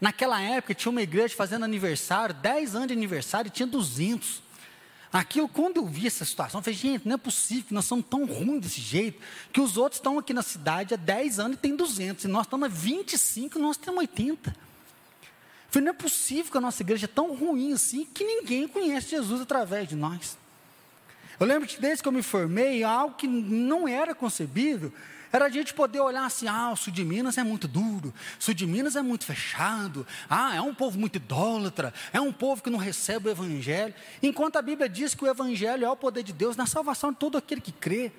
Naquela 0.00 0.40
época 0.40 0.74
tinha 0.74 0.90
uma 0.90 1.02
igreja 1.02 1.34
fazendo 1.34 1.64
aniversário, 1.64 2.34
10 2.34 2.74
anos 2.74 2.88
de 2.88 2.94
aniversário, 2.94 3.48
e 3.48 3.50
tinha 3.50 3.66
200. 3.66 4.42
Aquilo, 5.12 5.46
quando 5.46 5.76
eu 5.76 5.86
vi 5.86 6.06
essa 6.06 6.24
situação, 6.24 6.60
eu 6.60 6.64
falei, 6.64 6.78
gente, 6.78 7.06
não 7.06 7.14
é 7.14 7.18
possível 7.18 7.66
nós 7.70 7.84
somos 7.84 8.06
tão 8.08 8.24
ruins 8.24 8.62
desse 8.62 8.80
jeito, 8.80 9.20
que 9.52 9.60
os 9.60 9.76
outros 9.76 9.98
estão 9.98 10.18
aqui 10.18 10.32
na 10.32 10.40
cidade 10.40 10.94
há 10.94 10.96
10 10.96 11.38
anos 11.38 11.56
e 11.58 11.60
tem 11.60 11.76
200, 11.76 12.24
e 12.24 12.28
nós 12.28 12.46
estamos 12.46 12.66
há 12.66 12.68
25 12.68 13.58
e 13.58 13.62
nós 13.62 13.76
temos 13.76 14.00
80. 14.00 14.50
Eu 14.50 14.56
falei, 15.68 15.84
não 15.84 15.92
é 15.92 15.96
possível 15.96 16.50
que 16.50 16.56
a 16.56 16.60
nossa 16.62 16.82
igreja 16.82 17.04
é 17.04 17.08
tão 17.08 17.34
ruim 17.34 17.74
assim, 17.74 18.06
que 18.06 18.24
ninguém 18.24 18.66
conhece 18.66 19.10
Jesus 19.10 19.42
através 19.42 19.86
de 19.86 19.96
nós. 19.96 20.38
Eu 21.38 21.46
lembro 21.46 21.68
que 21.68 21.78
desde 21.78 22.02
que 22.02 22.08
eu 22.08 22.12
me 22.12 22.22
formei, 22.22 22.82
algo 22.82 23.14
que 23.14 23.26
não 23.26 23.86
era 23.86 24.14
concebível, 24.14 24.92
era 25.32 25.46
a 25.46 25.48
gente 25.48 25.72
poder 25.72 26.00
olhar 26.00 26.24
assim, 26.24 26.46
ah, 26.46 26.70
o 26.70 26.76
sul 26.76 26.92
de 26.92 27.04
Minas 27.04 27.38
é 27.38 27.42
muito 27.42 27.66
duro, 27.66 28.12
o 28.38 28.42
sul 28.42 28.54
de 28.54 28.66
Minas 28.66 28.96
é 28.96 29.02
muito 29.02 29.24
fechado, 29.24 30.06
ah, 30.28 30.54
é 30.54 30.60
um 30.60 30.74
povo 30.74 30.98
muito 30.98 31.16
idólatra, 31.16 31.92
é 32.12 32.20
um 32.20 32.32
povo 32.32 32.62
que 32.62 32.70
não 32.70 32.78
recebe 32.78 33.28
o 33.28 33.30
evangelho, 33.30 33.94
enquanto 34.22 34.56
a 34.56 34.62
Bíblia 34.62 34.88
diz 34.88 35.14
que 35.14 35.24
o 35.24 35.28
evangelho 35.28 35.84
é 35.84 35.90
o 35.90 35.96
poder 35.96 36.22
de 36.22 36.32
Deus 36.32 36.56
na 36.56 36.66
salvação 36.66 37.10
de 37.10 37.18
todo 37.18 37.38
aquele 37.38 37.60
que 37.60 37.72
crê. 37.72 38.12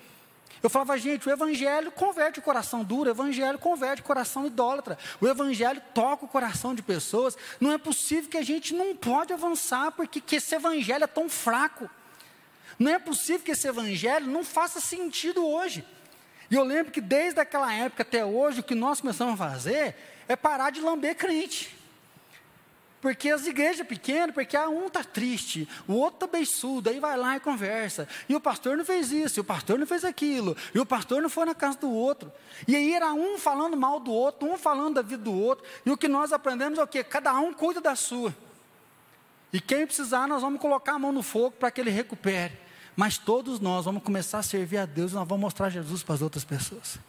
Eu 0.61 0.69
falava, 0.69 0.97
gente, 0.97 1.27
o 1.27 1.31
Evangelho 1.31 1.91
converte 1.91 2.39
o 2.39 2.41
coração 2.41 2.85
duro, 2.85 3.09
o 3.09 3.11
Evangelho 3.11 3.59
converte 3.59 4.01
o 4.01 4.05
coração 4.05 4.47
idólatra, 4.47 4.97
o 5.19 5.27
Evangelho 5.27 5.81
toca 5.93 6.23
o 6.23 6.27
coração 6.27 6.73
de 6.73 6.81
pessoas. 6.81 7.35
Não 7.59 7.73
é 7.73 7.77
possível 7.77 8.29
que 8.29 8.37
a 8.37 8.43
gente 8.43 8.73
não 8.73 8.95
pode 8.95 9.33
avançar, 9.33 9.91
porque 9.91 10.21
esse 10.33 10.55
Evangelho 10.55 11.03
é 11.03 11.07
tão 11.07 11.27
fraco. 11.27 11.89
Não 12.79 12.91
é 12.91 12.99
possível 12.99 13.41
que 13.41 13.51
esse 13.51 13.67
evangelho 13.67 14.27
não 14.27 14.43
faça 14.43 14.79
sentido 14.79 15.45
hoje. 15.45 15.85
E 16.49 16.55
eu 16.55 16.63
lembro 16.63 16.91
que 16.91 17.01
desde 17.01 17.39
aquela 17.39 17.73
época 17.73 18.03
até 18.03 18.25
hoje, 18.25 18.59
o 18.59 18.63
que 18.63 18.75
nós 18.75 19.01
começamos 19.01 19.33
a 19.33 19.37
fazer 19.37 19.95
é 20.27 20.35
parar 20.35 20.69
de 20.69 20.81
lamber 20.81 21.15
crente. 21.15 21.75
Porque 23.03 23.29
as 23.29 23.45
igrejas 23.45 23.85
pequenas, 23.85 24.33
porque 24.33 24.55
ah, 24.55 24.69
um 24.69 24.87
está 24.87 25.03
triste, 25.03 25.67
o 25.89 25.93
outro 25.93 26.25
está 26.25 26.37
beiçudo, 26.37 26.89
aí 26.89 27.01
vai 27.01 27.17
lá 27.17 27.35
e 27.35 27.39
conversa. 27.41 28.07
E 28.29 28.33
o 28.33 28.39
pastor 28.39 28.77
não 28.77 28.85
fez 28.85 29.11
isso, 29.11 29.39
e 29.39 29.41
o 29.41 29.43
pastor 29.43 29.77
não 29.77 29.85
fez 29.85 30.05
aquilo, 30.05 30.55
e 30.73 30.79
o 30.79 30.85
pastor 30.85 31.21
não 31.21 31.29
foi 31.29 31.45
na 31.45 31.53
casa 31.53 31.77
do 31.79 31.91
outro. 31.91 32.31
E 32.65 32.77
aí 32.77 32.93
era 32.93 33.11
um 33.11 33.37
falando 33.37 33.75
mal 33.75 33.99
do 33.99 34.09
outro, 34.09 34.49
um 34.49 34.57
falando 34.57 34.95
da 34.95 35.01
vida 35.01 35.21
do 35.21 35.33
outro. 35.33 35.65
E 35.85 35.91
o 35.91 35.97
que 35.97 36.07
nós 36.07 36.31
aprendemos 36.31 36.79
é 36.79 36.83
o 36.83 36.87
quê? 36.87 37.03
Cada 37.03 37.33
um 37.33 37.53
cuida 37.53 37.81
da 37.81 37.93
sua. 37.93 38.33
E 39.51 39.59
quem 39.59 39.85
precisar, 39.85 40.25
nós 40.25 40.41
vamos 40.41 40.61
colocar 40.61 40.93
a 40.93 40.99
mão 40.99 41.11
no 41.11 41.21
fogo 41.21 41.51
para 41.51 41.69
que 41.69 41.81
ele 41.81 41.91
recupere. 41.91 42.57
Mas 42.95 43.17
todos 43.17 43.59
nós 43.59 43.85
vamos 43.85 44.03
começar 44.03 44.39
a 44.39 44.43
servir 44.43 44.77
a 44.77 44.85
Deus 44.85 45.11
e 45.11 45.15
nós 45.15 45.27
vamos 45.27 45.41
mostrar 45.41 45.69
Jesus 45.69 46.03
para 46.03 46.15
as 46.15 46.21
outras 46.21 46.43
pessoas. 46.43 46.99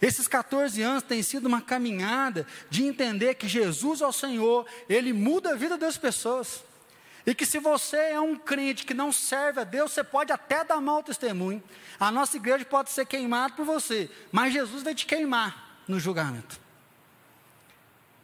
Esses 0.00 0.26
14 0.26 0.82
anos 0.82 1.04
tem 1.04 1.22
sido 1.22 1.46
uma 1.46 1.60
caminhada 1.60 2.44
de 2.68 2.82
entender 2.82 3.34
que 3.34 3.46
Jesus 3.46 4.00
é 4.00 4.06
o 4.06 4.12
Senhor, 4.12 4.66
Ele 4.88 5.12
muda 5.12 5.52
a 5.52 5.54
vida 5.54 5.78
das 5.78 5.96
pessoas. 5.96 6.64
E 7.24 7.34
que 7.34 7.46
se 7.46 7.60
você 7.60 7.96
é 7.96 8.20
um 8.20 8.34
crente 8.34 8.84
que 8.84 8.94
não 8.94 9.12
serve 9.12 9.60
a 9.60 9.64
Deus, 9.64 9.92
você 9.92 10.02
pode 10.02 10.32
até 10.32 10.64
dar 10.64 10.80
mau 10.80 11.04
testemunho. 11.04 11.62
A 12.00 12.10
nossa 12.10 12.36
igreja 12.36 12.64
pode 12.64 12.90
ser 12.90 13.06
queimada 13.06 13.54
por 13.54 13.64
você, 13.64 14.10
mas 14.32 14.52
Jesus 14.52 14.82
vai 14.82 14.92
te 14.92 15.06
queimar 15.06 15.78
no 15.86 16.00
julgamento. 16.00 16.61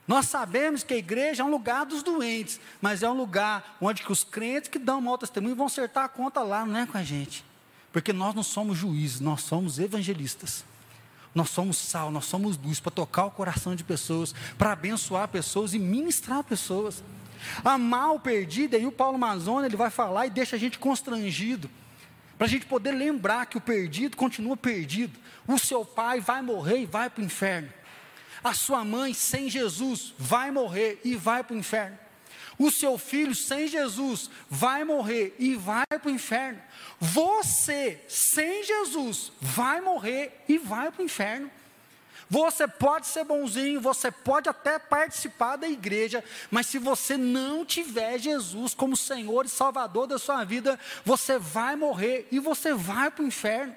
Nós 0.08 0.26
sabemos 0.26 0.82
que 0.82 0.94
a 0.94 0.96
igreja 0.96 1.42
é 1.42 1.44
um 1.44 1.50
lugar 1.50 1.84
dos 1.84 2.02
doentes, 2.02 2.58
mas 2.80 3.02
é 3.02 3.10
um 3.10 3.16
lugar 3.16 3.76
onde 3.78 4.02
os 4.08 4.24
crentes 4.24 4.70
que 4.70 4.78
dão 4.78 5.02
mau 5.02 5.18
testemunho 5.18 5.54
vão 5.54 5.66
acertar 5.66 6.04
a 6.04 6.08
conta 6.08 6.40
lá, 6.40 6.64
não 6.64 6.78
é 6.80 6.86
com 6.86 6.96
a 6.96 7.02
gente. 7.02 7.44
Porque 7.92 8.10
nós 8.10 8.34
não 8.34 8.42
somos 8.42 8.78
juízes, 8.78 9.20
nós 9.20 9.42
somos 9.42 9.78
evangelistas. 9.78 10.64
Nós 11.34 11.50
somos 11.50 11.76
sal, 11.76 12.10
nós 12.10 12.24
somos 12.24 12.56
luz 12.56 12.80
para 12.80 12.90
tocar 12.90 13.26
o 13.26 13.30
coração 13.30 13.76
de 13.76 13.84
pessoas, 13.84 14.34
para 14.56 14.72
abençoar 14.72 15.28
pessoas 15.28 15.74
e 15.74 15.78
ministrar 15.78 16.42
pessoas. 16.42 17.04
Amar 17.62 18.14
o 18.14 18.18
perdido, 18.18 18.76
aí 18.76 18.86
o 18.86 18.92
Paulo 18.92 19.18
Mazona 19.18 19.66
ele 19.66 19.76
vai 19.76 19.90
falar 19.90 20.26
e 20.26 20.30
deixa 20.30 20.56
a 20.56 20.58
gente 20.58 20.78
constrangido, 20.78 21.70
para 22.38 22.46
a 22.46 22.50
gente 22.50 22.64
poder 22.64 22.92
lembrar 22.92 23.44
que 23.44 23.58
o 23.58 23.60
perdido 23.60 24.16
continua 24.16 24.56
perdido. 24.56 25.18
O 25.46 25.58
seu 25.58 25.84
pai 25.84 26.18
vai 26.18 26.40
morrer 26.40 26.78
e 26.78 26.86
vai 26.86 27.10
para 27.10 27.20
o 27.20 27.24
inferno. 27.24 27.68
A 28.42 28.54
sua 28.54 28.84
mãe 28.84 29.14
sem 29.14 29.48
Jesus 29.48 30.14
vai 30.18 30.50
morrer 30.50 31.00
e 31.04 31.16
vai 31.16 31.42
para 31.42 31.54
o 31.54 31.58
inferno. 31.58 31.98
O 32.58 32.70
seu 32.70 32.98
filho 32.98 33.34
sem 33.34 33.68
Jesus 33.68 34.28
vai 34.50 34.82
morrer 34.82 35.34
e 35.38 35.54
vai 35.54 35.86
para 35.86 36.08
o 36.08 36.10
inferno. 36.10 36.60
Você 36.98 38.00
sem 38.08 38.64
Jesus 38.64 39.30
vai 39.40 39.80
morrer 39.80 40.44
e 40.48 40.58
vai 40.58 40.90
para 40.90 41.02
o 41.02 41.04
inferno. 41.04 41.50
Você 42.30 42.68
pode 42.68 43.06
ser 43.06 43.24
bonzinho, 43.24 43.80
você 43.80 44.10
pode 44.10 44.50
até 44.50 44.78
participar 44.78 45.56
da 45.56 45.68
igreja, 45.68 46.22
mas 46.50 46.66
se 46.66 46.78
você 46.78 47.16
não 47.16 47.64
tiver 47.64 48.18
Jesus 48.18 48.74
como 48.74 48.96
Senhor 48.96 49.46
e 49.46 49.48
Salvador 49.48 50.06
da 50.06 50.18
sua 50.18 50.44
vida, 50.44 50.78
você 51.04 51.38
vai 51.38 51.74
morrer 51.74 52.28
e 52.30 52.38
você 52.38 52.74
vai 52.74 53.10
para 53.10 53.24
o 53.24 53.26
inferno. 53.26 53.74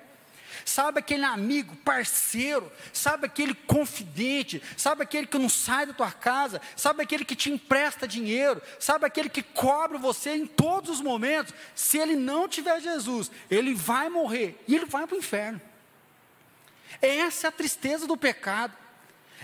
Sabe 0.66 1.00
aquele 1.00 1.24
amigo, 1.24 1.76
parceiro, 1.78 2.72
sabe 2.94 3.26
aquele 3.26 3.54
confidente, 3.54 4.62
sabe 4.78 5.04
aquele 5.04 5.28
que 5.28 5.38
não 5.38 5.50
sai 5.50 5.86
da 5.86 5.94
tua 5.94 6.12
casa, 6.12 6.62
sabe 6.76 7.04
aquele 7.04 7.26
que 7.26 7.36
te 7.36 7.52
empresta 7.52 8.08
dinheiro, 8.08 8.62
sabe 8.80 9.06
aquele 9.06 9.30
que 9.30 9.44
cobra 9.44 9.98
você 9.98 10.36
em 10.36 10.46
todos 10.46 10.90
os 10.90 11.02
momentos. 11.02 11.54
Se 11.76 11.98
ele 11.98 12.16
não 12.16 12.48
tiver 12.48 12.80
Jesus, 12.82 13.32
ele 13.50 13.74
vai 13.74 14.10
morrer 14.10 14.62
e 14.68 14.76
ele 14.76 14.86
vai 14.86 15.08
para 15.08 15.16
o 15.16 15.20
inferno. 15.20 15.62
Essa 17.02 17.48
é 17.48 17.50
a 17.50 17.52
tristeza 17.52 18.06
do 18.06 18.18
pecado. 18.18 18.76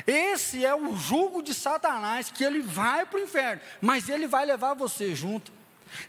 Esse 0.06 0.64
é 0.64 0.76
o 0.76 0.96
jugo 0.96 1.42
de 1.42 1.54
Satanás, 1.54 2.30
que 2.30 2.44
ele 2.44 2.62
vai 2.62 3.06
para 3.06 3.20
o 3.20 3.24
inferno, 3.24 3.62
mas 3.82 4.10
ele 4.10 4.28
vai 4.28 4.46
levar 4.46 4.76
você 4.76 5.16
junto. 5.16 5.52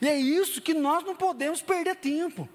E 0.00 0.08
é 0.08 0.16
isso 0.16 0.60
que 0.60 0.74
nós 0.74 1.04
não 1.04 1.14
podemos 1.14 1.62
perder 1.62 1.96
tempo. 1.96 2.48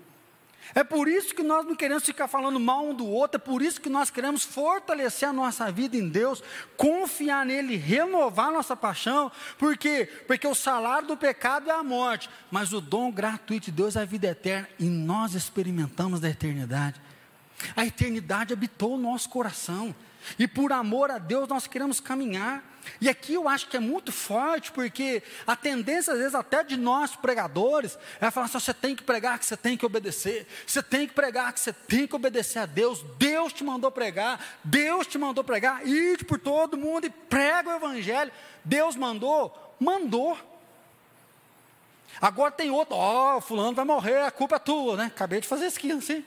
É 0.74 0.84
por 0.84 1.08
isso 1.08 1.36
que 1.36 1.44
nós 1.44 1.66
não 1.66 1.76
queremos 1.76 2.04
ficar 2.04 2.28
falando 2.28 2.60
mal 2.60 2.86
um 2.86 2.94
do 2.94 3.08
outro, 3.08 3.40
é 3.40 3.44
por 3.44 3.62
isso 3.62 3.82
que 3.82 3.90
nós 3.90 4.10
queremos 4.10 4.44
fortalecer 4.44 5.30
a 5.30 5.34
nossa 5.34 5.72
vida 5.72 5.98
em 5.98 6.08
Deus, 6.08 6.42
confiar 6.78 7.46
nele, 7.46 7.76
renovar 7.76 8.52
nossa 8.52 8.76
paixão, 8.76 9.32
por 9.58 9.78
quê? 9.78 10.10
Porque 10.28 10.48
o 10.48 10.56
salário 10.56 11.08
do 11.08 11.18
pecado 11.18 11.70
é 11.70 11.74
a 11.74 11.84
morte, 11.84 12.30
mas 12.50 12.74
o 12.74 12.82
dom 12.82 13.12
gratuito 13.12 13.66
de 13.66 13.72
Deus 13.72 13.96
é 13.96 14.02
a 14.02 14.06
vida 14.06 14.28
eterna, 14.28 14.68
e 14.80 14.86
nós 14.86 15.36
experimentamos 15.36 16.20
da 16.20 16.30
eternidade. 16.30 17.00
A 17.76 17.86
eternidade 17.86 18.54
habitou 18.54 18.96
o 18.96 18.98
nosso 18.98 19.30
coração. 19.30 19.96
E 20.38 20.48
por 20.48 20.72
amor 20.72 21.12
a 21.12 21.18
Deus 21.18 21.48
nós 21.48 21.68
queremos 21.68 22.00
caminhar. 22.00 22.64
E 23.00 23.10
aqui 23.10 23.34
eu 23.34 23.48
acho 23.48 23.68
que 23.68 23.78
é 23.78 23.80
muito 23.80 24.12
forte, 24.12 24.72
porque 24.72 25.24
a 25.46 25.56
tendência, 25.56 26.14
às 26.14 26.20
vezes, 26.20 26.36
até 26.36 26.64
de 26.64 26.78
nós 26.78 27.16
pregadores, 27.16 27.98
é 28.20 28.30
falar 28.32 28.46
assim: 28.46 28.60
você 28.60 28.74
tem 28.74 28.96
que 28.96 29.04
pregar 29.04 29.40
que 29.40 29.46
você 29.46 29.58
tem 29.58 29.78
que 29.78 29.86
obedecer, 29.86 30.48
você 30.66 30.82
tem 30.82 31.08
que 31.08 31.14
pregar 31.14 31.54
que 31.54 31.60
você 31.60 31.74
tem 31.74 32.08
que 32.08 32.16
obedecer 32.16 32.60
a 32.60 32.66
Deus, 32.66 33.04
Deus 33.18 33.54
te 33.54 33.64
mandou 33.64 33.92
pregar, 33.92 34.40
Deus 34.64 35.08
te 35.08 35.18
mandou 35.18 35.44
pregar, 35.44 35.86
ide 35.88 36.24
por 36.26 36.40
todo 36.40 36.78
mundo 36.78 37.06
e 37.06 37.10
prega 37.10 37.70
o 37.70 37.76
Evangelho. 37.76 38.32
Deus 38.64 38.96
mandou? 38.96 39.76
Mandou. 39.80 40.38
Agora 42.22 42.52
tem 42.52 42.70
outro, 42.72 42.96
ó, 42.96 43.38
oh, 43.38 43.42
fulano 43.42 43.74
vai 43.74 43.84
morrer, 43.84 44.22
a 44.22 44.32
culpa 44.32 44.56
é 44.56 44.60
tua, 44.60 44.96
né? 44.96 45.06
Acabei 45.06 45.42
de 45.42 45.48
fazer 45.48 45.68
aqui 45.68 45.92
assim. 45.92 46.24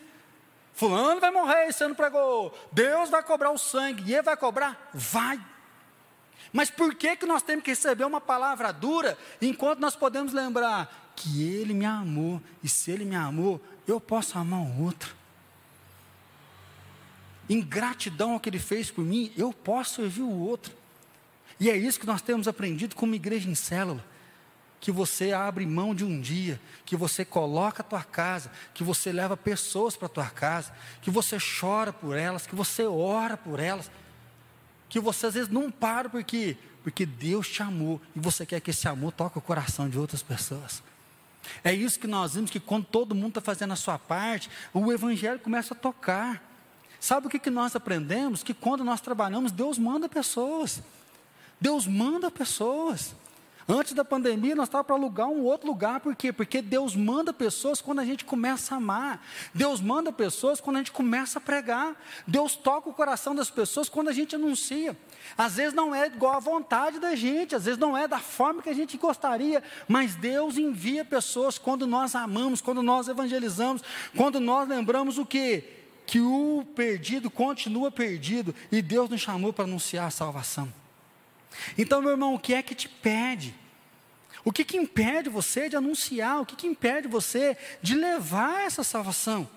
Fulano 0.75 1.21
vai 1.21 1.31
morrer, 1.31 1.73
você 1.73 1.89
não 1.89 1.95
pregou. 1.95 2.55
Deus 2.71 3.09
vai 3.09 3.23
cobrar 3.23 3.51
o 3.51 3.57
sangue. 3.57 4.03
E 4.07 4.13
ele 4.13 4.23
vai 4.23 4.37
cobrar? 4.37 4.91
Vai. 4.93 5.41
Mas 6.53 6.71
por 6.71 6.95
que, 6.95 7.17
que 7.17 7.27
nós 7.27 7.43
temos 7.43 7.65
que 7.65 7.71
receber 7.71 8.05
uma 8.05 8.21
palavra 8.21 8.73
dura, 8.73 9.19
enquanto 9.41 9.81
nós 9.81 9.97
podemos 9.97 10.33
lembrar 10.33 11.13
que 11.17 11.43
Ele 11.43 11.75
me 11.75 11.85
amou, 11.85 12.41
e 12.63 12.69
se 12.69 12.91
Ele 12.91 13.05
me 13.05 13.17
amou, 13.17 13.61
eu 13.87 14.01
posso 14.01 14.39
amar 14.39 14.61
o 14.61 14.83
outro. 14.83 15.15
Em 17.49 17.61
gratidão 17.61 18.33
ao 18.33 18.41
que 18.41 18.49
Ele 18.49 18.59
fez 18.59 18.91
por 18.91 19.05
mim, 19.05 19.33
eu 19.37 19.53
posso 19.53 19.97
servir 19.97 20.23
o 20.23 20.39
outro. 20.39 20.75
E 21.59 21.71
é 21.71 21.77
isso 21.77 21.99
que 21.99 22.07
nós 22.07 22.23
temos 22.23 22.49
aprendido 22.49 22.95
como 22.95 23.15
igreja 23.15 23.49
em 23.49 23.55
célula 23.55 24.05
que 24.81 24.93
você 24.93 25.33
abre 25.33 25.67
mão 25.67 25.95
de 25.95 26.05
um 26.05 26.21
dia, 26.21 26.61
que 26.85 26.97
você 26.97 27.25
coloca 27.25 27.83
a 27.83 27.85
tua 27.85 28.05
casa, 28.05 28.51
que 28.75 28.85
você 28.85 29.11
leva 29.11 29.37
pessoas 29.37 29.97
para 29.97 30.07
a 30.07 30.09
tua 30.09 30.31
casa, 30.31 30.73
que 31.01 31.11
você 31.11 31.39
chora 31.39 31.93
por 31.93 32.17
elas, 32.17 32.47
que 32.47 32.55
você 32.55 32.85
ora 32.85 33.37
por 33.37 33.59
elas, 33.59 33.91
que 34.89 35.01
você 35.01 35.27
às 35.27 35.35
vezes 35.35 35.49
não 35.49 35.71
para 35.71 36.09
porque 36.09 36.57
porque 36.87 37.05
Deus 37.05 37.49
te 37.49 37.65
amou 37.65 38.01
e 38.15 38.21
você 38.21 38.47
quer 38.47 38.61
que 38.61 38.71
esse 38.71 38.87
amor 38.87 39.11
toque 39.11 39.37
o 39.37 39.41
coração 39.41 39.89
de 39.89 39.99
outras 39.99 40.23
pessoas. 40.23 40.85
É 41.65 41.75
isso 41.75 41.99
que 41.99 42.07
nós 42.07 42.35
vimos 42.35 42.49
que 42.49 42.61
quando 42.61 42.85
todo 42.85 43.13
mundo 43.13 43.31
está 43.31 43.41
fazendo 43.41 43.73
a 43.73 43.77
sua 43.77 43.99
parte, 43.99 44.49
o 44.73 44.93
evangelho 44.93 45.41
começa 45.41 45.75
a 45.75 45.77
tocar. 45.77 46.41
Sabe 47.01 47.27
o 47.27 47.31
que, 47.31 47.41
que 47.41 47.51
nós 47.51 47.75
aprendemos? 47.75 48.45
Que 48.45 48.55
quando 48.55 48.85
nós 48.85 49.01
trabalhamos, 49.01 49.51
Deus 49.51 49.79
manda 49.79 50.09
pessoas. 50.09 50.81
Deus 51.61 51.89
manda 51.89 52.31
pessoas. 52.31 53.17
Antes 53.69 53.95
da 53.95 54.05
pandemia, 54.05 54.55
nós 54.55 54.69
estávamos 54.69 54.87
para 54.87 54.95
alugar 54.95 55.27
um 55.27 55.43
outro 55.43 55.67
lugar, 55.67 55.99
por 55.99 56.15
quê? 56.15 56.33
Porque 56.33 56.63
Deus 56.63 56.95
manda 56.95 57.33
pessoas 57.33 57.81
quando 57.81 57.99
a 57.99 58.05
gente 58.05 58.25
começa 58.25 58.75
a 58.75 58.79
amar, 58.79 59.27
Deus 59.53 59.81
manda 59.81 60.13
pessoas 60.13 60.61
quando 60.61 60.77
a 60.77 60.79
gente 60.79 60.93
começa 60.93 61.41
a 61.41 61.43
pregar, 61.43 62.01
Deus 62.29 62.55
toca 62.55 62.89
o 62.89 62.95
coração 62.95 63.35
das 63.35 63.51
pessoas 63.51 63.89
quando 63.89 64.09
a 64.09 64.13
gente 64.13 64.37
anuncia. 64.37 64.97
Às 65.37 65.57
vezes 65.57 65.75
não 65.75 65.93
é 65.93 66.07
igual 66.07 66.37
à 66.37 66.39
vontade 66.39 67.01
da 67.01 67.17
gente, 67.17 67.57
às 67.57 67.65
vezes 67.65 67.79
não 67.79 67.99
é 67.99 68.07
da 68.07 68.21
forma 68.21 68.63
que 68.63 68.71
a 68.71 68.75
gente 68.75 68.97
gostaria, 68.97 69.61
mas 69.89 70.15
Deus 70.15 70.57
envia 70.57 71.05
pessoas 71.05 71.59
quando 71.59 71.89
nós 71.89 72.15
amamos, 72.15 72.61
quando 72.61 72.85
nós 72.85 73.09
evangelizamos, 73.09 73.83
quando 74.17 74.39
nós 74.39 74.69
lembramos 74.69 75.19
o 75.19 75.27
que? 75.27 75.65
Que 76.07 76.21
o 76.21 76.65
perdido 76.77 77.29
continua 77.29 77.91
perdido 77.91 78.55
e 78.71 78.81
Deus 78.81 79.11
nos 79.11 79.21
chamou 79.21 79.53
para 79.53 79.65
anunciar 79.65 80.07
a 80.07 80.11
salvação. 80.11 80.86
Então, 81.77 82.01
meu 82.01 82.13
irmão, 82.13 82.35
o 82.35 82.39
que 82.39 82.55
é 82.55 82.63
que 82.63 82.75
te 82.75 82.89
pede? 82.89 83.55
O 84.45 84.53
que, 84.53 84.65
que 84.65 84.77
impede 84.77 85.29
você 85.29 85.69
de 85.69 85.77
anunciar? 85.77 86.41
O 86.41 86.47
que, 86.47 86.55
que 86.55 86.67
impede 86.67 87.09
você 87.09 87.57
de 87.83 87.95
levar 87.95 88.65
essa 88.65 88.85
salvação? 88.85 89.49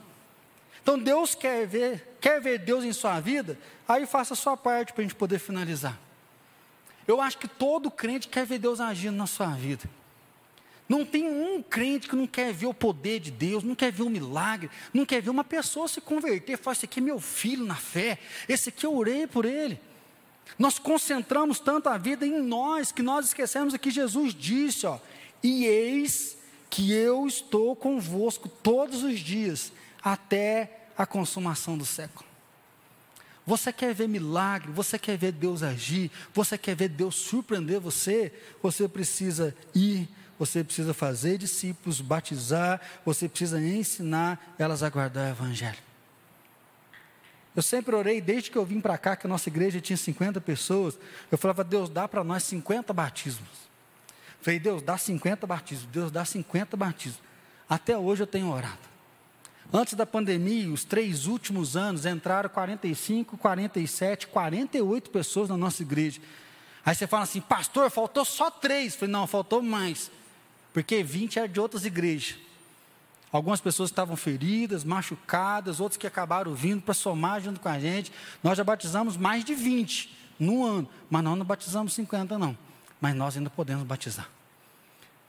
Então, 0.81 0.97
Deus 0.97 1.35
quer 1.35 1.67
ver, 1.67 2.17
quer 2.19 2.41
ver 2.41 2.57
Deus 2.59 2.83
em 2.83 2.91
sua 2.91 3.19
vida? 3.19 3.57
Aí 3.87 4.05
faça 4.05 4.33
a 4.33 4.37
sua 4.37 4.57
parte 4.57 4.93
para 4.93 5.01
a 5.01 5.05
gente 5.05 5.15
poder 5.15 5.39
finalizar. 5.39 5.99
Eu 7.07 7.21
acho 7.21 7.37
que 7.37 7.47
todo 7.47 7.91
crente 7.91 8.27
quer 8.27 8.45
ver 8.45 8.59
Deus 8.59 8.79
agindo 8.79 9.15
na 9.15 9.27
sua 9.27 9.47
vida. 9.47 9.89
Não 10.87 11.05
tem 11.05 11.27
um 11.27 11.61
crente 11.61 12.07
que 12.07 12.15
não 12.15 12.25
quer 12.25 12.51
ver 12.51 12.65
o 12.65 12.73
poder 12.73 13.19
de 13.19 13.29
Deus, 13.29 13.63
não 13.63 13.75
quer 13.75 13.91
ver 13.91 14.01
um 14.01 14.09
milagre, 14.09 14.71
não 14.91 15.05
quer 15.05 15.21
ver 15.21 15.29
uma 15.29 15.43
pessoa 15.43 15.87
se 15.87 16.01
converter, 16.01 16.57
falar, 16.57 16.75
esse 16.75 16.85
aqui 16.85 16.99
é 16.99 17.03
meu 17.03 17.19
filho 17.19 17.63
na 17.63 17.75
fé, 17.75 18.17
esse 18.47 18.69
aqui 18.69 18.87
eu 18.87 18.95
orei 18.95 19.27
por 19.27 19.45
ele. 19.45 19.79
Nós 20.57 20.79
concentramos 20.79 21.59
tanto 21.59 21.89
a 21.89 21.97
vida 21.97 22.25
em 22.25 22.41
nós 22.41 22.91
que 22.91 23.01
nós 23.01 23.27
esquecemos 23.27 23.73
o 23.73 23.79
que 23.79 23.91
Jesus 23.91 24.33
disse, 24.33 24.85
ó. 24.85 24.99
E 25.43 25.65
eis 25.65 26.37
que 26.69 26.91
eu 26.91 27.25
estou 27.27 27.75
convosco 27.75 28.47
todos 28.47 29.03
os 29.03 29.19
dias 29.19 29.71
até 30.01 30.87
a 30.97 31.05
consumação 31.05 31.77
do 31.77 31.85
século. 31.85 32.27
Você 33.45 33.73
quer 33.73 33.95
ver 33.95 34.07
milagre, 34.07 34.71
você 34.71 34.99
quer 34.99 35.17
ver 35.17 35.31
Deus 35.31 35.63
agir, 35.63 36.11
você 36.33 36.57
quer 36.57 36.75
ver 36.75 36.89
Deus 36.89 37.15
surpreender 37.15 37.79
você, 37.79 38.31
você 38.61 38.87
precisa 38.87 39.55
ir, 39.73 40.07
você 40.37 40.63
precisa 40.63 40.93
fazer 40.93 41.37
discípulos, 41.37 41.99
batizar, 41.99 42.79
você 43.03 43.27
precisa 43.27 43.59
ensinar 43.59 44.55
elas 44.59 44.83
a 44.83 44.89
guardar 44.89 45.27
o 45.27 45.31
Evangelho. 45.31 45.88
Eu 47.59 47.63
sempre 47.63 47.93
orei, 47.93 48.21
desde 48.21 48.49
que 48.49 48.57
eu 48.57 48.63
vim 48.63 48.79
para 48.79 48.97
cá, 48.97 49.17
que 49.17 49.27
a 49.27 49.29
nossa 49.29 49.49
igreja 49.49 49.81
tinha 49.81 49.97
50 49.97 50.39
pessoas, 50.39 50.97
eu 51.29 51.37
falava, 51.37 51.61
Deus, 51.61 51.89
dá 51.89 52.07
para 52.07 52.23
nós 52.23 52.43
50 52.43 52.93
batismos. 52.93 53.49
Falei, 54.41 54.61
Deus, 54.61 54.81
dá 54.81 54.97
50 54.97 55.45
batismos, 55.45 55.85
Deus, 55.91 56.09
dá 56.09 56.23
50 56.23 56.77
batismos. 56.77 57.19
Até 57.67 57.97
hoje 57.97 58.23
eu 58.23 58.27
tenho 58.27 58.49
orado. 58.49 58.79
Antes 59.73 59.95
da 59.95 60.05
pandemia, 60.05 60.71
os 60.71 60.85
três 60.85 61.25
últimos 61.25 61.75
anos, 61.75 62.05
entraram 62.05 62.49
45, 62.49 63.37
47, 63.37 64.27
48 64.27 65.09
pessoas 65.09 65.49
na 65.49 65.57
nossa 65.57 65.81
igreja. 65.81 66.21
Aí 66.85 66.95
você 66.95 67.07
fala 67.07 67.23
assim, 67.23 67.41
pastor, 67.41 67.91
faltou 67.91 68.23
só 68.23 68.49
três. 68.49 68.93
Eu 68.93 68.99
falei, 68.99 69.11
não, 69.11 69.27
faltou 69.27 69.61
mais. 69.61 70.09
Porque 70.71 71.03
20 71.03 71.39
era 71.39 71.47
de 71.49 71.59
outras 71.59 71.83
igrejas. 71.83 72.37
Algumas 73.31 73.61
pessoas 73.61 73.89
estavam 73.89 74.15
feridas, 74.15 74.83
machucadas, 74.83 75.79
outros 75.79 75.97
que 75.97 76.07
acabaram 76.07 76.53
vindo 76.55 76.81
para 76.81 76.95
somar 76.95 77.39
junto 77.41 77.59
com 77.59 77.69
a 77.69 77.79
gente. 77.79 78.11
Nós 78.43 78.57
já 78.57 78.63
batizamos 78.63 79.15
mais 79.15 79.45
de 79.45 79.53
20 79.53 80.17
no 80.39 80.65
ano, 80.65 80.89
mas 81.09 81.23
nós 81.23 81.37
não 81.37 81.45
batizamos 81.45 81.93
50 81.93 82.39
não. 82.39 82.57
Mas 82.99 83.15
nós 83.15 83.37
ainda 83.37 83.49
podemos 83.49 83.85
batizar. 83.85 84.27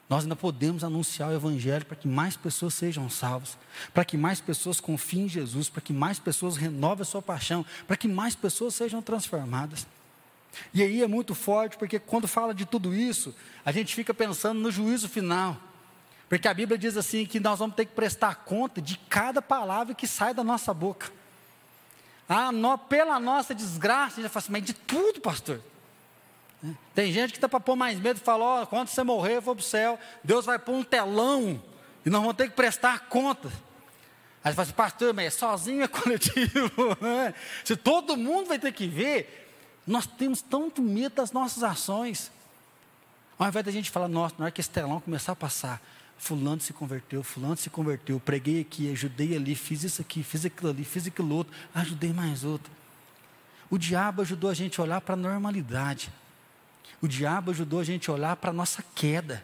nós 0.08 0.24
ainda 0.24 0.34
podemos 0.34 0.82
anunciar 0.82 1.30
o 1.30 1.34
Evangelho 1.34 1.84
para 1.84 1.94
que 1.94 2.08
mais 2.08 2.36
pessoas 2.36 2.74
sejam 2.74 3.08
salvas, 3.08 3.56
para 3.94 4.04
que 4.04 4.16
mais 4.16 4.40
pessoas 4.40 4.80
confiem 4.80 5.26
em 5.26 5.28
Jesus, 5.28 5.68
para 5.68 5.80
que 5.80 5.92
mais 5.92 6.18
pessoas 6.18 6.56
renovem 6.56 7.02
a 7.02 7.04
sua 7.04 7.22
paixão, 7.22 7.64
para 7.86 7.96
que 7.96 8.08
mais 8.08 8.34
pessoas 8.34 8.74
sejam 8.74 9.00
transformadas. 9.00 9.86
E 10.74 10.82
aí 10.82 11.02
é 11.02 11.06
muito 11.06 11.34
forte, 11.34 11.76
porque 11.76 11.98
quando 11.98 12.26
fala 12.26 12.52
de 12.52 12.64
tudo 12.64 12.92
isso, 12.92 13.32
a 13.64 13.70
gente 13.70 13.94
fica 13.94 14.12
pensando 14.12 14.58
no 14.58 14.70
juízo 14.70 15.08
final. 15.08 15.56
Porque 16.30 16.46
a 16.46 16.54
Bíblia 16.54 16.78
diz 16.78 16.96
assim 16.96 17.26
que 17.26 17.40
nós 17.40 17.58
vamos 17.58 17.74
ter 17.74 17.84
que 17.84 17.92
prestar 17.92 18.36
conta 18.36 18.80
de 18.80 18.96
cada 19.08 19.42
palavra 19.42 19.96
que 19.96 20.06
sai 20.06 20.32
da 20.32 20.44
nossa 20.44 20.72
boca. 20.72 21.10
Ah, 22.28 22.52
pela 22.88 23.18
nossa 23.18 23.52
desgraça, 23.52 24.20
a 24.20 24.22
gente 24.22 24.30
fala 24.30 24.44
assim, 24.44 24.52
mas 24.52 24.62
de 24.62 24.72
tudo, 24.72 25.20
pastor. 25.20 25.60
Tem 26.94 27.12
gente 27.12 27.32
que 27.32 27.38
está 27.38 27.48
para 27.48 27.58
pôr 27.58 27.74
mais 27.74 27.98
medo 27.98 28.18
e 28.18 28.20
fala: 28.20 28.62
oh, 28.62 28.66
quando 28.68 28.86
você 28.86 29.02
morrer, 29.02 29.38
eu 29.38 29.42
vou 29.42 29.56
para 29.56 29.62
o 29.62 29.64
céu, 29.64 29.98
Deus 30.22 30.46
vai 30.46 30.56
pôr 30.56 30.72
um 30.72 30.84
telão 30.84 31.60
e 32.06 32.08
nós 32.08 32.20
vamos 32.20 32.36
ter 32.36 32.48
que 32.48 32.54
prestar 32.54 33.08
conta. 33.08 33.48
Aí 34.44 34.52
você 34.52 34.54
fala 34.54 34.62
assim, 34.62 34.72
pastor, 34.72 35.12
mas 35.12 35.34
sozinho 35.34 35.82
é 35.82 35.88
coletivo, 35.88 36.96
né? 37.02 37.34
Se 37.64 37.74
todo 37.74 38.16
mundo 38.16 38.46
vai 38.46 38.58
ter 38.60 38.72
que 38.72 38.86
ver, 38.86 39.50
nós 39.84 40.06
temos 40.06 40.40
tanto 40.40 40.80
medo 40.80 41.16
das 41.16 41.32
nossas 41.32 41.64
ações. 41.64 42.30
Ao 43.36 43.48
invés 43.48 43.64
da 43.64 43.72
gente 43.72 43.90
falar, 43.90 44.06
nossa, 44.06 44.36
na 44.38 44.44
hora 44.44 44.52
que 44.52 44.60
esse 44.60 44.70
telão 44.70 45.00
começar 45.00 45.32
a 45.32 45.36
passar, 45.36 45.82
fulano 46.20 46.60
se 46.60 46.74
converteu, 46.74 47.22
fulano 47.22 47.56
se 47.56 47.70
converteu, 47.70 48.20
preguei 48.20 48.60
aqui, 48.60 48.92
ajudei 48.92 49.34
ali, 49.34 49.54
fiz 49.54 49.82
isso 49.84 50.02
aqui, 50.02 50.22
fiz 50.22 50.44
aquilo 50.44 50.68
ali, 50.68 50.84
fiz 50.84 51.06
aquilo 51.06 51.34
outro, 51.34 51.52
ajudei 51.74 52.12
mais 52.12 52.44
outro. 52.44 52.70
O 53.70 53.78
diabo 53.78 54.20
ajudou 54.20 54.50
a 54.50 54.54
gente 54.54 54.78
a 54.78 54.84
olhar 54.84 55.00
para 55.00 55.14
a 55.14 55.16
normalidade. 55.16 56.12
O 57.00 57.08
diabo 57.08 57.50
ajudou 57.52 57.80
a 57.80 57.84
gente 57.84 58.10
a 58.10 58.12
olhar 58.12 58.36
para 58.36 58.50
a 58.50 58.52
nossa 58.52 58.84
queda. 58.94 59.42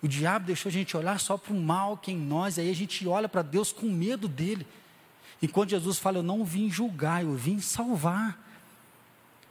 O 0.00 0.06
diabo 0.06 0.46
deixou 0.46 0.70
a 0.70 0.72
gente 0.72 0.96
olhar 0.96 1.18
só 1.18 1.36
para 1.36 1.52
o 1.52 1.60
mal 1.60 1.96
que 1.96 2.12
é 2.12 2.14
em 2.14 2.18
nós, 2.18 2.60
aí 2.60 2.70
a 2.70 2.74
gente 2.74 3.06
olha 3.08 3.28
para 3.28 3.42
Deus 3.42 3.72
com 3.72 3.86
medo 3.86 4.28
dele. 4.28 4.64
Enquanto 5.42 5.70
Jesus 5.70 5.98
fala, 5.98 6.18
eu 6.18 6.22
não 6.22 6.44
vim 6.44 6.70
julgar, 6.70 7.24
eu 7.24 7.34
vim 7.34 7.58
salvar. 7.58 8.47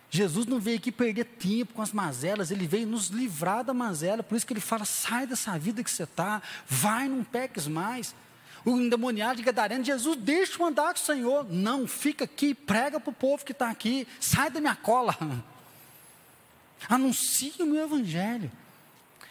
Jesus 0.10 0.46
não 0.46 0.60
veio 0.60 0.78
aqui 0.78 0.92
perder 0.92 1.26
tempo 1.26 1.74
com 1.74 1.82
as 1.82 1.92
mazelas, 1.92 2.50
ele 2.50 2.66
veio 2.66 2.88
nos 2.88 3.08
livrar 3.08 3.64
da 3.64 3.74
mazela, 3.74 4.24
por 4.24 4.36
isso 4.36 4.48
que 4.48 4.54
ele 4.54 4.62
fala: 4.62 4.86
sai 4.86 5.28
dessa 5.28 5.58
vida 5.60 5.84
que 5.84 5.92
você 5.92 6.04
está, 6.04 6.42
vai, 6.68 7.08
não 7.08 7.24
peques 7.24 7.68
mais. 7.68 8.16
O 8.66 8.78
endemoniado 8.78 9.38
de 9.38 9.44
Gadareno, 9.44 9.84
Jesus, 9.84 10.18
deixa 10.18 10.62
eu 10.62 10.66
andar 10.66 10.94
com 10.94 11.00
o 11.00 11.06
Senhor. 11.06 11.46
Não, 11.50 11.88
fica 11.88 12.26
aqui, 12.26 12.54
prega 12.54 13.00
para 13.00 13.10
o 13.10 13.14
povo 13.14 13.46
que 13.46 13.52
está 13.52 13.70
aqui, 13.70 14.08
sai 14.20 14.50
da 14.50 14.60
minha 14.60 14.76
cola. 14.76 15.16
Anuncie 16.90 17.54
o 17.60 17.66
meu 17.66 17.84
evangelho. 17.84 18.52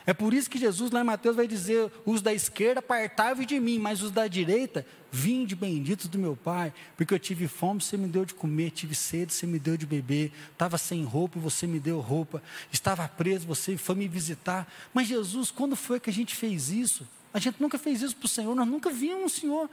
É 0.06 0.14
por 0.14 0.32
isso 0.32 0.48
que 0.48 0.58
Jesus 0.58 0.90
lá 0.90 1.00
em 1.00 1.04
Mateus 1.04 1.36
vai 1.36 1.48
dizer: 1.48 1.90
os 2.04 2.22
da 2.22 2.32
esquerda 2.32 2.78
apartai-vos 2.78 3.46
de 3.46 3.58
mim, 3.58 3.78
mas 3.78 4.02
os 4.02 4.10
da 4.10 4.28
direita, 4.28 4.86
vinde 5.16 5.56
benditos 5.56 6.08
do 6.08 6.18
meu 6.18 6.36
Pai, 6.36 6.74
porque 6.94 7.14
eu 7.14 7.18
tive 7.18 7.48
fome, 7.48 7.80
você 7.80 7.96
me 7.96 8.06
deu 8.06 8.26
de 8.26 8.34
comer, 8.34 8.70
tive 8.70 8.94
sede, 8.94 9.32
você 9.32 9.46
me 9.46 9.58
deu 9.58 9.76
de 9.76 9.86
beber, 9.86 10.30
estava 10.52 10.76
sem 10.76 11.02
roupa, 11.04 11.40
você 11.40 11.66
me 11.66 11.80
deu 11.80 12.00
roupa, 12.00 12.42
estava 12.70 13.08
preso, 13.08 13.46
você 13.46 13.78
foi 13.78 13.94
me 13.94 14.06
visitar. 14.06 14.70
Mas 14.92 15.08
Jesus, 15.08 15.50
quando 15.50 15.74
foi 15.74 15.98
que 15.98 16.10
a 16.10 16.12
gente 16.12 16.34
fez 16.34 16.70
isso? 16.70 17.08
A 17.32 17.38
gente 17.38 17.60
nunca 17.60 17.78
fez 17.78 18.02
isso 18.02 18.14
para 18.14 18.26
o 18.26 18.28
Senhor, 18.28 18.54
nós 18.54 18.68
nunca 18.68 18.90
vimos 18.90 19.32
o 19.32 19.40
Senhor. 19.40 19.70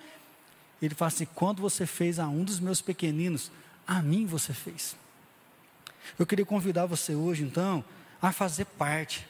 Ele 0.82 0.96
fala 0.96 1.10
assim: 1.10 1.28
quando 1.36 1.62
você 1.62 1.86
fez 1.86 2.20
a 2.20 2.28
um 2.28 2.46
dos 2.46 2.62
meus 2.62 2.82
pequeninos, 2.82 3.52
a 3.86 4.02
mim 4.02 4.26
você 4.26 4.54
fez. 4.54 4.96
Eu 6.18 6.26
queria 6.26 6.46
convidar 6.46 6.86
você 6.86 7.16
hoje, 7.16 7.44
então, 7.44 7.84
a 8.22 8.32
fazer 8.32 8.66
parte. 8.66 9.28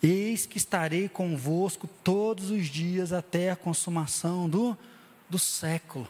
Eis 0.00 0.46
que 0.46 0.58
estarei 0.58 1.08
convosco 1.08 1.88
todos 2.04 2.50
os 2.50 2.66
dias 2.66 3.12
até 3.12 3.50
a 3.50 3.56
consumação 3.56 4.48
do, 4.48 4.76
do 5.28 5.38
século. 5.38 6.08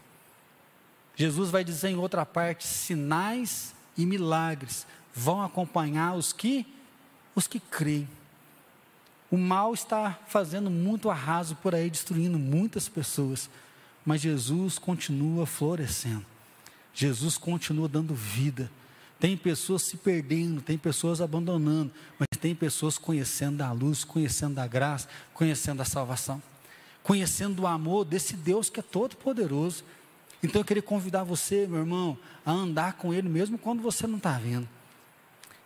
Jesus 1.16 1.50
vai 1.50 1.64
dizer 1.64 1.88
em 1.88 1.96
outra 1.96 2.24
parte: 2.24 2.66
sinais 2.66 3.74
e 3.96 4.06
milagres 4.06 4.86
vão 5.14 5.42
acompanhar 5.42 6.14
os 6.14 6.32
que 6.32 6.66
os 7.34 7.46
que 7.46 7.60
creem. 7.60 8.08
O 9.30 9.36
mal 9.36 9.74
está 9.74 10.18
fazendo 10.26 10.70
muito 10.70 11.10
arraso 11.10 11.54
por 11.56 11.74
aí, 11.74 11.90
destruindo 11.90 12.38
muitas 12.38 12.88
pessoas, 12.88 13.48
mas 14.04 14.20
Jesus 14.20 14.78
continua 14.78 15.46
florescendo. 15.46 16.24
Jesus 16.94 17.36
continua 17.36 17.88
dando 17.88 18.14
vida. 18.14 18.70
Tem 19.20 19.36
pessoas 19.36 19.82
se 19.82 19.96
perdendo, 19.96 20.60
tem 20.60 20.78
pessoas 20.78 21.20
abandonando, 21.20 21.92
mas 22.18 22.26
tem 22.40 22.54
pessoas 22.54 22.96
conhecendo 22.96 23.62
a 23.62 23.70
luz, 23.70 24.02
conhecendo 24.02 24.58
a 24.58 24.66
graça, 24.66 25.08
conhecendo 25.34 25.82
a 25.82 25.84
salvação, 25.84 26.42
conhecendo 27.08 27.62
o 27.62 27.66
amor 27.66 28.04
desse 28.04 28.36
Deus 28.36 28.68
que 28.68 28.80
é 28.80 28.82
todo 28.82 29.16
poderoso. 29.16 29.82
Então 30.42 30.60
eu 30.60 30.64
queria 30.64 30.82
convidar 30.82 31.24
você, 31.24 31.66
meu 31.66 31.78
irmão, 31.78 32.18
a 32.44 32.52
andar 32.52 32.92
com 32.98 33.14
Ele 33.14 33.30
mesmo 33.30 33.56
quando 33.56 33.80
você 33.80 34.06
não 34.06 34.18
está 34.18 34.32
vendo. 34.32 34.68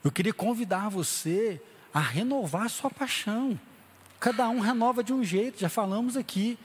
Eu 0.05 0.13
queria 0.13 0.33
convidar 0.33 0.89
você 0.89 1.61
a 1.93 1.99
renovar 1.99 2.67
a 2.67 2.69
sua 2.69 2.91
paixão. 2.91 3.59
Cada 4.21 4.49
um 4.49 4.61
renova 4.61 5.03
de 5.03 5.13
um 5.13 5.25
jeito, 5.25 5.59
já 5.59 5.69
falamos 5.69 6.17
aqui, 6.17 6.57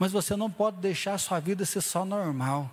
mas 0.00 0.10
você 0.10 0.34
não 0.34 0.50
pode 0.50 0.78
deixar 0.78 1.14
a 1.14 1.18
sua 1.18 1.38
vida 1.38 1.64
ser 1.64 1.80
só 1.80 2.04
normal. 2.04 2.68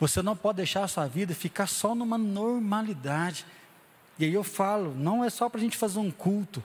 Você 0.00 0.22
não 0.22 0.34
pode 0.34 0.56
deixar 0.56 0.82
a 0.82 0.88
sua 0.88 1.06
vida 1.06 1.36
ficar 1.36 1.68
só 1.68 1.94
numa 1.94 2.18
normalidade. 2.18 3.46
E 4.18 4.24
aí 4.24 4.34
eu 4.34 4.42
falo, 4.42 4.92
não 4.92 5.24
é 5.24 5.30
só 5.30 5.48
para 5.48 5.60
a 5.60 5.62
gente 5.62 5.76
fazer 5.76 6.00
um 6.00 6.10
culto, 6.10 6.60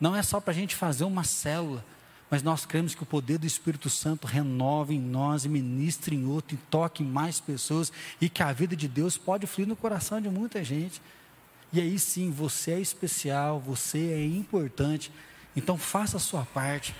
não 0.00 0.16
é 0.16 0.24
só 0.24 0.40
para 0.40 0.50
a 0.50 0.56
gente 0.56 0.74
fazer 0.74 1.04
uma 1.04 1.22
célula, 1.22 1.84
mas 2.30 2.42
nós 2.42 2.66
cremos 2.66 2.94
que 2.94 3.02
o 3.02 3.06
poder 3.06 3.38
do 3.38 3.46
Espírito 3.46 3.88
Santo 3.88 4.26
renove 4.26 4.94
em 4.94 5.00
nós 5.00 5.44
e 5.44 5.48
ministre 5.48 6.14
em 6.14 6.26
outro, 6.26 6.54
e 6.54 6.58
toque 6.70 7.02
em 7.02 7.06
mais 7.06 7.40
pessoas, 7.40 7.92
e 8.20 8.28
que 8.28 8.42
a 8.42 8.52
vida 8.52 8.76
de 8.76 8.86
Deus 8.86 9.16
pode 9.16 9.46
fluir 9.46 9.68
no 9.68 9.76
coração 9.76 10.20
de 10.20 10.28
muita 10.28 10.62
gente. 10.62 11.00
E 11.72 11.80
aí 11.80 11.98
sim, 11.98 12.30
você 12.30 12.72
é 12.72 12.80
especial, 12.80 13.60
você 13.60 13.98
é 14.12 14.24
importante, 14.24 15.10
então 15.56 15.76
faça 15.76 16.16
a 16.16 16.20
sua 16.20 16.44
parte. 16.44 16.94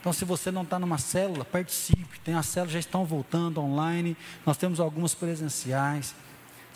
Então, 0.00 0.12
se 0.12 0.24
você 0.24 0.50
não 0.50 0.62
está 0.62 0.78
numa 0.78 0.96
célula, 0.96 1.44
participe. 1.44 2.20
Tem 2.20 2.34
as 2.34 2.46
células 2.46 2.72
já 2.72 2.78
estão 2.78 3.04
voltando 3.04 3.60
online. 3.60 4.16
Nós 4.46 4.56
temos 4.56 4.78
algumas 4.78 5.14
presenciais. 5.14 6.14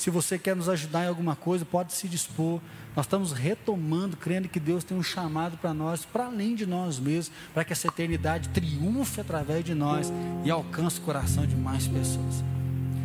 Se 0.02 0.10
você 0.10 0.36
quer 0.36 0.56
nos 0.56 0.68
ajudar 0.68 1.04
em 1.04 1.06
alguma 1.06 1.36
coisa, 1.36 1.64
pode 1.64 1.92
se 1.92 2.08
dispor. 2.08 2.60
Nós 2.96 3.06
estamos 3.06 3.30
retomando, 3.30 4.16
crendo 4.16 4.48
que 4.48 4.58
Deus 4.58 4.82
tem 4.82 4.98
um 4.98 5.02
chamado 5.02 5.56
para 5.56 5.72
nós, 5.72 6.04
para 6.04 6.26
além 6.26 6.56
de 6.56 6.66
nós 6.66 6.98
mesmos, 6.98 7.30
para 7.54 7.64
que 7.64 7.72
essa 7.72 7.86
eternidade 7.86 8.48
triunfe 8.48 9.20
através 9.20 9.64
de 9.64 9.76
nós 9.76 10.12
e 10.44 10.50
alcance 10.50 10.98
o 10.98 11.02
coração 11.02 11.46
de 11.46 11.54
mais 11.54 11.86
pessoas. 11.86 12.42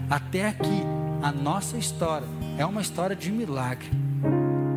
Até 0.10 0.48
aqui, 0.48 0.82
a 1.22 1.32
nossa 1.32 1.78
história 1.78 2.28
é 2.58 2.66
uma 2.66 2.82
história 2.82 3.16
de 3.16 3.32
milagre. 3.32 3.92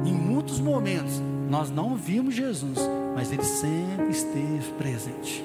Em 0.05 0.13
muitos 0.13 0.61
momentos, 0.61 1.23
nós 1.49 1.71
não 1.71 1.97
vimos 1.97 2.35
Jesus, 2.35 2.81
mas 3.15 3.33
Ele 3.33 3.45
sempre 3.45 4.11
esteve 4.11 4.71
presente. 4.77 5.43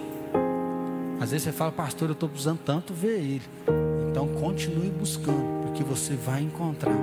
Às 1.21 1.31
vezes 1.31 1.45
você 1.45 1.53
fala, 1.53 1.71
pastor, 1.71 2.09
eu 2.09 2.13
estou 2.13 2.27
precisando 2.27 2.59
tanto 2.65 2.93
ver 2.93 3.17
Ele. 3.17 3.94
Então 4.15 4.29
continue 4.29 4.89
buscando, 4.89 5.63
porque 5.63 5.83
você 5.83 6.15
vai 6.15 6.41
encontrar. 6.41 6.95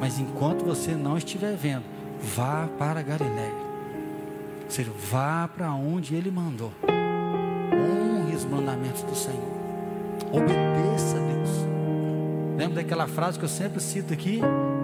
Mas 0.00 0.18
enquanto 0.18 0.64
você 0.64 0.92
não 0.92 1.18
estiver 1.18 1.54
vendo, 1.54 1.84
vá 2.34 2.66
para 2.78 3.02
Galiléia. 3.02 3.52
Ou 4.64 4.70
seja, 4.70 4.90
vá 5.10 5.46
para 5.46 5.70
onde 5.74 6.14
Ele 6.14 6.30
mandou. 6.30 6.72
Honre 6.82 8.34
os 8.34 8.46
mandamentos 8.46 9.02
do 9.02 9.14
Senhor. 9.14 9.52
Obedeça 10.32 11.18
a 11.18 11.20
Deus. 11.20 11.50
Lembra 12.56 12.76
daquela 12.76 13.06
frase 13.06 13.38
que 13.38 13.44
eu 13.44 13.50
sempre 13.50 13.78
cito 13.78 14.14
aqui? 14.14 14.40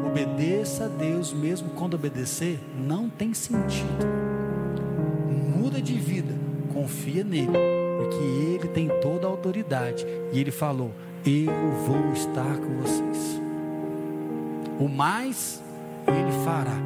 Obedeça 0.07 0.85
a 0.85 0.89
Deus, 0.89 1.33
mesmo 1.33 1.71
quando 1.71 1.95
obedecer 1.95 2.61
não 2.77 3.09
tem 3.09 3.33
sentido. 3.33 4.07
Muda 5.57 5.81
de 5.81 5.95
vida, 5.95 6.35
confia 6.71 7.25
nele, 7.25 7.57
porque 7.97 8.23
ele 8.23 8.69
tem 8.69 8.89
toda 9.01 9.27
a 9.27 9.31
autoridade. 9.31 10.05
E 10.35 10.39
ele 10.39 10.51
falou: 10.51 10.93
Eu 11.25 11.71
vou 11.87 12.13
estar 12.13 12.57
com 12.57 12.83
vocês. 12.83 13.41
O 14.81 14.89
mais 14.89 15.63
ele 16.09 16.45
fará. 16.45 16.77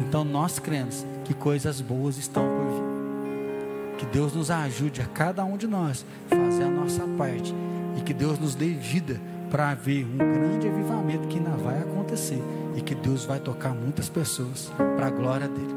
Então 0.00 0.24
nós 0.24 0.60
cremos 0.60 1.04
que 1.24 1.34
coisas 1.34 1.80
boas 1.80 2.16
estão 2.16 2.44
por 2.44 2.66
vir. 2.66 3.98
Que 3.98 4.06
Deus 4.06 4.32
nos 4.32 4.48
ajude 4.48 5.02
a 5.02 5.06
cada 5.06 5.44
um 5.44 5.56
de 5.56 5.66
nós 5.66 6.06
fazer 6.28 6.62
a 6.62 6.70
nossa 6.70 7.02
parte 7.18 7.52
e 7.98 8.02
que 8.02 8.14
Deus 8.14 8.38
nos 8.38 8.54
dê 8.54 8.68
vida 8.68 9.20
para 9.50 9.74
ver 9.74 10.04
um 10.04 10.16
grande 10.16 10.68
avivamento 10.68 11.26
que 11.26 11.38
ainda 11.38 11.50
vai 11.50 11.80
acontecer 11.80 12.40
e 12.76 12.80
que 12.80 12.94
Deus 12.94 13.24
vai 13.24 13.40
tocar 13.40 13.74
muitas 13.74 14.08
pessoas 14.08 14.70
para 14.96 15.08
a 15.08 15.10
glória 15.10 15.48
dele. 15.48 15.74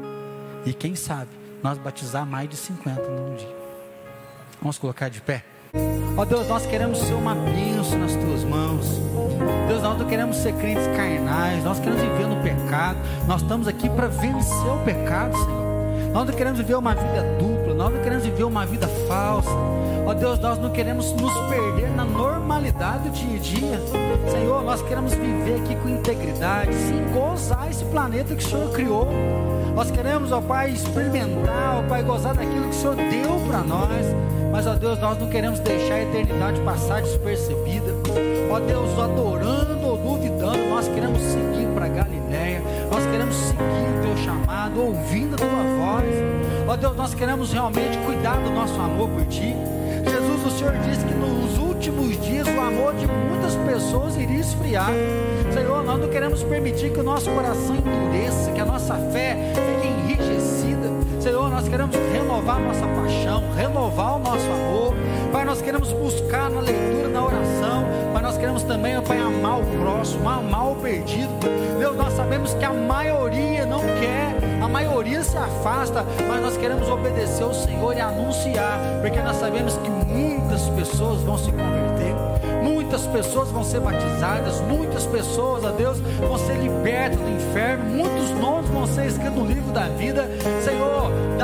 E 0.64 0.72
quem 0.72 0.94
sabe 0.94 1.30
nós 1.60 1.78
batizar 1.78 2.24
mais 2.24 2.48
de 2.48 2.56
50 2.56 3.02
num 3.10 3.34
dia. 3.34 3.56
Vamos 4.60 4.78
colocar 4.78 5.08
de 5.08 5.20
pé. 5.20 5.44
Ó 6.16 6.22
oh 6.22 6.24
Deus, 6.24 6.46
nós 6.46 6.64
queremos 6.64 6.98
ser 6.98 7.14
uma 7.14 7.34
bênção 7.34 7.98
nas 7.98 8.14
tuas 8.14 8.44
mãos. 8.44 8.86
Deus, 9.66 9.82
nós 9.82 9.98
não 9.98 10.06
queremos 10.06 10.36
ser 10.36 10.52
crentes 10.54 10.86
carnais, 10.96 11.64
nós 11.64 11.80
queremos 11.80 12.00
viver 12.00 12.28
no 12.28 12.36
pecado. 12.36 12.98
Nós 13.26 13.42
estamos 13.42 13.66
aqui 13.66 13.88
para 13.88 14.06
vencer 14.06 14.68
o 14.68 14.78
pecado, 14.84 15.36
Senhor. 15.36 15.64
Nós 16.12 16.26
não 16.28 16.34
queremos 16.34 16.60
viver 16.60 16.76
uma 16.76 16.94
vida 16.94 17.22
dupla, 17.40 17.74
nós 17.74 17.92
não 17.92 18.00
queremos 18.00 18.24
viver 18.24 18.44
uma 18.44 18.64
vida 18.64 18.86
falsa. 19.08 19.50
Ó 19.50 20.10
oh 20.10 20.14
Deus, 20.14 20.38
nós 20.38 20.58
não 20.58 20.70
queremos 20.70 21.10
nos 21.12 21.32
perder 21.48 21.90
na 21.90 22.04
normalidade 22.04 23.08
do 23.08 23.10
dia 23.10 23.36
a 23.36 23.40
dia. 23.40 23.80
Senhor, 24.30 24.62
nós 24.62 24.80
queremos 24.82 25.12
viver 25.12 25.56
aqui 25.56 25.74
com 25.74 25.88
integridade, 25.88 26.72
sim, 26.72 27.04
gozar 27.12 27.68
esse 27.68 27.84
planeta 27.86 28.36
que 28.36 28.44
o 28.44 28.48
Senhor 28.48 28.70
criou. 28.70 29.08
Nós 29.74 29.90
queremos, 29.90 30.30
ó 30.30 30.40
Pai, 30.40 30.70
experimentar, 30.70 31.80
ó 31.80 31.88
Pai, 31.88 32.04
gozar 32.04 32.34
daquilo 32.34 32.68
que 32.68 32.76
o 32.76 32.78
Senhor 32.78 32.94
deu 32.94 33.40
para 33.48 33.62
nós. 33.62 34.43
Mas, 34.54 34.68
ó 34.68 34.76
Deus, 34.76 35.00
nós 35.00 35.18
não 35.18 35.28
queremos 35.28 35.58
deixar 35.58 35.94
a 35.94 36.02
eternidade 36.02 36.60
passar 36.60 37.02
despercebida. 37.02 37.92
Ó 38.48 38.60
Deus, 38.60 38.96
adorando 38.96 39.84
ou 39.84 39.96
duvidando, 39.96 40.68
nós 40.68 40.86
queremos 40.86 41.20
seguir 41.20 41.66
para 41.74 41.88
Galiléia. 41.88 42.62
Nós 42.88 43.04
queremos 43.04 43.34
seguir 43.34 43.58
o 43.58 44.02
teu 44.06 44.16
chamado, 44.24 44.80
ouvindo 44.80 45.34
a 45.34 45.38
tua 45.38 45.48
voz. 45.48 46.06
Ó 46.68 46.76
Deus, 46.76 46.96
nós 46.96 47.14
queremos 47.14 47.52
realmente 47.52 47.98
cuidar 48.06 48.36
do 48.36 48.50
nosso 48.50 48.80
amor 48.80 49.08
por 49.08 49.26
ti. 49.26 49.56
Jesus, 50.04 50.46
o 50.46 50.50
Senhor 50.56 50.74
disse 50.88 51.04
que 51.04 51.14
nos 51.14 51.58
últimos 51.58 52.24
dias 52.24 52.46
o 52.46 52.60
amor 52.60 52.94
de 52.94 53.08
muitas 53.08 53.56
pessoas 53.56 54.16
iria 54.16 54.38
esfriar. 54.38 54.92
Senhor, 55.52 55.82
nós 55.82 55.98
não 55.98 56.08
queremos 56.08 56.44
permitir 56.44 56.92
que 56.92 57.00
o 57.00 57.02
nosso 57.02 57.28
coração 57.28 57.74
endureça, 57.74 58.52
que 58.52 58.60
a 58.60 58.64
nossa 58.64 58.94
fé 59.10 59.36
fique 59.52 59.88
enrijecida. 59.88 60.53
Senhor, 61.24 61.48
nós 61.48 61.66
queremos 61.66 61.96
renovar 62.12 62.60
nossa 62.60 62.86
paixão, 62.86 63.42
renovar 63.56 64.16
o 64.16 64.18
nosso 64.18 64.44
amor. 64.44 64.94
Pai, 65.32 65.42
nós 65.46 65.62
queremos 65.62 65.90
buscar 65.90 66.50
na 66.50 66.60
leitura, 66.60 67.08
na 67.08 67.24
oração, 67.24 67.86
mas 68.12 68.22
nós 68.22 68.36
queremos 68.36 68.62
também, 68.64 69.00
Pai, 69.00 69.18
amar 69.20 69.60
o 69.60 69.64
próximo, 69.80 70.28
amar 70.28 70.72
o 70.72 70.76
perdido. 70.76 71.30
Deus, 71.78 71.96
nós 71.96 72.12
sabemos 72.12 72.52
que 72.52 72.62
a 72.62 72.74
maioria 72.74 73.64
não 73.64 73.80
quer, 73.80 74.36
a 74.62 74.68
maioria 74.68 75.22
se 75.22 75.34
afasta, 75.38 76.04
mas 76.28 76.42
nós 76.42 76.58
queremos 76.58 76.86
obedecer 76.90 77.42
ao 77.42 77.54
Senhor 77.54 77.96
e 77.96 78.00
anunciar, 78.02 78.78
porque 79.00 79.20
nós 79.22 79.36
sabemos 79.36 79.78
que 79.78 79.88
muitas 79.88 80.68
pessoas 80.68 81.22
vão 81.22 81.38
se 81.38 81.50
converter, 81.50 82.14
muitas 82.62 83.06
pessoas 83.06 83.48
vão 83.48 83.64
ser 83.64 83.80
batizadas, 83.80 84.60
muitas 84.60 85.06
pessoas, 85.06 85.64
a 85.64 85.70
Deus, 85.70 85.98
vão 86.20 86.36
ser 86.36 86.58
libertas 86.58 87.18
do 87.18 87.30
inferno, 87.30 87.84
muitos 87.86 88.30
nomes 88.38 88.68
vão 88.68 88.86
ser 88.86 89.06
escritos 89.06 89.38
no 89.38 89.46
livro 89.46 89.72
da 89.72 89.88
vida. 89.88 90.28
Senhor, 90.62 90.93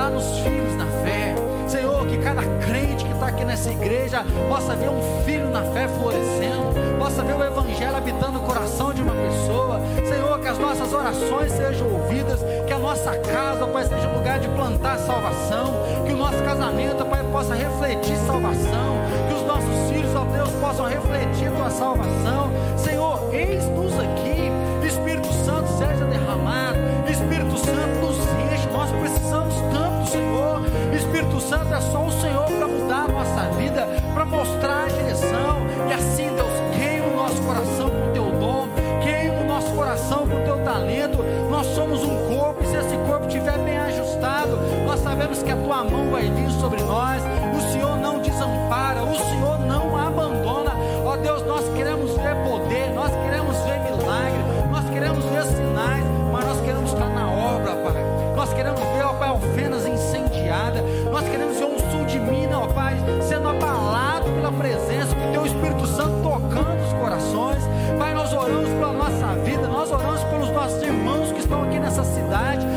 dá-nos 0.01 0.39
filhos 0.39 0.75
na 0.77 0.87
fé. 1.05 1.35
Senhor, 1.69 2.07
que 2.07 2.17
cada 2.17 2.43
crente 2.65 3.05
que 3.05 3.13
está 3.13 3.27
aqui 3.27 3.45
nessa 3.45 3.71
igreja 3.71 4.25
possa 4.49 4.75
ver 4.75 4.89
um 4.89 5.23
filho 5.27 5.51
na 5.51 5.63
fé 5.63 5.87
florescendo, 5.89 6.73
possa 6.99 7.23
ver 7.23 7.35
o 7.35 7.45
Evangelho 7.45 7.97
habitando 7.97 8.39
o 8.39 8.43
coração 8.43 8.95
de 8.95 9.03
uma 9.03 9.13
pessoa. 9.13 9.79
Senhor, 10.09 10.41
que 10.41 10.49
as 10.49 10.59
nossas 10.59 10.91
orações 10.91 11.53
sejam 11.53 11.87
ouvidas, 11.93 12.41
que 12.67 12.73
a 12.73 12.79
nossa 12.79 13.15
casa, 13.19 13.67
Pai, 13.67 13.85
seja 13.85 14.09
um 14.09 14.17
lugar 14.17 14.39
de 14.39 14.49
plantar 14.49 14.99
salvação, 15.01 15.75
que 16.07 16.15
o 16.15 16.17
nosso 16.17 16.43
casamento, 16.45 17.05
Pai, 17.05 17.23
possa 17.31 17.55
refletir 17.55 18.17
salvação, 18.27 18.97
que 19.29 19.35
os 19.35 19.43
nossos 19.43 19.91
filhos, 19.91 20.17
ó 20.17 20.25
Deus, 20.25 20.51
possam 20.63 20.87
refletir 20.87 21.51
tua 21.51 21.69
salvação. 21.69 22.51
Senhor, 22.79 23.29
eis-nos 23.35 23.93
aqui, 24.01 24.20
Santo 31.51 31.75
é 31.75 31.81
só 31.81 32.07
o 32.07 32.13
Senhor 32.13 32.45
para 32.45 32.69
mudar 32.69 33.07
a 33.07 33.09
nossa 33.09 33.51
vida, 33.59 33.85
para 34.15 34.25
mostrar 34.25 34.85
a 34.85 34.87
direção, 34.87 35.67
e 35.89 35.93
assim, 35.93 36.29
Deus, 36.37 36.53
queima 36.79 37.09
o 37.09 37.17
nosso 37.17 37.43
coração 37.43 37.91
com 37.91 38.09
o 38.09 38.13
teu 38.13 38.31
dom, 38.39 38.69
queima 39.03 39.41
o 39.41 39.47
nosso 39.49 39.75
coração 39.75 40.29
com 40.29 40.37
o 40.37 40.45
teu 40.45 40.59
talento. 40.63 41.19
Nós 41.51 41.67
somos 41.75 42.05
um 42.05 42.29
corpo, 42.29 42.63
e 42.63 42.69
se 42.69 42.77
esse 42.77 42.97
corpo 42.99 43.27
estiver 43.27 43.59
bem 43.65 43.77
ajustado, 43.79 44.61
nós 44.87 45.01
sabemos 45.01 45.43
que 45.43 45.51
a 45.51 45.57
tua 45.57 45.83
mão 45.83 46.09
vai 46.13 46.31
vir 46.31 46.53
sobre 46.53 46.81
nós, 46.85 47.21
o 47.57 47.73
Senhor 47.73 47.97
não 47.97 48.21
desampara, 48.21 49.03
o 49.03 49.17
Senhor 49.17 49.59
estão 71.51 71.65
aqui 71.65 71.81
nessa 71.81 72.05
cidade. 72.05 72.70